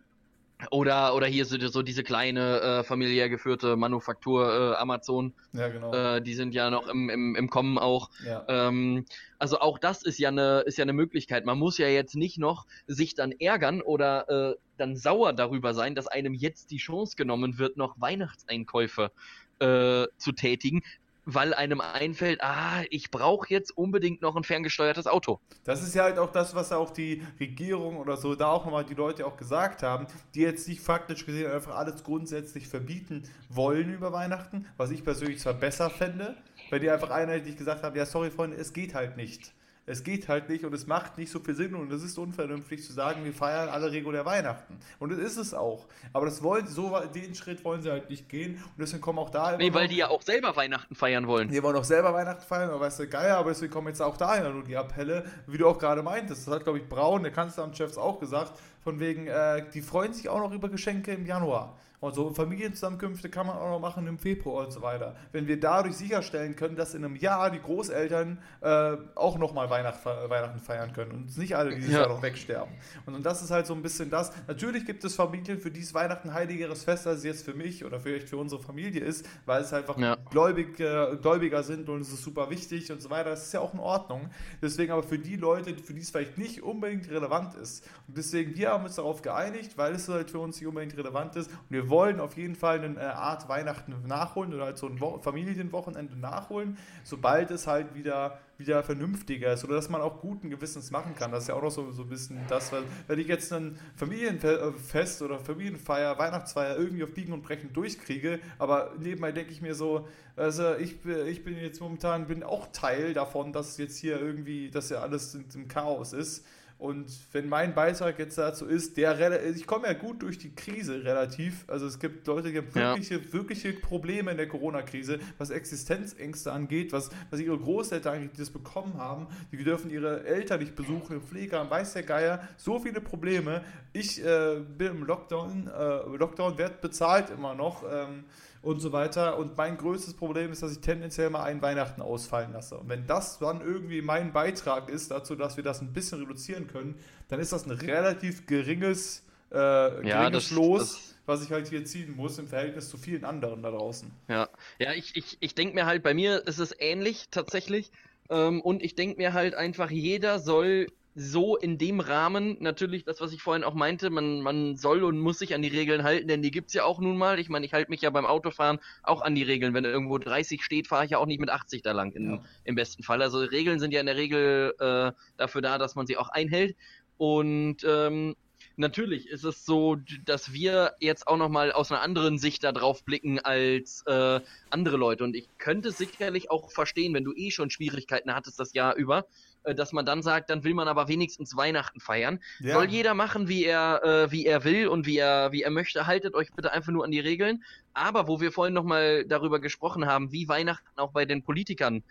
[0.72, 5.34] Oder, oder hier so, so diese kleine äh, familiär geführte Manufaktur äh, Amazon.
[5.52, 5.94] Ja, genau.
[5.94, 8.10] Äh, die sind ja noch im, im, im Kommen auch.
[8.26, 8.46] ja.
[8.48, 9.06] Ähm,
[9.38, 11.46] also auch das ist ja eine ist ja eine Möglichkeit.
[11.46, 15.94] Man muss ja jetzt nicht noch sich dann ärgern oder äh, dann sauer darüber sein,
[15.94, 19.12] dass einem jetzt die Chance genommen wird, noch Weihnachtseinkäufe
[19.60, 20.84] äh, zu tätigen,
[21.26, 25.40] weil einem einfällt, ah, ich brauche jetzt unbedingt noch ein ferngesteuertes Auto.
[25.64, 28.86] Das ist ja halt auch das, was auch die Regierung oder so da auch nochmal
[28.86, 33.94] die Leute auch gesagt haben, die jetzt nicht faktisch gesehen einfach alles grundsätzlich verbieten wollen
[33.94, 36.38] über Weihnachten, was ich persönlich zwar besser fände,
[36.70, 39.55] weil die einfach einheitlich gesagt haben, ja sorry Freunde, es geht halt nicht.
[39.88, 42.84] Es geht halt nicht und es macht nicht so viel Sinn und es ist unvernünftig
[42.84, 44.80] zu sagen, wir feiern alle regulär Weihnachten.
[44.98, 45.86] Und das ist es auch.
[46.12, 49.30] Aber das wollen, so den Schritt wollen sie halt nicht gehen und deswegen kommen auch
[49.30, 51.52] da immer Nee, weil die ja auch selber Weihnachten feiern wollen.
[51.52, 54.18] wir wollen auch selber Weihnachten feiern, aber weißt du, geil, aber deswegen kommen jetzt auch
[54.18, 56.48] dahin nur die Appelle, wie du auch gerade meintest.
[56.48, 60.30] Das hat, glaube ich, Braun, der Kanzleramtschef, auch gesagt, von wegen, äh, die freuen sich
[60.30, 61.78] auch noch über Geschenke im Januar.
[62.00, 65.16] Und so Familienzusammenkünfte kann man auch noch machen im Februar und so weiter.
[65.32, 70.06] Wenn wir dadurch sicherstellen können, dass in einem Jahr die Großeltern äh, auch nochmal Weihnacht,
[70.06, 72.02] Weihnachten feiern können und nicht alle dieses Ja.
[72.02, 72.74] Jahr noch wegsterben.
[73.06, 74.32] Und, und das ist halt so ein bisschen das.
[74.48, 77.54] Natürlich gibt es Familien, für die ist Weihnachten ein heiligeres Fest, als es jetzt für
[77.54, 80.16] mich oder vielleicht für unsere Familie ist, weil es einfach Ja.
[80.30, 83.30] gläubig, äh, Gläubiger sind und es ist super wichtig und so weiter.
[83.32, 84.30] Das ist ja auch in Ordnung.
[84.62, 87.88] Deswegen aber für die Leute, für die es vielleicht nicht unbedingt relevant ist.
[88.08, 91.36] Und deswegen, wir haben uns darauf geeinigt, weil es halt für uns nicht unbedingt relevant
[91.36, 91.50] ist.
[91.50, 95.00] Und wir wollen auf jeden Fall eine äh, Art Weihnachten nachholen oder halt so ein
[95.00, 100.50] Wo Familienwochenende nachholen, sobald es halt wieder wieder vernünftiger ist oder dass man auch guten
[100.50, 101.30] Gewissens machen kann.
[101.30, 103.78] Das ist ja auch noch so, so ein bisschen das, weil wenn ich jetzt ein
[103.98, 109.76] Familienfest oder Familienfeier, Weihnachtsfeier irgendwie auf Biegen und Brechen durchkriege, aber nebenbei denke ich mir
[109.76, 114.20] so, also ich, bin- ich bin jetzt momentan bin auch Teil davon, dass jetzt hier
[114.20, 116.46] irgendwie, dass ja alles im Chaos ist.
[116.78, 120.54] Und wenn mein Beitrag jetzt dazu ist, der rela- ich komme ja gut durch die
[120.54, 121.64] Krise relativ.
[121.68, 122.90] Also es gibt Leute, die haben Ja.
[122.90, 128.40] wirkliche, wirkliche Probleme in der Corona-Krise, was Existenzängste angeht, was, was ihre Großeltern eigentlich die
[128.40, 129.28] das bekommen haben.
[129.54, 132.46] Die dürfen ihre Eltern nicht besuchen, im Pflegeheim, weiß der Geier.
[132.58, 133.64] So viele Probleme.
[133.94, 137.84] Ich äh, bin im Lockdown, äh, Lockdown wird bezahlt immer noch.
[137.90, 138.26] Ähm,
[138.66, 139.38] und so weiter.
[139.38, 142.78] Und mein größtes Problem ist, dass ich tendenziell mal einen Weihnachten ausfallen lasse.
[142.78, 146.68] Und wenn das dann irgendwie mein Beitrag ist dazu, dass wir das ein bisschen reduzieren
[146.68, 147.00] können,
[147.30, 151.86] dann ist das ein relativ geringes, äh, geringes das- Los, das- was ich halt hier
[151.86, 154.12] ziehen muss im Verhältnis zu vielen anderen da draußen.
[154.28, 154.48] Ja,
[154.80, 157.92] ja, ich, ich, ich denke mir halt, bei mir ist es ähnlich tatsächlich.
[158.30, 160.88] Ähm, und ich denke mir halt einfach, jeder soll
[161.18, 165.18] so in dem Rahmen, natürlich das, was ich vorhin auch meinte, man, man soll und
[165.18, 167.40] muss sich an die Regeln halten, denn die gibt's ja auch nun mal.
[167.40, 169.74] Ich meine, ich halte mich ja beim Autofahren auch an die Regeln.
[169.74, 172.44] Wenn irgendwo 30 steht, fahre ich ja auch nicht mit 80 da lang, in, Ja.
[172.66, 173.22] im besten Fall.
[173.22, 176.76] Also Regeln sind ja in der Regel äh, dafür da, dass man sie auch einhält.
[177.18, 178.36] Und ähm,
[178.76, 179.96] natürlich ist es so,
[180.26, 184.98] dass wir jetzt auch nochmal aus einer anderen Sicht da drauf blicken als äh, andere
[184.98, 185.24] Leute.
[185.24, 189.28] Und ich könnte sicherlich auch verstehen, wenn du eh schon Schwierigkeiten hattest das Jahr über,
[189.74, 192.40] dass man dann sagt, dann will man aber wenigstens Weihnachten feiern.
[192.60, 192.76] Ja.
[192.76, 196.06] Soll jeder machen, wie er, äh, wie er will und wie er, wie er möchte.
[196.06, 197.64] Haltet euch bitte einfach nur an die Regeln.
[197.94, 202.04] Aber wo wir vorhin nochmal darüber gesprochen haben, wie Weihnachten auch bei den Politikern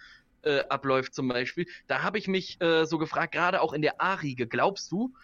[0.42, 4.00] äh, abläuft zum Beispiel, da habe ich mich äh, so gefragt, gerade auch in der
[4.00, 5.14] A-Riege, glaubst du,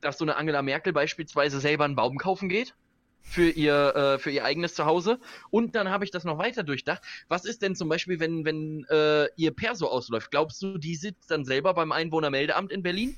[0.00, 2.74] dass so eine Angela Merkel beispielsweise selber einen Baum kaufen geht?
[3.22, 5.20] Für ihr, äh, für ihr eigenes Zuhause.
[5.50, 7.02] Und dann habe ich das noch weiter durchdacht.
[7.28, 10.30] Was ist denn zum Beispiel, wenn, wenn äh, ihr Perso ausläuft?
[10.30, 13.16] Glaubst du, die sitzt dann selber beim Einwohnermeldeamt in Berlin?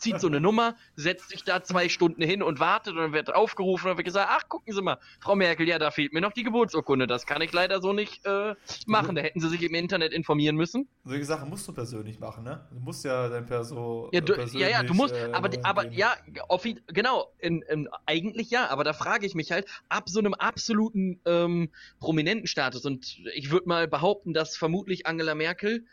[0.00, 3.34] Zieht so eine Nummer, setzt sich da zwei Stunden hin und wartet und dann wird
[3.34, 6.20] aufgerufen und dann wird gesagt, ach, gucken Sie mal, Frau Merkel, ja, da fehlt mir
[6.20, 7.06] noch die Geburtsurkunde.
[7.06, 8.54] Das kann ich leider so nicht äh,
[8.86, 9.14] machen.
[9.14, 10.88] Da hätten Sie sich im Internet informieren müssen.
[11.04, 12.66] Solche Sachen musst du persönlich machen, ne?
[12.72, 14.08] Du musst ja dein Perso.
[14.12, 16.14] Ja, du, ja, ja, du musst, äh, aber, aber ja,
[16.86, 21.20] genau, in, in, eigentlich ja, aber da frage ich mich halt, ab so einem absoluten
[21.26, 25.84] ähm, prominenten Status und ich würde mal behaupten, dass vermutlich Angela Merkel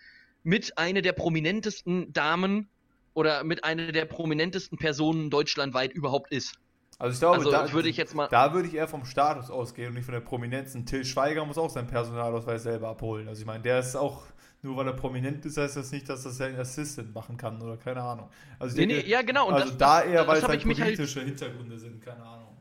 [0.43, 2.69] mit einer der prominentesten Damen
[3.17, 6.53] oder mit einer der prominentesten Personen deutschlandweit überhaupt ist.
[6.99, 8.27] Also ich glaube, Also da würde ich jetzt mal.
[8.27, 10.75] Da würde ich eher vom Status ausgehen und nicht von der Prominenz.
[10.75, 13.27] Ein Till Schweiger muss auch seinen Personalausweis selber abholen.
[13.27, 14.25] Also ich meine, der ist auch,
[14.61, 17.77] nur weil er prominent ist, heißt das nicht, dass das sein Assistant machen kann oder
[17.77, 18.29] keine Ahnung.
[18.59, 20.77] Also Nee, denke, nee, ja, genau, und also das- da eher, weil es halt halt-
[20.77, 22.55] politische Hintergründe sind, keine Ahnung.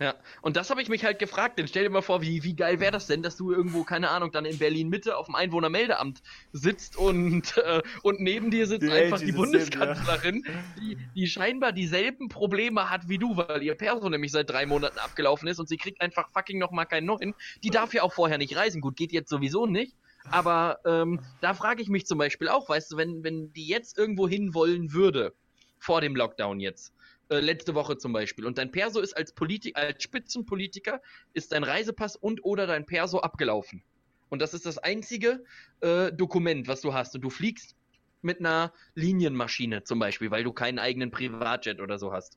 [0.00, 1.58] Ja, und das habe ich mich halt gefragt.
[1.58, 4.08] Denn stell dir mal vor, wie, wie geil wäre das denn, dass du irgendwo, keine
[4.08, 6.22] Ahnung, dann in Berlin Mitte auf dem Einwohnermeldeamt
[6.52, 10.44] sitzt und, äh, und neben dir sitzt Die einfach die sitzt neben, Bundeskanzlerin,
[10.80, 14.98] die, die scheinbar dieselben Probleme hat wie du, weil ihr Perso nämlich seit drei Monaten
[14.98, 17.34] abgelaufen ist und sie kriegt einfach fucking nochmal keinen neuen.
[17.62, 18.80] Die darf ja auch vorher nicht reisen.
[18.80, 19.94] Gut, geht jetzt sowieso nicht.
[20.30, 23.98] Aber ähm, da frage ich mich zum Beispiel auch, weißt du, wenn, wenn die jetzt
[23.98, 25.34] irgendwo hin wollen würde,
[25.78, 26.92] vor dem Lockdown jetzt,
[27.30, 28.44] äh, letzte Woche zum Beispiel.
[28.44, 31.00] Und dein Perso ist als, Politi als Spitzenpolitiker,
[31.32, 33.82] ist dein Reisepass und oder dein Perso abgelaufen.
[34.28, 35.44] Und das ist das einzige
[35.80, 37.14] äh, Dokument, was du hast.
[37.14, 37.76] Und du fliegst
[38.22, 42.36] mit einer Linienmaschine zum Beispiel, weil du keinen eigenen Privatjet oder so hast.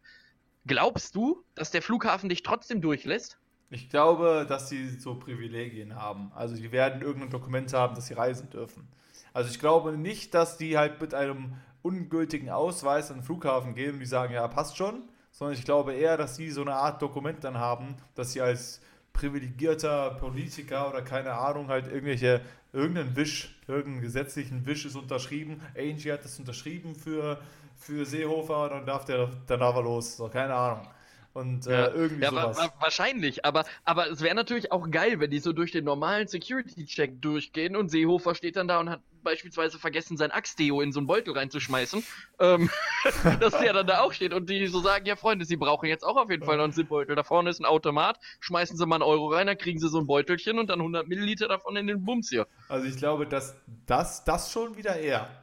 [0.66, 3.38] Glaubst du, dass der Flughafen dich trotzdem durchlässt?
[3.70, 6.32] Ich glaube, dass sie so Privilegien haben.
[6.34, 8.88] Also die werden irgendein Dokument haben, dass sie reisen dürfen.
[9.34, 13.94] Also ich glaube nicht, dass die halt mit einem ungültigen Ausweis an den Flughafen gehen
[13.94, 17.02] und die sagen, ja, passt schon, sondern ich glaube eher, dass sie so eine Art
[17.02, 18.82] Dokument dann haben, dass sie als
[19.12, 25.62] privilegierter Politiker oder keine Ahnung halt irgendwelche irgendeinen Wisch, irgendeinen gesetzlichen Wisch ist unterschrieben.
[25.78, 27.40] Angie hat das unterschrieben für,
[27.76, 30.18] für Seehofer dann darf der dann darf er los.
[30.18, 30.88] So, keine Ahnung.
[31.34, 32.58] Und äh, irgendwie ja, sowas.
[32.58, 36.28] Wa wahrscheinlich, aber, aber es wäre natürlich auch geil, wenn die so durch den normalen
[36.28, 41.00] Security-Check durchgehen und Seehofer steht dann da und hat beispielsweise vergessen, sein Axtdeo in so
[41.00, 42.04] einen Beutel reinzuschmeißen,
[42.40, 42.70] ähm,
[43.40, 46.04] dass der dann da auch steht und die so sagen, ja Freunde, sie brauchen jetzt
[46.04, 47.16] auch auf jeden Fall noch einen Zipbeutel.
[47.16, 50.00] Da vorne ist ein Automat, schmeißen sie mal einen Euro rein, dann kriegen sie so
[50.00, 52.48] ein Beutelchen und dann 100 Milliliter davon in den Bums hier.
[52.70, 53.56] Also ich glaube, dass
[53.88, 55.43] das, das schon wieder eher.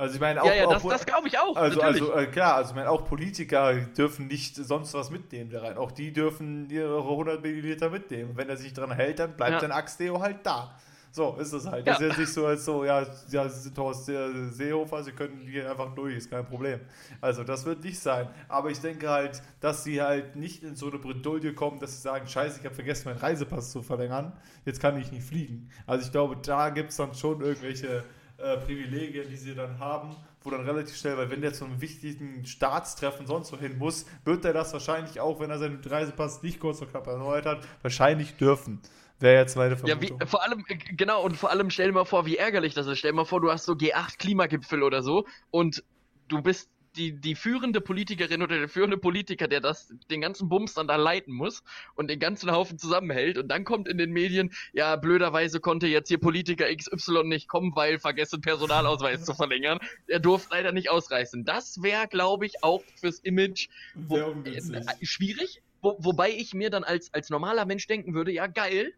[0.00, 0.46] Also ich meine auch.
[0.46, 1.54] Ja, ja, das, das glaube ich auch.
[1.54, 5.60] Also, also äh, klar, also ich meine auch Politiker dürfen nicht sonst was mitnehmen da
[5.60, 5.76] rein.
[5.76, 8.30] Auch die dürfen ihre 100 Milliliter mitnehmen.
[8.34, 9.60] Wenn er sich dran hält, dann bleibt ja.
[9.60, 10.74] sein Axtdeo halt da.
[11.12, 11.86] So ist es halt.
[11.86, 11.92] Ja.
[11.92, 15.46] Das ist jetzt nicht so als so, ja, ja, Sie sind Horst Seehofer, Sie können
[15.46, 16.80] hier einfach durch, ist kein Problem.
[17.20, 18.26] Also das wird nicht sein.
[18.48, 22.00] Aber ich denke halt, dass sie halt nicht in so eine Bredouille kommen, dass sie
[22.00, 24.32] sagen, scheiße, ich habe vergessen, meinen Reisepass zu verlängern,
[24.64, 25.68] jetzt kann ich nicht fliegen.
[25.86, 28.04] Also ich glaube, da gibt es dann schon irgendwelche
[28.42, 31.80] äh, Privilegien, die sie dann haben, wo dann relativ schnell, weil wenn der zu einem
[31.80, 36.42] wichtigen Staatstreffen sonst wo hin muss, wird er das wahrscheinlich auch, wenn er seinen Reisepass
[36.42, 38.80] nicht kurz vor knapp erneuert hat, wahrscheinlich dürfen.
[39.18, 40.18] Wäre jetzt meine Vermutung.
[40.18, 42.72] Ja, wie, vor allem, äh, genau, und vor allem stell dir mal vor, wie ärgerlich
[42.72, 42.98] das ist.
[42.98, 45.84] Stell dir mal vor, du hast so G8-Klimagipfel oder so und
[46.28, 50.74] du bist die, die führende Politikerin oder der führende Politiker, der das, den ganzen Bums
[50.74, 51.62] dann da leiten muss
[51.94, 56.08] und den ganzen Haufen zusammenhält und dann kommt in den Medien, ja, blöderweise konnte jetzt
[56.08, 59.78] hier Politiker XY nicht kommen, weil vergessen Personalausweis zu verlängern.
[60.06, 61.44] Er durfte leider nicht ausreißen.
[61.44, 64.60] Das wäre, glaube ich, auch fürs Image wo, äh,
[65.02, 65.62] schwierig.
[65.82, 68.92] Wo, wobei ich mir dann als, als normaler Mensch denken würde, ja, geil,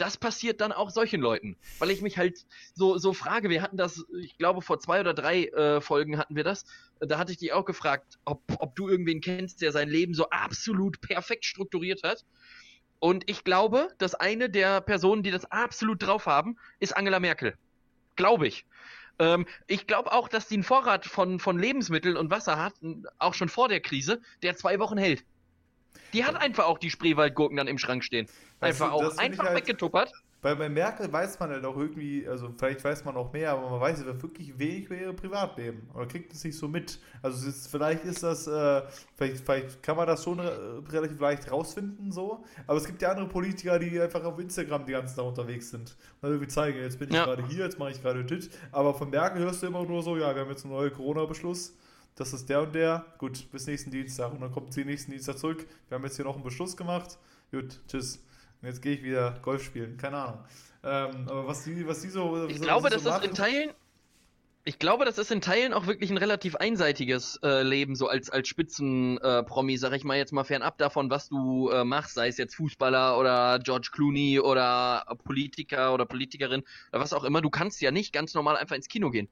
[0.00, 1.56] das passiert dann auch solchen Leuten.
[1.78, 5.12] Weil ich mich halt so, so frage, wir hatten das, ich glaube, vor zwei oder
[5.12, 6.64] drei äh, Folgen hatten wir das.
[7.00, 10.30] Da hatte ich dich auch gefragt, ob, ob du irgendwen kennst, der sein Leben so
[10.30, 12.24] absolut perfekt strukturiert hat.
[12.98, 17.54] Und ich glaube, dass eine der Personen, die das absolut drauf haben, ist Angela Merkel.
[18.16, 18.64] Glaube ich.
[19.18, 22.74] Ähm, ich glaube auch, dass die einen Vorrat von, von Lebensmitteln und Wasser hat,
[23.18, 25.24] auch schon vor der Krise, der zwei Wochen hält.
[26.12, 28.26] Die hat einfach auch die Spreewaldgurken dann im Schrank stehen.
[28.60, 30.12] Einfach du, auch einfach halt, weggetuppert.
[30.42, 33.68] Weil bei Merkel weiß man halt auch irgendwie, also vielleicht weiß man auch mehr, aber
[33.68, 35.88] man weiß wirklich wenig über ihr Privatleben.
[35.94, 36.98] Oder kriegt es nicht so mit.
[37.22, 38.82] Also ist, vielleicht ist das, äh,
[39.16, 40.50] vielleicht, vielleicht kann man das schon äh,
[40.90, 42.42] relativ leicht rausfinden, so.
[42.66, 45.94] Aber es gibt ja andere Politiker, die einfach auf Instagram die ganzen Tag unterwegs sind.
[46.22, 47.24] Und irgendwie zeigen, jetzt bin ich ja.
[47.24, 48.50] gerade hier, jetzt mache ich gerade dit.
[48.72, 51.74] Aber von Merkel hörst du immer nur so, ja, wir haben jetzt einen neuen Corona-Beschluss
[52.20, 53.06] das ist der und der.
[53.16, 54.32] Gut, bis nächsten Dienstag.
[54.32, 55.66] Und dann kommt sie nächsten Dienstag zurück.
[55.88, 57.18] Wir haben jetzt hier noch einen Beschluss gemacht.
[57.50, 58.22] Gut, tschüss.
[58.60, 59.96] Und jetzt gehe ich wieder Golf spielen.
[59.96, 60.44] Keine Ahnung.
[60.84, 62.46] Ähm, aber was die, was die so.
[62.46, 63.70] Ich so, glaube, dass so das in Teilen.
[64.64, 68.28] Ich glaube, das ist in Teilen auch wirklich ein relativ einseitiges äh, Leben, so als,
[68.28, 72.28] als Spitzenpromi, äh, sag ich mal jetzt mal fernab davon, was du äh, machst, sei
[72.28, 76.62] es jetzt Fußballer oder George Clooney oder Politiker oder Politikerin
[76.92, 77.40] oder was auch immer.
[77.40, 79.30] Du kannst ja nicht ganz normal einfach ins Kino gehen.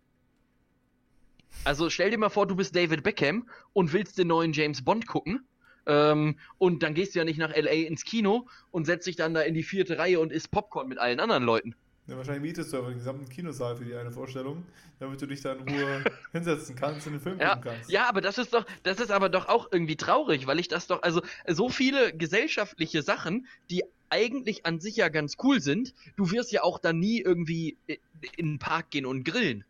[1.65, 5.07] Also stell dir mal vor, du bist David Beckham und willst den neuen James Bond
[5.07, 5.47] gucken.
[5.87, 9.35] Ähm, und dann gehst du ja nicht nach LA ins Kino und setzt dich dann
[9.35, 11.75] da in die vierte Reihe und isst Popcorn mit allen anderen Leuten.
[12.09, 14.65] Ja, wahrscheinlich mietest du aber den gesamten Kinosaal für die eine Vorstellung,
[14.99, 17.91] damit du dich da in Ruhe hinsetzen kannst und den Film ja, gucken kannst.
[17.91, 20.87] Ja, aber das ist doch, das ist aber doch auch irgendwie traurig, weil ich das
[20.87, 26.31] doch, also so viele gesellschaftliche Sachen, die eigentlich an sich ja ganz cool sind, du
[26.31, 27.77] wirst ja auch dann nie irgendwie
[28.37, 29.65] in den Park gehen und grillen.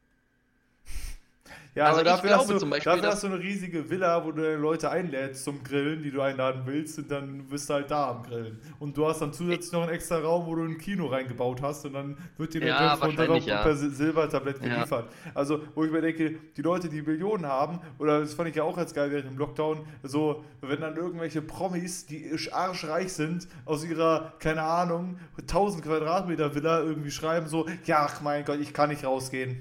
[1.75, 4.43] Ja, also aber dafür, hast, du, Beispiel, dafür hast du eine riesige Villa, wo du
[4.43, 8.11] deine Leute einlädst zum Grillen, die du einladen willst, und dann bist du halt da
[8.11, 8.61] am Grillen.
[8.81, 11.85] Und du hast dann zusätzlich noch einen extra Raum, wo du ein Kino reingebaut hast,
[11.87, 13.63] und dann wird dir ja, der Darauf ja.
[13.63, 15.07] per Silbertablett geliefert.
[15.25, 15.31] Ja.
[15.35, 18.65] Also, wo ich mir denke, die Leute, die Millionen haben, oder das fand ich ja
[18.65, 23.85] auch als geil während dem Lockdown, so, wenn dann irgendwelche Promis, die arschreich sind, aus
[23.85, 28.91] ihrer, keine Ahnung, 1000 Quadratmeter Villa irgendwie schreiben, so, ja, ach mein Gott, ich kann
[28.91, 29.61] nicht rausgehen.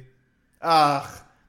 [0.60, 1.08] Ach,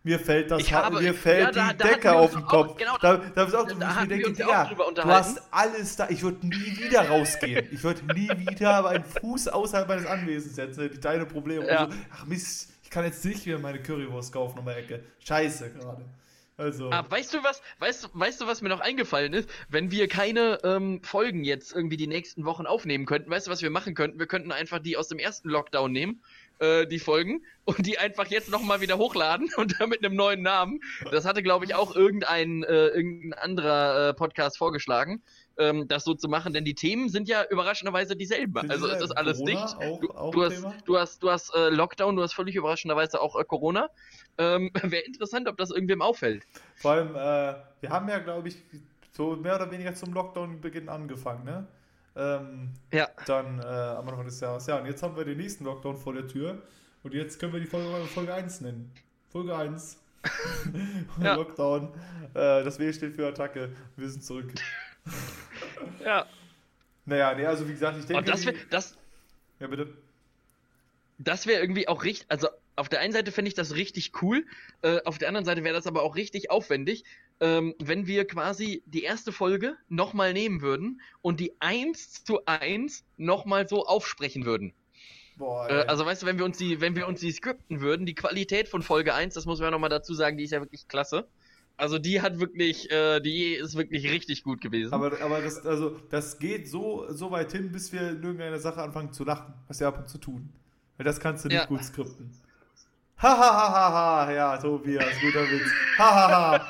[0.09, 2.71] mir fällt das habe, mir fällt ja, die da, Decke auf den Kopf.
[2.71, 5.97] Auch, genau, da, da, ist auch so, da ich mir denke, ja, du hast alles
[5.97, 6.09] da.
[6.09, 7.69] Ich würde nie wieder rausgehen.
[7.71, 10.91] ich würde nie wieder einen Fuß außerhalb meines Anwesens setzen.
[11.01, 11.67] Deine Probleme.
[11.67, 11.91] Ja.
[11.91, 15.05] So, ach Mist, ich kann jetzt nicht wieder meine Currywurst kaufen um die Ecke.
[15.25, 16.05] Scheiße gerade.
[16.57, 16.91] Also.
[16.91, 19.49] Ah, weißt du was, weißt, weißt du, was mir noch eingefallen ist?
[19.69, 23.63] Wenn wir keine ähm, Folgen jetzt irgendwie die nächsten Wochen aufnehmen könnten, weißt du, was
[23.63, 24.19] wir machen könnten?
[24.19, 26.21] Wir könnten einfach die aus dem ersten Lockdown nehmen,
[26.59, 30.43] äh, die Folgen, und die einfach jetzt nochmal wieder hochladen und dann mit einem neuen
[30.43, 30.81] Namen.
[31.11, 35.23] Das hatte, glaube ich, auch irgendein, äh, irgendein anderer äh, Podcast vorgeschlagen
[35.59, 38.61] ähm, das so zu machen, denn die Themen sind ja überraschenderweise dieselben.
[38.61, 39.77] Sind also es ist alles Corona dicht.
[39.77, 43.21] Auch, du, auch du, hast, du, hast, du hast äh, Lockdown, du hast völlig überraschenderweise
[43.21, 43.91] auch äh, Corona.
[44.39, 46.45] Ähm, Wäre interessant, ob das irgendwem auffällt.
[46.77, 48.57] Vor allem, äh, wir haben ja, glaube ich,
[49.13, 51.67] so mehr oder weniger zum Lockdown-Beginn angefangen, ne?
[52.19, 53.09] Ähm, ja.
[53.27, 54.67] Dann äh, am Anfang des Jahres.
[54.67, 56.61] Ja, und jetzt haben wir den nächsten Lockdown vor der Tür.
[57.05, 58.93] Und jetzt können wir die Folge, Folge 1 nennen.
[59.31, 59.99] Folge 1.
[61.23, 61.37] ja.
[61.37, 61.95] Lockdown.
[62.35, 63.71] Äh, das W steht für Attacke.
[63.97, 64.53] Wir sind zurück.
[66.05, 66.27] ja.
[67.07, 68.19] Naja, nee, also wie gesagt, ich denke.
[68.19, 68.57] Und das wäre.
[68.69, 68.99] Das,
[69.61, 69.89] ja, bitte.
[71.19, 72.27] Das wäre irgendwie auch richtig.
[72.29, 74.47] Also auf der einen Seite fände ich das richtig cool,
[74.83, 77.05] äh, auf der anderen Seite wäre das aber auch richtig aufwendig,
[77.41, 83.05] ähm, wenn wir quasi die erste Folge nochmal nehmen würden und die eins zu eins
[83.17, 84.73] nochmal so aufsprechen würden.
[85.37, 88.07] Boah, äh, also weißt du, wenn wir uns die, wenn wir uns die skripten würden,
[88.07, 90.61] die Qualität von Folge 1, das muss man ja nochmal dazu sagen, die ist ja
[90.61, 91.29] wirklich klasse.
[91.77, 94.93] Also die hat wirklich, äh, die ist wirklich richtig gut gewesen.
[94.93, 98.83] Aber, aber das, also, das geht so, so weit hin, bis wir in irgendeiner Sache
[98.83, 100.49] anfangen zu lachen, was wir ab und zu tun.
[100.97, 101.67] Weil das kannst du nicht ja.
[101.67, 102.33] gut skripten.
[103.21, 105.69] Hahaha, ha, ja, Tobias, guter Witz.
[105.99, 106.65] Hahaha.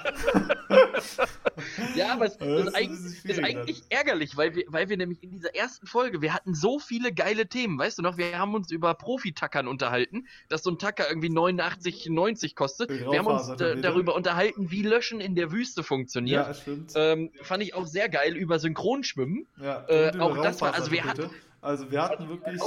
[1.95, 5.55] ja, aber es ist, eigentlich, ist eigentlich ärgerlich, weil wir, weil wir nämlich in dieser
[5.55, 8.95] ersten Folge, wir hatten so viele geile Themen, weißt du noch, wir haben uns über
[8.95, 12.89] Profi-Tackern unterhalten, dass so ein Tacker irgendwie 89, 90 kostet.
[12.89, 16.47] Wir haben uns äh, darüber unterhalten, wie Löschen in der Wüste funktioniert.
[16.47, 16.93] Ja, stimmt.
[16.95, 19.47] Ähm, fand ich auch sehr geil über Synchronschwimmen.
[19.61, 21.29] Ja, äh, auch das war, also wir hatten,
[21.61, 22.59] also wir hatten wirklich.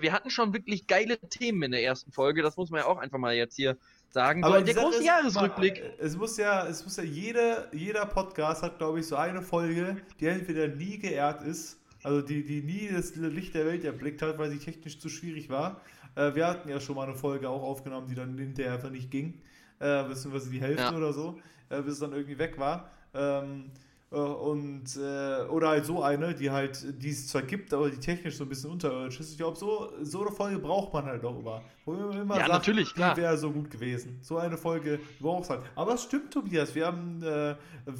[0.00, 2.98] Wir hatten schon wirklich geile Themen in der ersten Folge, das muss man ja auch
[2.98, 3.76] einfach mal jetzt hier
[4.10, 4.44] sagen.
[4.44, 5.82] Aber der große Jahresrückblick.
[5.98, 9.96] Es muss ja, es muss ja jeder, jeder Podcast hat, glaube ich, so eine Folge,
[10.18, 14.38] die entweder nie geehrt ist, also die, die nie das Licht der Welt erblickt hat,
[14.38, 15.80] weil sie technisch zu schwierig war.
[16.14, 19.10] Äh, wir hatten ja schon mal eine Folge auch aufgenommen, die dann hinterher einfach nicht
[19.10, 19.40] ging.
[19.78, 20.96] Äh, beziehungsweise die Hälfte ja.
[20.96, 22.90] oder so, äh, bis es dann irgendwie weg war.
[23.14, 27.90] Ähm, äh, und äh, oder halt so eine, die halt, die es zwar gibt, aber
[27.90, 29.30] die technisch so ein bisschen unterirdisch ist.
[29.30, 31.62] Ich glaube, so, so eine Folge braucht man halt auch immer.
[31.84, 33.14] Wo man immer ja, sagt, natürlich, klar.
[33.14, 34.18] die wäre so gut gewesen.
[34.22, 35.62] So eine Folge brauchst halt.
[35.76, 36.74] Aber es stimmt, Tobias.
[36.74, 37.54] Wir haben, äh,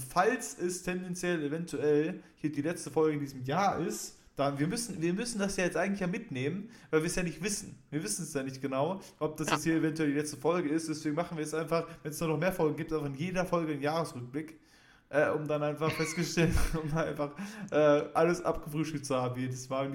[0.08, 5.00] falls es tendenziell eventuell hier die letzte Folge in diesem Jahr ist, dann, wir müssen,
[5.00, 7.78] wir müssen das ja jetzt eigentlich ja mitnehmen, weil wir es ja nicht wissen.
[7.90, 9.54] Wir wissen es ja nicht genau, ob das ja.
[9.54, 10.88] jetzt hier eventuell die letzte Folge ist.
[10.88, 13.74] Deswegen machen wir es einfach, wenn es noch mehr Folgen gibt, einfach in jeder Folge
[13.74, 14.58] einen Jahresrückblick
[15.10, 17.30] äh, um dann einfach festgestellt, um einfach
[17.70, 17.76] äh,
[18.14, 19.90] alles abgefrühstückt zu haben jedes Mal.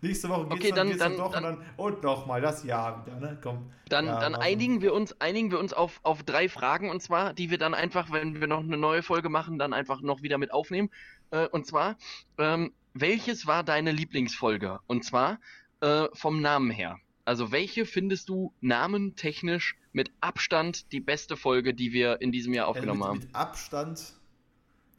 [0.00, 2.64] nächste Woche geht es okay, dann, dann, dann, doch dann, und dann und nochmal das
[2.64, 3.38] Jahr wieder, ne?
[3.42, 3.70] Komm.
[3.88, 7.34] Dann, ja, dann einigen wir uns, einigen wir uns auf, auf drei Fragen und zwar,
[7.34, 10.38] die wir dann einfach, wenn wir noch eine neue Folge machen, dann einfach noch wieder
[10.38, 10.90] mit aufnehmen.
[11.30, 11.96] Äh, und zwar,
[12.38, 14.80] ähm, welches war deine Lieblingsfolge?
[14.86, 15.38] Und zwar
[15.80, 16.98] äh, vom Namen her.
[17.26, 22.68] Also welche findest du namentechnisch mit Abstand die beste Folge, die wir in diesem Jahr
[22.68, 23.18] aufgenommen mit, haben?
[23.18, 24.15] Mit Abstand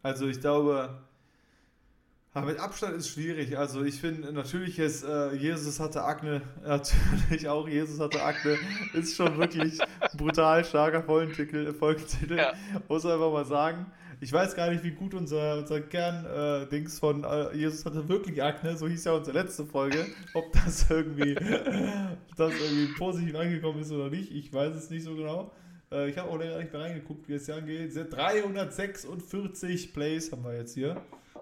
[0.04, 0.98] also ich glaube,
[2.46, 3.58] mit Abstand ist schwierig.
[3.58, 8.58] Also ich finde natürlich ist äh, Jesus hatte Akne, natürlich auch Jesus hatte Akne,
[8.94, 9.80] ist schon wirklich
[10.16, 12.54] brutal starker Folgentitel, Folgentitel ja.
[12.88, 13.88] muss man einfach mal sagen.
[14.20, 18.42] Ich weiß gar nicht, wie gut unser, unser Kern-Dings äh, von äh, Jesus hatte wirklich
[18.42, 20.08] Akne, so hieß ja unsere letzte Folge.
[20.34, 21.36] Ob das irgendwie,
[22.36, 25.52] das irgendwie positiv angekommen ist oder nicht, ich weiß es nicht so genau.
[25.92, 27.96] Äh, ich habe auch länger nicht mehr reingeguckt, wie es hier angeht.
[27.96, 31.02] 346 Plays haben wir jetzt hier.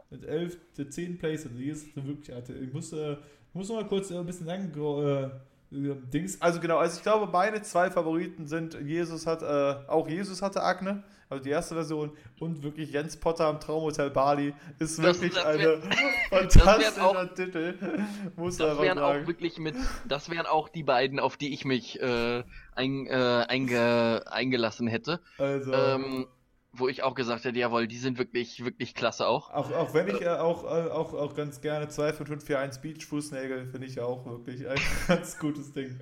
[0.09, 0.57] Mit 11,
[0.89, 1.45] 10 Plays.
[1.45, 2.35] Also hier ist wirklich.
[2.61, 3.17] Ich muss, äh,
[3.53, 4.71] muss noch mal kurz äh, ein bisschen lang.
[4.75, 5.29] Äh,
[5.71, 6.41] Dings.
[6.41, 10.61] Also genau, also ich glaube, meine zwei Favoriten sind Jesus hat, äh, auch Jesus hatte
[10.61, 15.43] Akne, also die erste Version, und wirklich Jens Potter am Traumhotel Bali ist wirklich das,
[15.43, 15.81] das wär,
[16.31, 17.73] eine fantastischer Titel.
[18.35, 19.23] Muss das wären sagen.
[19.23, 19.75] auch wirklich mit,
[20.07, 22.43] das wären auch die beiden, auf die ich mich äh,
[22.75, 25.19] ein, äh, einge, eingelassen hätte.
[25.37, 25.73] Also.
[25.73, 26.27] Ähm,
[26.77, 29.49] wo ich auch gesagt hätte, jawohl, die sind wirklich, wirklich klasse auch.
[29.49, 32.59] Auch, auch wenn ich äh, auch, äh, auch, auch ganz gerne 2 von 5 für
[32.59, 35.97] 1 Beach Fußnägel finde ich auch wirklich ein ganz gutes Ding.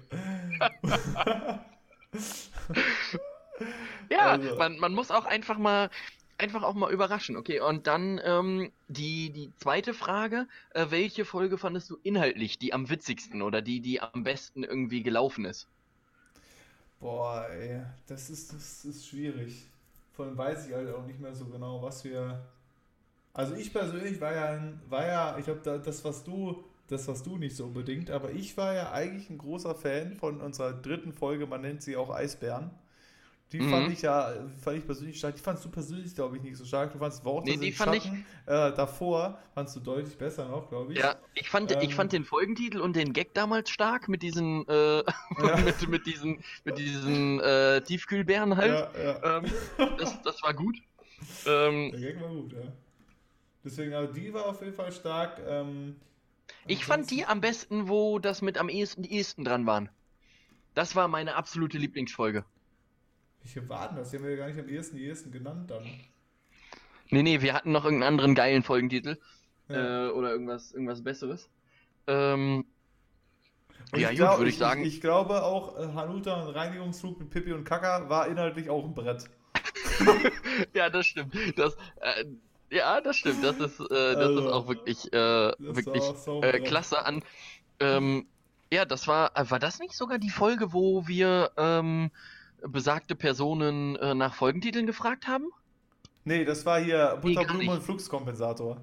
[4.26, 4.56] ja, also.
[4.58, 5.90] man, man muss auch einfach mal
[6.38, 7.60] einfach auch mal überraschen, okay?
[7.60, 12.90] Und dann ähm, die, die zweite Frage, äh, welche Folge fandest du inhaltlich die am
[12.90, 15.68] witzigsten oder die, die am besten irgendwie gelaufen ist?
[17.00, 19.66] Boah, ey, das ist, das ist schwierig.
[20.14, 22.46] Vor allem weiß ich halt auch nicht mehr so genau, was wir.
[23.34, 27.38] Also ich persönlich war ja, war ja, ich glaube, das, was du, das, was du
[27.38, 31.48] nicht so unbedingt, aber ich war ja eigentlich ein großer Fan von unserer dritten Folge,
[31.48, 32.70] man nennt sie auch Eisbären.
[33.54, 33.70] Die Mhm.
[33.70, 35.36] fand ich ja, fand ich persönlich stark.
[35.36, 36.92] Die fandst du persönlich, glaube ich, nicht so stark.
[36.92, 38.26] Du fandst Worte Nee, die fand ich- Schatten.
[38.48, 40.98] Äh, davor fandst du deutlich besser noch, glaube ich.
[41.00, 44.68] Ja, ich fand, ich Ähm, fand den Folgentitel und den Gag damals stark mit diesen,
[44.68, 45.04] äh, Ja.
[45.78, 48.72] mit, mit diesen, mit diesen äh, Tiefkühlbären halt.
[48.98, 49.38] ja, ja.
[49.38, 49.46] Ähm,
[50.00, 50.76] das, das war gut.
[51.46, 52.74] Ähm, Der Gag war gut, ja.
[53.64, 55.40] Deswegen, aber die war auf jeden Fall stark.
[55.48, 55.98] Ähm,
[56.66, 59.90] ich fand die am besten, wo das mit am ehesten, die ehesten dran waren.
[60.74, 62.46] Das war meine absolute Lieblingsfolge.
[63.44, 64.10] Welche waren das?
[64.12, 65.84] Die haben wir ja gar nicht am ehesten die ehesten genannt dann.
[67.10, 69.20] Nee, nee, wir hatten noch irgendeinen anderen geilen Folgentitel.
[69.70, 70.08] Ja.
[70.08, 71.50] Äh, oder irgendwas, irgendwas Besseres.
[72.08, 72.66] Ähm,
[73.96, 74.84] ja, gut, glaub- würde ich sagen.
[74.84, 78.96] Ich, glaube auch, äh, Hanuta und Reinigungsflug mit Pippi und Kaka war inhaltlich auch ein
[78.96, 79.30] Brett.
[80.74, 81.36] ja, das stimmt.
[81.58, 82.26] Das, äh,
[82.72, 83.44] ja, das stimmt.
[83.44, 87.24] Das ist, äh, das Also, ist auch wirklich, äh, wirklich so äh, klasse an.
[87.80, 88.26] Ähm,
[88.72, 92.10] ja, das war, war das nicht sogar die Folge, wo wir ähm,
[92.68, 95.48] besagte Personen äh, nach Folgentiteln gefragt haben?
[96.26, 97.70] Nee, das war hier Nee, Butterblume nicht.
[97.70, 98.82] und Fluxkompensator.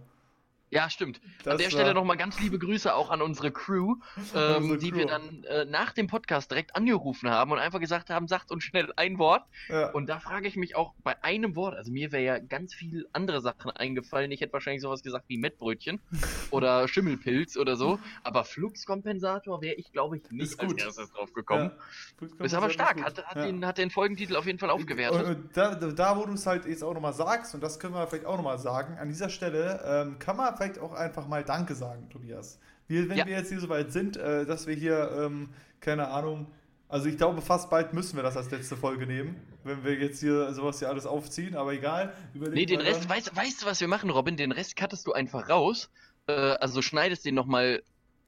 [0.72, 1.20] Ja, stimmt.
[1.42, 3.96] Das an der Stelle nochmal ganz liebe Grüße auch an unsere Crew,
[4.36, 4.98] ähm, Unsere die Crew.
[4.98, 8.62] wir dann äh, nach dem Podcast direkt angerufen haben und einfach gesagt haben, sagt uns
[8.62, 9.42] schnell ein Wort.
[9.68, 9.90] Ja.
[9.90, 13.08] Und da frage ich mich auch bei einem Wort, also mir wäre ja ganz viel
[13.12, 14.30] andere Sachen eingefallen.
[14.30, 16.00] Ich hätte wahrscheinlich sowas gesagt wie Mettbrötchen
[16.52, 17.98] oder Schimmelpilz oder so.
[18.22, 20.80] Aber Fluxkompensator wäre ich, glaube ich, nicht Ist als gut.
[20.80, 21.72] erstes drauf gekommen.
[22.38, 22.44] Ja.
[22.44, 23.46] Ist aber stark, hat, hat, Ja.
[23.46, 25.26] den, hat den Folgentitel auf jeden Fall aufgewertet.
[25.26, 27.94] Und, und da, da, wo du es halt jetzt auch nochmal sagst, und das können
[27.94, 31.42] wir vielleicht auch nochmal sagen, an dieser Stelle ähm, kann man vielleicht auch einfach mal
[31.42, 32.58] Danke sagen, Tobias.
[32.86, 33.26] Wir, wenn Ja.
[33.26, 35.48] wir jetzt hier so weit sind, äh, dass wir hier, ähm,
[35.80, 36.48] keine Ahnung,
[36.88, 40.20] also ich glaube, fast bald müssen wir das als letzte Folge nehmen, wenn wir jetzt
[40.20, 42.12] hier sowas hier alles aufziehen, aber egal.
[42.34, 44.36] Nee, den Rest, weißt, weißt du, was wir machen, Robin?
[44.36, 45.88] Den Rest cuttest du einfach raus.
[46.26, 47.82] Äh, also schneidest den nochmal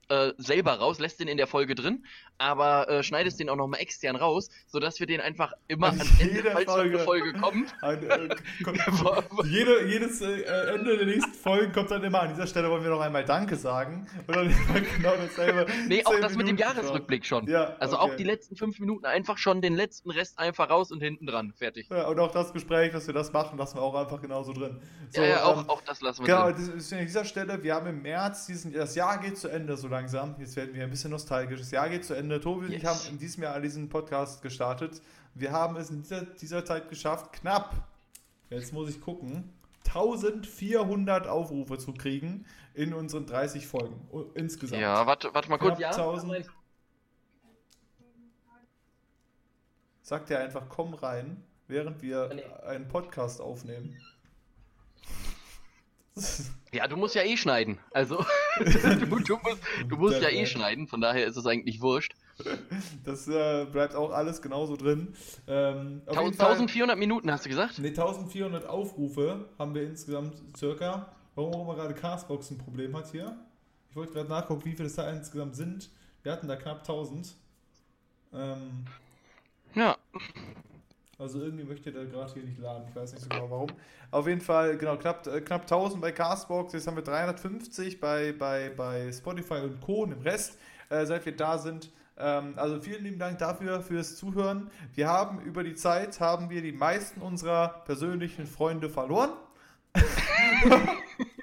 [0.09, 2.05] äh, selber raus, lässt den in der Folge drin,
[2.39, 6.43] aber äh, schneidest den auch nochmal extern raus, sodass wir den einfach immer ans Ende,
[6.51, 7.23] falls noch eine Folge.
[7.23, 7.75] Folge kommt.
[7.83, 8.29] Ein, äh,
[8.65, 8.79] kommt,
[9.45, 10.43] jede, jedes äh,
[10.75, 13.57] Ende der nächsten Folgen kommt dann immer an dieser Stelle wollen wir noch einmal Danke
[13.57, 14.07] sagen.
[14.27, 14.49] Und dann
[14.97, 15.67] genau dasselbe.
[15.89, 17.47] Nee, auch das mit dem Minuten Jahresrückblick schon.
[17.49, 18.13] Ja, Also okay.
[18.13, 21.53] auch die letzten fünf Minuten einfach schon den letzten Rest einfach raus und hinten dran.
[21.57, 21.89] Fertig.
[21.91, 24.81] Ja, und auch das Gespräch, dass wir das machen, lassen wir auch einfach genauso drin.
[25.11, 26.79] So, ja, ja, auch, ähm, auch das lassen wir Genau, drin.
[26.79, 29.89] ist an dieser Stelle, wir haben im März, diesen, das Jahr geht zu Ende so
[29.89, 30.35] langsam.
[30.39, 31.61] Jetzt werden wir ein bisschen nostalgisch.
[31.61, 32.22] Das Jahr geht zu Ende.
[32.31, 33.05] Tobi und ich Yes.
[33.05, 35.01] haben in diesem Jahr diesen Podcast gestartet.
[35.35, 37.75] Wir haben es in dieser, dieser Zeit geschafft, knapp,
[38.51, 39.51] jetzt muss ich gucken,
[39.87, 44.81] 1400 Aufrufe zu kriegen in unseren 30 Folgen uh, insgesamt.
[44.81, 45.79] Ja, warte, warte mal kurz.
[45.79, 46.49] Ja, 1000.
[50.03, 52.43] Sagt er einfach, komm rein, während wir Nee.
[52.67, 53.97] einen Podcast aufnehmen.
[56.73, 57.79] ja, du musst ja eh schneiden.
[57.93, 58.25] Also,
[58.59, 62.15] du, du musst, du musst ja eh schneiden, von daher ist es eigentlich wurscht.
[63.05, 65.15] Das äh, bleibt auch alles genauso drin.
[65.47, 67.79] Ähm, auf jeden 1000 Fall- 1400 Minuten hast du gesagt?
[67.79, 71.13] Ne, 1400 Aufrufe haben wir insgesamt circa.
[71.35, 73.37] Warum auch immer gerade Castbox ein Problem hat hier.
[73.91, 75.91] Ich wollte gerade nachgucken, wie viele es da insgesamt sind.
[76.23, 77.35] Wir hatten da knapp 1000.
[78.35, 78.85] Ähm,
[79.75, 79.97] Ja.
[81.23, 82.85] Also irgendwie möchte der gerade hier nicht laden.
[82.89, 83.69] Ich weiß nicht so genau warum.
[84.11, 86.73] Auf jeden Fall, genau, knapp, äh, knapp 1000 bei Castbox.
[86.73, 90.03] Jetzt haben wir 350 bei, bei, bei Spotify und Co.
[90.03, 90.59] und im Rest,
[90.91, 91.91] äh, seit wir da sind.
[92.19, 94.71] Ähm, also vielen lieben Dank dafür, fürs Zuhören.
[94.95, 99.31] Wir haben über die Zeit, haben wir die meisten unserer persönlichen Freunde verloren.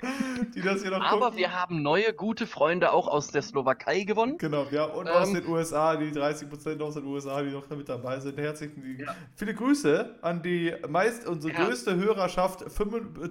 [0.55, 1.37] die das hier noch Aber gucken.
[1.37, 4.37] wir haben neue gute Freunde auch aus der Slowakei gewonnen.
[4.37, 7.89] Genau, ja, und aus Ähm, den USA, die 30% aus den USA, die noch mit
[7.89, 8.37] dabei sind.
[8.37, 9.15] Herzlichen Ja.
[9.35, 11.65] Viele Grüße an die meist unsere Ja.
[11.65, 12.65] größte Hörerschaft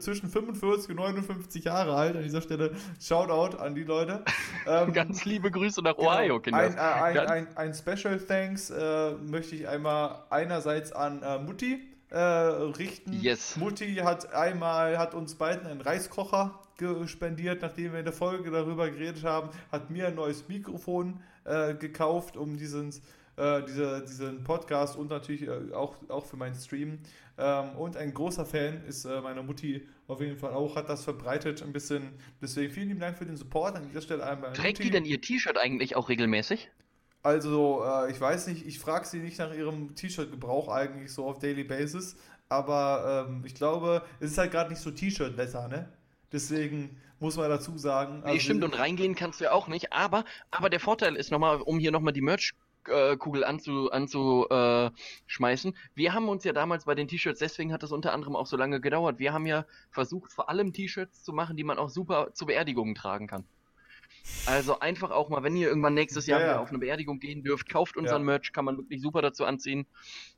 [0.00, 2.16] zwischen 45 und 59 Jahre alt.
[2.16, 4.22] An dieser Stelle Shoutout an die Leute.
[4.66, 6.10] Ähm, Ganz liebe Grüße nach Genau.
[6.10, 6.58] Ohio, Kinder.
[6.58, 11.80] Ein, äh, ein, ein, ein Special Thanks äh, möchte ich einmal einerseits an äh, Mutti
[12.10, 13.12] äh, richten.
[13.12, 13.56] Yes.
[13.56, 18.88] Mutti hat einmal, hat uns beiden einen Reiskocher gespendiert, nachdem wir in der Folge darüber
[18.88, 22.90] geredet haben, hat mir ein neues Mikrofon äh, gekauft, um diesen,
[23.36, 27.00] äh, diese, diesen Podcast und natürlich äh, auch, auch für meinen Stream.
[27.36, 31.04] Ähm, und ein großer Fan ist äh, meine Mutti auf jeden Fall auch, hat das
[31.04, 32.10] verbreitet ein bisschen.
[32.40, 34.52] Deswegen vielen lieben Dank für den Support an dieser Stelle einmal.
[34.52, 34.82] Trägt Mutti.
[34.84, 36.70] die denn ihr T-Shirt eigentlich auch regelmäßig?
[37.22, 41.38] Also, äh, ich weiß nicht, ich frage sie nicht nach ihrem T-Shirt-Gebrauch eigentlich so auf
[41.38, 42.16] Daily Basis,
[42.48, 45.92] aber ähm, ich glaube, es ist halt gerade nicht so T-Shirt-Wetter, ne?
[46.32, 48.20] Deswegen muss man dazu sagen.
[48.20, 51.30] Nee, also- stimmt, und reingehen kannst du ja auch nicht, aber, aber der Vorteil ist
[51.30, 55.74] nochmal, um hier nochmal die Merch-Kugel anzu, anzuschmeißen.
[55.94, 58.56] Wir haben uns ja damals bei den T-Shirts, deswegen hat das unter anderem auch so
[58.56, 59.18] lange gedauert.
[59.18, 62.94] Wir haben ja versucht, vor allem T-Shirts zu machen, die man auch super zu Beerdigungen
[62.94, 63.44] tragen kann.
[64.46, 66.60] Also einfach auch mal, wenn ihr irgendwann nächstes Jahr Ja, ja.
[66.60, 68.26] auf eine Beerdigung gehen dürft, kauft unseren Ja.
[68.26, 69.86] Merch, kann man wirklich super dazu anziehen.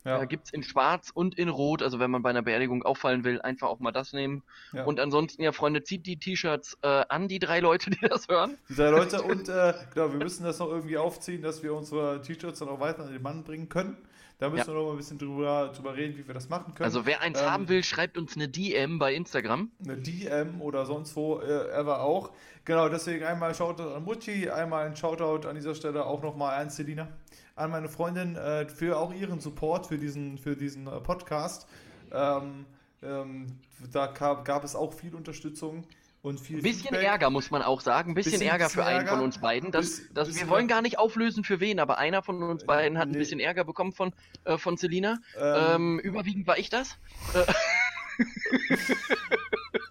[0.05, 0.23] Ja.
[0.23, 3.41] Äh, gibt's in schwarz und in rot, also wenn man bei einer Beerdigung auffallen will,
[3.41, 4.43] einfach auch mal das nehmen.
[4.85, 8.57] Und ansonsten, ja, Freunde, zieht die T-Shirts äh, an, die drei Leute, die das hören.
[8.69, 12.21] Die drei Leute und äh, genau, wir müssen das noch irgendwie aufziehen, dass wir unsere
[12.23, 13.97] T-Shirts dann auch weiter an den Mann bringen können.
[14.41, 14.67] Da müssen Ja.
[14.69, 16.85] wir noch mal ein bisschen drüber, drüber reden, wie wir das machen können.
[16.87, 19.71] Also wer eins Ähm, haben will, schreibt uns eine DM bei Instagram.
[19.85, 22.31] eine DM oder sonst wo äh, ever auch.
[22.65, 26.71] Genau, deswegen einmal Shoutout an Mutti, einmal ein Shoutout an dieser Stelle auch nochmal an
[26.71, 27.09] Selina,
[27.55, 31.69] an meine Freundin äh, für auch ihren Support für diesen, für diesen äh, Podcast.
[32.13, 32.65] Ähm,
[33.03, 33.47] ähm,
[33.93, 35.85] da gab, gab es auch viel Unterstützung
[36.23, 37.03] und viel Ein bisschen Feedback.
[37.05, 38.11] Ärger, muss man auch sagen.
[38.13, 39.13] Ein bisschen, Bisschen- Ärger für einen Ärger.
[39.17, 39.71] von uns beiden.
[39.71, 43.09] Das, das, wir wollen gar nicht auflösen für wen, aber einer von uns beiden hat
[43.09, 43.19] ein nee.
[43.19, 44.13] bisschen Ärger bekommen von,
[44.45, 45.19] äh, von Selina.
[45.39, 46.97] Ähm, Ähm, überwiegend war ich das.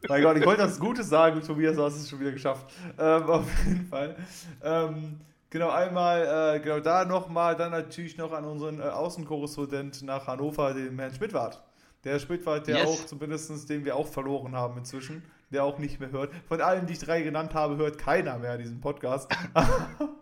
[0.07, 2.71] Mein Gott, ich wollte das Gutes sagen, Tobias, du hast es schon wieder geschafft.
[2.97, 4.15] Ähm, auf jeden Fall.
[4.63, 5.19] Ähm,
[5.49, 10.73] genau, einmal, äh, genau da nochmal, dann natürlich noch an unseren äh, Außenkorrespondent nach Hannover,
[10.73, 11.61] den Herrn Schmidtwart.
[12.03, 12.87] Der Schmidtwart, der Yes.
[12.87, 16.31] auch zumindest, den wir auch verloren haben inzwischen, der auch nicht mehr hört.
[16.47, 19.31] Von allen, die ich drei genannt habe, hört keiner mehr diesen Podcast.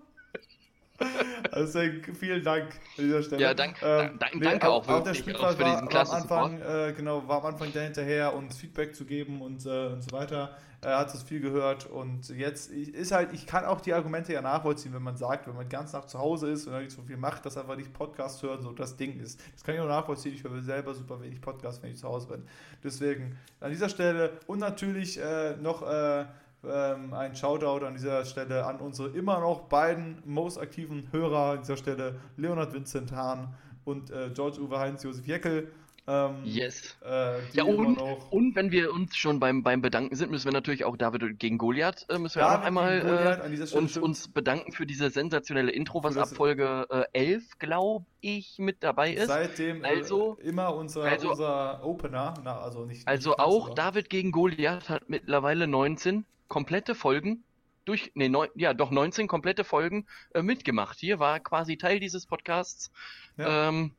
[1.52, 1.80] Also
[2.20, 3.42] vielen Dank an dieser Stelle.
[3.42, 6.94] Ja, dank- dank- danke auch der wirklich, auch für diesen war klasse am Anfang, äh,
[6.96, 10.56] genau, war am Anfang da hinterher, uns Feedback zu geben und, äh, und so weiter.
[10.82, 14.42] Er hat das viel gehört und jetzt ist halt, ich kann auch die Argumente ja
[14.44, 17.02] nachvollziehen, wenn man sagt, wenn man ganz nach zu Hause ist und dann nicht so
[17.02, 19.40] viel macht, dass einfach nicht Podcast hören so das Ding ist.
[19.54, 20.36] Das kann ich auch nachvollziehen.
[20.36, 22.44] Ich höre selber super wenig Podcast, wenn ich zu Hause bin.
[22.84, 26.26] Deswegen an dieser Stelle und natürlich äh, noch äh,
[26.72, 31.60] ähm, ein Shoutout an dieser Stelle an unsere immer noch beiden most aktiven Hörer an
[31.62, 33.54] dieser Stelle, Leonard Vincent Hahn
[33.86, 35.72] und äh, George Uwe Heinz Josef Jeckel.
[36.10, 36.96] Ähm, Yes.
[37.06, 40.86] äh, Ja, und, und wenn wir uns schon beim, beim Bedanken sind, müssen wir natürlich
[40.86, 44.28] auch David gegen Goliath, äh, müssen wir auch noch einmal gegen Goliath äh, uns, uns
[44.30, 49.28] bedanken für diese sensationelle Intro, was ab Folge äh, 11, glaube ich, mit dabei ist.
[49.28, 54.10] seitdem äh, Also- immer unser, also- unser Opener, na, also nicht Also nicht auch David
[54.10, 57.44] gegen Goliath hat mittlerweile 19 komplette Folgen
[57.86, 61.00] durch, nee, neun, ja, doch 19 komplette Folgen äh, mitgemacht.
[61.00, 62.92] Hier war quasi Teil dieses Podcasts.
[63.38, 63.70] Ja.
[63.70, 63.92] Ähm,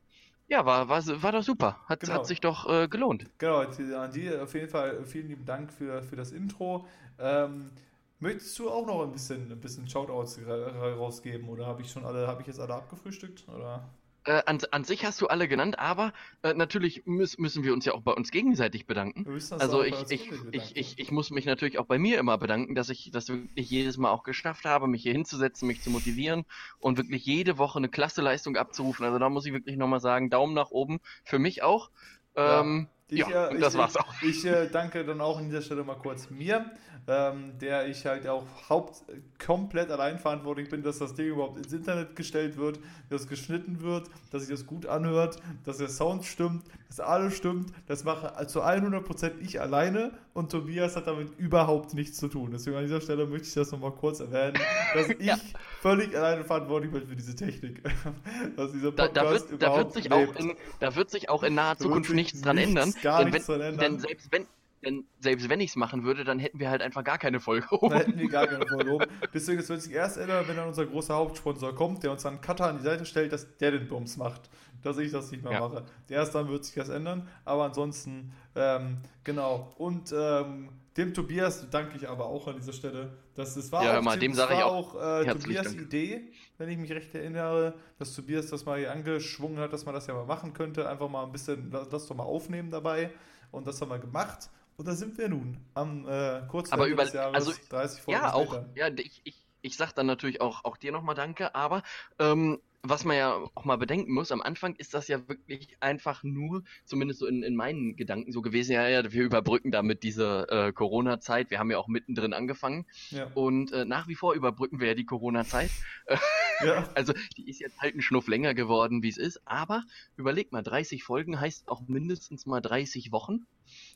[0.47, 1.79] ja, war, war, war doch super.
[1.87, 2.13] Hat, Genau.
[2.13, 3.25] hat sich doch äh, gelohnt.
[3.37, 6.87] Genau, die- an die auf jeden Fall vielen lieben Dank für, für das Intro.
[7.19, 7.71] Ähm,
[8.19, 12.05] möchtest du auch noch ein bisschen, ein bisschen Shoutouts ra- rausgeben oder habe ich schon
[12.05, 13.47] alle, habe ich jetzt alle abgefrühstückt?
[13.49, 13.89] Oder?
[14.25, 16.13] Äh, an, an sich hast du alle genannt, aber
[16.43, 19.25] äh, natürlich müß, müssen wir uns ja auch bei uns gegenseitig bedanken.
[19.51, 22.89] Also ich, ich, ich, ich, ich muss mich natürlich auch bei mir immer bedanken, dass
[22.89, 26.45] ich das wirklich jedes Mal auch geschafft habe, mich hier hinzusetzen, mich zu motivieren
[26.79, 29.05] und wirklich jede Woche eine klasse Leistung abzurufen.
[29.05, 31.89] Also da muss ich wirklich nochmal sagen, Daumen nach oben für mich auch.
[32.35, 32.63] Ja.
[33.09, 34.13] Ich, ja, äh, und das ich, war's ich, auch.
[34.21, 36.71] Ich äh, danke dann auch an dieser Stelle mal kurz mir,
[37.07, 39.03] ähm, der ich halt auch haupt
[39.43, 42.79] komplett allein verantwortlich bin, dass das Ding überhaupt ins Internet gestellt wird,
[43.09, 47.37] dass es geschnitten wird, dass sich das gut anhört, dass der Sound stimmt, dass alles
[47.37, 47.71] stimmt.
[47.87, 52.49] Das mache zu 100% ich alleine und Tobias hat damit überhaupt nichts zu tun.
[52.51, 54.57] Deswegen an dieser Stelle möchte ich das nochmal kurz erwähnen,
[54.93, 55.37] dass ich Ja.
[55.81, 57.83] völlig alleine verantwortlich bin für diese Technik.
[58.57, 60.13] dass dieser Da, da, Podcast wird, da, wird sich lebt.
[60.15, 62.93] auch in, da wird sich auch in naher Da Zukunft nichts dran nichts, ändern.
[63.03, 63.91] gar denn, nichts wenn, dran ändern.
[63.91, 64.47] denn selbst wenn,
[64.83, 67.67] denn selbst wenn ich es machen würde, dann hätten wir halt einfach gar keine Folge.
[67.81, 69.05] Da hätten wir gar keine Folge oben.
[69.33, 72.35] Deswegen, es wird sich erst ändern, wenn dann unser großer Hauptsponsor kommt, der uns dann
[72.35, 74.49] einen Cutter an die Seite stellt, dass der den Bums macht.
[74.81, 75.59] Dass ich das nicht mehr Ja.
[75.67, 75.83] mache.
[76.07, 77.27] Erst dann wird sich das ändern.
[77.45, 79.73] Aber ansonsten, ähm, genau.
[79.77, 83.11] Und ähm, dem Tobias danke ich aber auch an dieser Stelle.
[83.35, 85.81] Dass das war Ja, auch, mal, dem das sage ich auch äh, Tobias Dank.
[85.81, 86.21] Idee,
[86.57, 90.07] wenn ich mich recht erinnere, dass Tobias das mal hier angeschwungen hat, dass man das
[90.07, 90.87] ja mal machen könnte.
[90.89, 93.11] Einfach mal ein bisschen, das, das doch mal aufnehmen dabei.
[93.51, 94.49] Und das haben wir gemacht.
[94.77, 97.51] Und da sind wir nun am äh, kurz vor Aber Ende über- des Jahres, also,
[97.69, 98.45] 30 Folgen Ja, auch.
[98.53, 98.69] später.
[98.75, 101.83] Ja, ich, ich, ich sag dann natürlich auch, auch dir nochmal Danke, aber
[102.17, 106.23] ähm, was man ja auch mal bedenken muss, am Anfang ist das ja wirklich einfach
[106.23, 110.47] nur, zumindest so in, in meinen Gedanken so gewesen, ja, ja, wir überbrücken damit diese
[110.49, 111.51] äh, Corona-Zeit.
[111.51, 113.29] Wir haben ja auch mittendrin angefangen Ja.
[113.33, 115.71] und äh, nach wie vor überbrücken wir ja die Corona-Zeit.
[116.63, 116.89] ja.
[116.95, 119.83] Also die ist jetzt halt ein Schnuff länger geworden, wie es ist, aber
[120.15, 123.45] überleg mal, 30 Folgen heißt auch mindestens mal 30 Wochen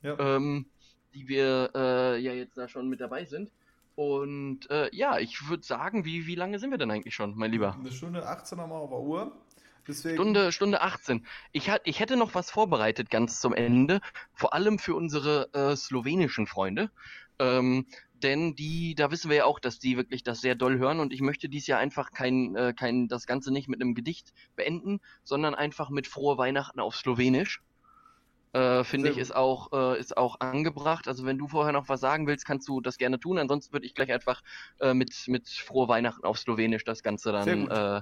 [0.01, 0.17] Ja.
[0.19, 0.65] ähm,
[1.13, 3.51] die wir äh, ja jetzt da schon mit dabei sind.
[3.95, 7.51] Und äh, ja, ich würde sagen, wie, wie lange sind wir denn eigentlich schon, mein
[7.51, 7.75] Lieber?
[7.75, 9.37] Eine Stunde 18 haben wir auf der Uhr.
[9.87, 11.25] Deswegen, Stunde, Stunde 18.
[11.51, 13.99] Ich, hat, ich hätte noch was vorbereitet ganz zum Ende,
[14.33, 16.89] vor allem für unsere äh, slowenischen Freunde.
[17.37, 17.85] Ähm,
[18.23, 21.11] denn die, da wissen wir ja auch, dass die wirklich das sehr doll hören und
[21.11, 25.01] ich möchte dies Jahr einfach kein, äh, kein, das Ganze nicht mit einem Gedicht beenden,
[25.23, 27.61] sondern einfach mit frohe Weihnachten auf Slowenisch.
[28.53, 31.07] Äh, Finde ich, ist auch, äh, ist auch angebracht.
[31.07, 33.37] Also wenn du vorher noch was sagen willst, kannst du das gerne tun.
[33.39, 34.41] Ansonsten würde ich gleich einfach
[34.79, 38.01] äh, mit, mit Frohe Weihnachten auf Slowenisch das Ganze dann äh,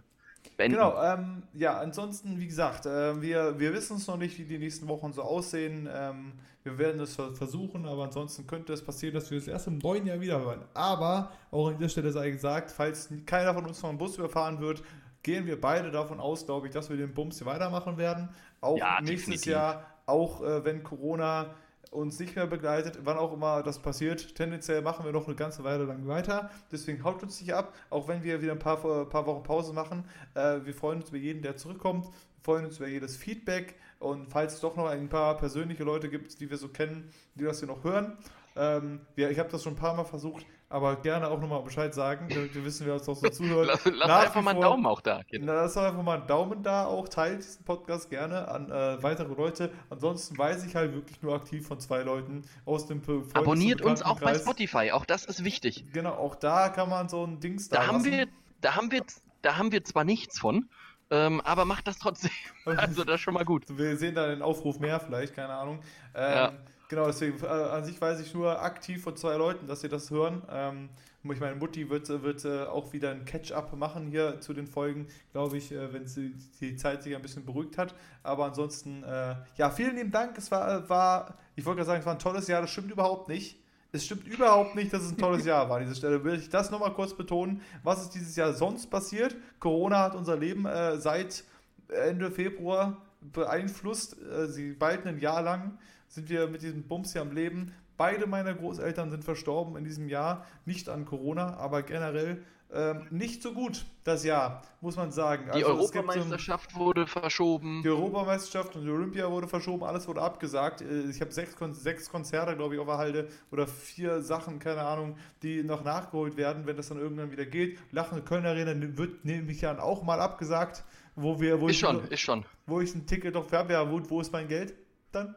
[0.57, 0.75] beenden.
[0.75, 4.57] Genau, ähm, ja, ansonsten, wie gesagt, äh, wir, wir wissen es noch nicht, wie die
[4.57, 5.89] nächsten Wochen so aussehen.
[5.91, 6.33] Ähm,
[6.63, 9.79] wir werden es ver- versuchen, aber ansonsten könnte es passieren, dass wir es erst im
[9.79, 10.63] neuen Jahr wieder hören.
[10.73, 14.83] Aber auch an dieser Stelle sei gesagt, falls keiner von uns vom Bus überfahren wird,
[15.23, 18.29] gehen wir beide davon aus, glaube ich, dass wir den Bums hier weitermachen werden.
[18.61, 19.45] Auch Ja, nächstes definitiv.
[19.45, 21.55] Jahr, auch äh, wenn Corona
[21.91, 24.35] uns nicht mehr begleitet, wann auch immer das passiert.
[24.35, 26.49] Tendenziell machen wir noch eine ganze Weile lang weiter.
[26.71, 29.73] Deswegen haut uns nicht ab, auch wenn wir wieder ein paar, äh, paar Wochen Pause
[29.73, 30.05] machen.
[30.33, 32.05] Äh, wir freuen uns über jeden, der zurückkommt.
[32.05, 33.75] Wir freuen uns über jedes Feedback.
[33.99, 37.43] Und falls es doch noch ein paar persönliche Leute gibt, die wir so kennen, die
[37.43, 38.17] das hier noch hören.
[38.55, 41.93] Ähm, wir, ich habe das schon ein paar Mal versucht, aber gerne auch nochmal Bescheid
[41.93, 43.67] sagen, damit wir wissen, wer uns noch so zuhört.
[43.67, 45.21] Lass, lass einfach mal einen Daumen auch da.
[45.29, 45.53] Genau.
[45.67, 49.71] Doch einfach mal einen Daumen da, auch teilt diesen Podcast gerne an äh, weitere Leute.
[49.89, 54.01] Ansonsten weiß ich halt wirklich nur aktiv von zwei Leuten aus dem Freundes- Abonniert uns
[54.01, 54.33] auch bei.
[54.35, 55.85] Spotify, auch das ist wichtig.
[55.93, 58.11] Genau, auch da kann man so ein Dings da Da haben lassen.
[58.11, 58.27] wir,
[58.61, 59.03] da haben wir,
[59.41, 60.69] da haben wir zwar nichts von,
[61.09, 62.31] ähm, aber macht das trotzdem.
[62.65, 63.65] Also das ist schon mal gut.
[63.67, 65.79] Wir sehen da den Aufruf mehr, vielleicht, keine Ahnung.
[66.15, 66.51] Ähm, Ja.
[66.91, 70.11] Genau, deswegen, äh, an sich weiß ich nur aktiv von zwei Leuten, dass sie das
[70.11, 70.41] hören.
[70.51, 70.89] Ähm,
[71.23, 75.07] ich meine, Mutti wird, wird äh, auch wieder ein Catch-up machen hier zu den Folgen,
[75.31, 77.95] glaube ich, äh, wenn sie die Zeit sich ein bisschen beruhigt hat.
[78.23, 80.37] Aber ansonsten, äh, ja, vielen lieben Dank.
[80.37, 82.59] Es war, war ich wollte gerade sagen, es war ein tolles Jahr.
[82.59, 83.57] Das stimmt überhaupt nicht.
[83.93, 86.21] Es stimmt überhaupt nicht, dass es ein tolles Jahr war an dieser Stelle.
[86.25, 87.61] Will ich das nochmal kurz betonen.
[87.83, 89.37] Was ist dieses Jahr sonst passiert?
[89.59, 91.45] Corona hat unser Leben äh, seit
[91.87, 94.17] Ende Februar beeinflusst.
[94.21, 95.77] Äh, sie bald ein Jahr lang
[96.11, 97.73] sind wir mit diesem Bums hier am Leben.
[97.97, 100.45] Beide meiner Großeltern sind verstorben in diesem Jahr.
[100.65, 102.43] Nicht an Corona, aber generell
[102.73, 105.45] ähm, nicht so gut das Jahr, muss man sagen.
[105.47, 107.81] Die Also ähm, Europameisterschaft wurde verschoben.
[107.83, 110.81] die Europameisterschaft und die Olympia wurde verschoben, alles wurde abgesagt.
[110.81, 114.81] Äh, Ich habe sechs, sechs Konzerte, glaube ich, auf der Halde oder vier Sachen, keine
[114.83, 117.77] Ahnung, die noch nachgeholt werden, wenn das dann irgendwann wieder geht.
[117.91, 120.83] Lachende Köln Arena wird nämlich ja auch mal abgesagt,
[121.15, 122.45] wo wir, wo Ist ich, schon, ist schon.
[122.65, 123.73] wo ich ein Ticket doch habe.
[123.73, 124.73] Ja, wo, wo ist mein Geld
[125.11, 125.35] dann?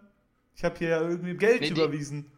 [0.56, 2.31] Ich habe hier ja irgendwie Geld Nee, die- überwiesen.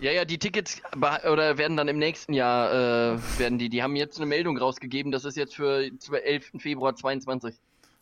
[0.00, 3.68] Ja, ja, die Tickets oder werden dann im nächsten Jahr äh, werden die.
[3.68, 6.52] Die haben jetzt eine Meldung rausgegeben, das ist jetzt für 11.
[6.58, 7.54] Februar 22.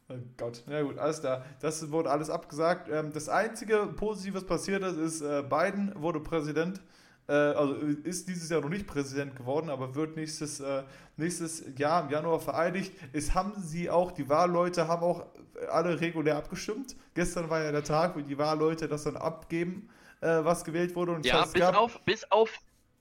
[0.09, 1.45] Oh Gott, na gut, alles klar.
[1.61, 2.89] Das wurde alles abgesagt.
[2.91, 6.81] Ähm, das einzige Positive, was passiert ist, ist, äh, Biden wurde Präsident.
[7.29, 10.83] Äh, also ist dieses Jahr noch nicht Präsident geworden, aber wird nächstes, äh,
[11.17, 12.93] nächstes Jahr im Januar vereidigt.
[13.13, 15.27] Es haben sie auch, die Wahlleute haben auch
[15.71, 16.97] alle regulär abgestimmt.
[17.15, 19.89] Gestern war ja der Tag, wo die Wahlleute das dann abgeben,
[20.21, 21.13] äh, was gewählt wurde.
[21.13, 22.51] Und Ja, bis gab- auf, bis auf,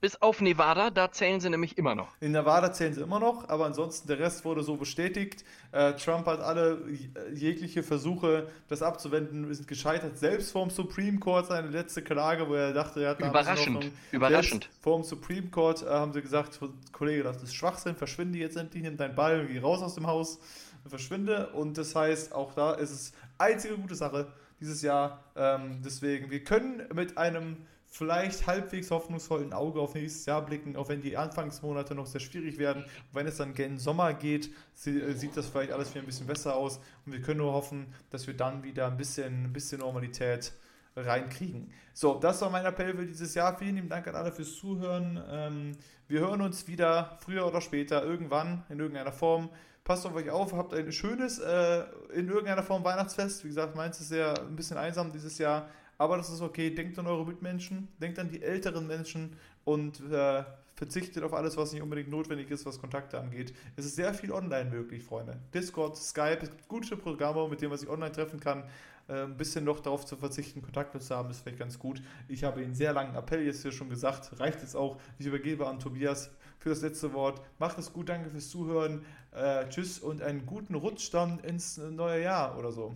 [0.02, 2.08] bis auf Nevada, da zählen sie nämlich immer noch.
[2.18, 5.44] In Nevada zählen sie immer noch, aber ansonsten der Rest wurde so bestätigt.
[5.70, 6.82] Äh, Trump hat alle
[7.30, 10.18] äh, jegliche Versuche, das abzuwenden, sind gescheitert.
[10.18, 14.68] Selbst vorm Supreme Court seine letzte Klage, wo er dachte, er hat Überraschend, überraschend.
[14.80, 16.58] Vorm Supreme Court äh, haben sie gesagt,
[16.90, 20.40] Kollege, das ist Schwachsinn, verschwinde jetzt endlich, nimm deinen Ball, geh raus aus dem Haus,
[20.84, 21.50] verschwinde.
[21.50, 24.26] Und das heißt, auch da ist es einzige gute Sache
[24.58, 25.22] dieses Jahr.
[25.36, 27.58] Ähm, deswegen, wir können mit einem
[27.92, 32.56] vielleicht halbwegs hoffnungsvollen Auge auf nächstes Jahr blicken, auch wenn die Anfangsmonate noch sehr schwierig
[32.56, 32.84] werden.
[32.84, 34.50] Und wenn es dann gen Sommer geht,
[34.86, 36.80] äh, sieht das vielleicht alles wieder ein bisschen besser aus.
[37.04, 40.54] Und wir können nur hoffen, dass wir dann wieder ein bisschen, ein bisschen Normalität
[40.96, 41.70] reinkriegen.
[41.92, 43.58] So, das war mein Appell für dieses Jahr.
[43.58, 45.22] Vielen lieben Dank an alle fürs Zuhören.
[45.30, 45.72] Ähm,
[46.08, 49.50] wir hören uns wieder früher oder später, irgendwann, in irgendeiner Form.
[49.84, 53.44] Passt auf euch auf, habt ein schönes, äh, in irgendeiner Form Weihnachtsfest.
[53.44, 56.70] Wie gesagt, meins ist ja ein bisschen einsam dieses Jahr, aber das ist okay.
[56.74, 60.44] Denkt an eure Mitmenschen, denkt an die älteren Menschen und äh,
[60.74, 63.54] verzichtet auf alles, was nicht unbedingt notwendig ist, was Kontakte angeht.
[63.76, 65.38] Es ist sehr viel online möglich, Freunde.
[65.54, 68.64] Discord, Skype, es gibt gute Programme, mit denen man sich online treffen kann.
[69.08, 72.02] Äh, ein bisschen noch darauf zu verzichten, Kontakte zu haben, ist vielleicht ganz gut.
[72.28, 74.38] Ich habe einen sehr langen Appell jetzt hier schon gesagt.
[74.40, 74.98] Reicht jetzt auch.
[75.18, 77.40] Ich übergebe an Tobias für das letzte Wort.
[77.58, 79.04] Macht es gut, danke fürs Zuhören.
[79.32, 82.94] Äh, tschüss und einen guten Rutsch dann ins neue Jahr oder so.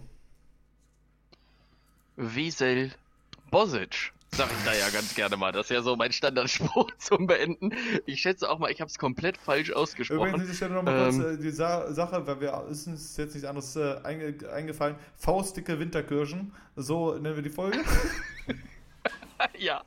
[2.17, 2.93] Wiesel
[3.51, 4.13] Bosic.
[4.33, 5.53] Sag ich da ja ganz gerne mal.
[5.53, 7.71] Das ist ja so mein Standardspruch zum Beenden.
[8.05, 10.35] Ich schätze auch mal, ich habe es komplett falsch Übrigens ausgesprochen.
[10.35, 11.21] an dieser Stelle nochmal Ähm.
[11.21, 14.97] kurz äh, die Sa Sache, weil wir ist uns jetzt nichts anderes äh, einge eingefallen.
[15.17, 17.79] Faustdicke Winterkirschen, so nennen wir die Folge.
[19.59, 19.83] ja,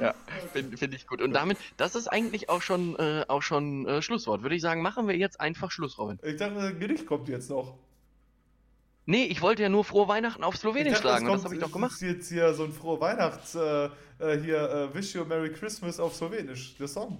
[0.00, 0.14] ja
[0.52, 1.22] finde find ich gut.
[1.22, 4.42] Und damit, das ist eigentlich auch schon, äh, auch schon äh, Schlusswort.
[4.42, 6.18] Würde ich sagen, machen wir jetzt einfach Schluss, Robin.
[6.22, 7.74] Ich dachte, das Gedicht kommt jetzt noch.
[9.06, 10.54] Nee, ich wollte ja nur frohe Weihnachten auf
[11.02, 11.92] dachte, sagen und das kommt- habe ich doch gemacht.
[11.92, 13.84] ist jetzt hier so ein frohe Weihnachts, äh,
[14.18, 17.18] äh, hier, äh, Wish You a Merry Christmas auf Slowenisch, der Song.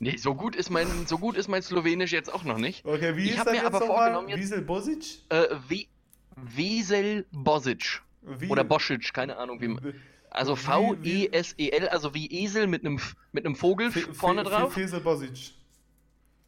[0.00, 2.84] Nee, so gut ist mein, so gut ist mein Slowenisch jetzt auch noch nicht.
[2.84, 5.18] Okay, wie Ich ist das mir jetzt aber vorgenommen, jetzt- Wiesel Bosic?
[5.28, 5.88] Äh, Wie
[6.36, 8.02] Wiesel Bosic.
[8.22, 9.94] Wie, Oder Bosic, keine Ahnung wie man.
[10.30, 12.98] Also V-E-S-E-L, also wie Esel mit einem
[13.32, 14.72] mit einem Vogel Fe- vorne drauf.
[14.72, 15.52] Fesel Bosic.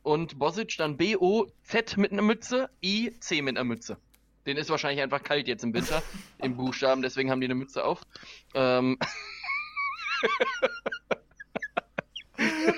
[0.03, 3.97] Und Bosic dann B-O-Z mit einer Mütze, I-C mit einer Mütze.
[4.47, 6.03] Den ist wahrscheinlich einfach kalt jetzt im Winter,
[6.39, 8.01] im Buchstaben, deswegen haben die eine Mütze auf.
[8.55, 8.99] Ähm.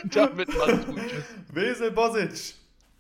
[0.05, 1.01] Damit macht's gut.
[1.53, 2.55] Wesel Bosic.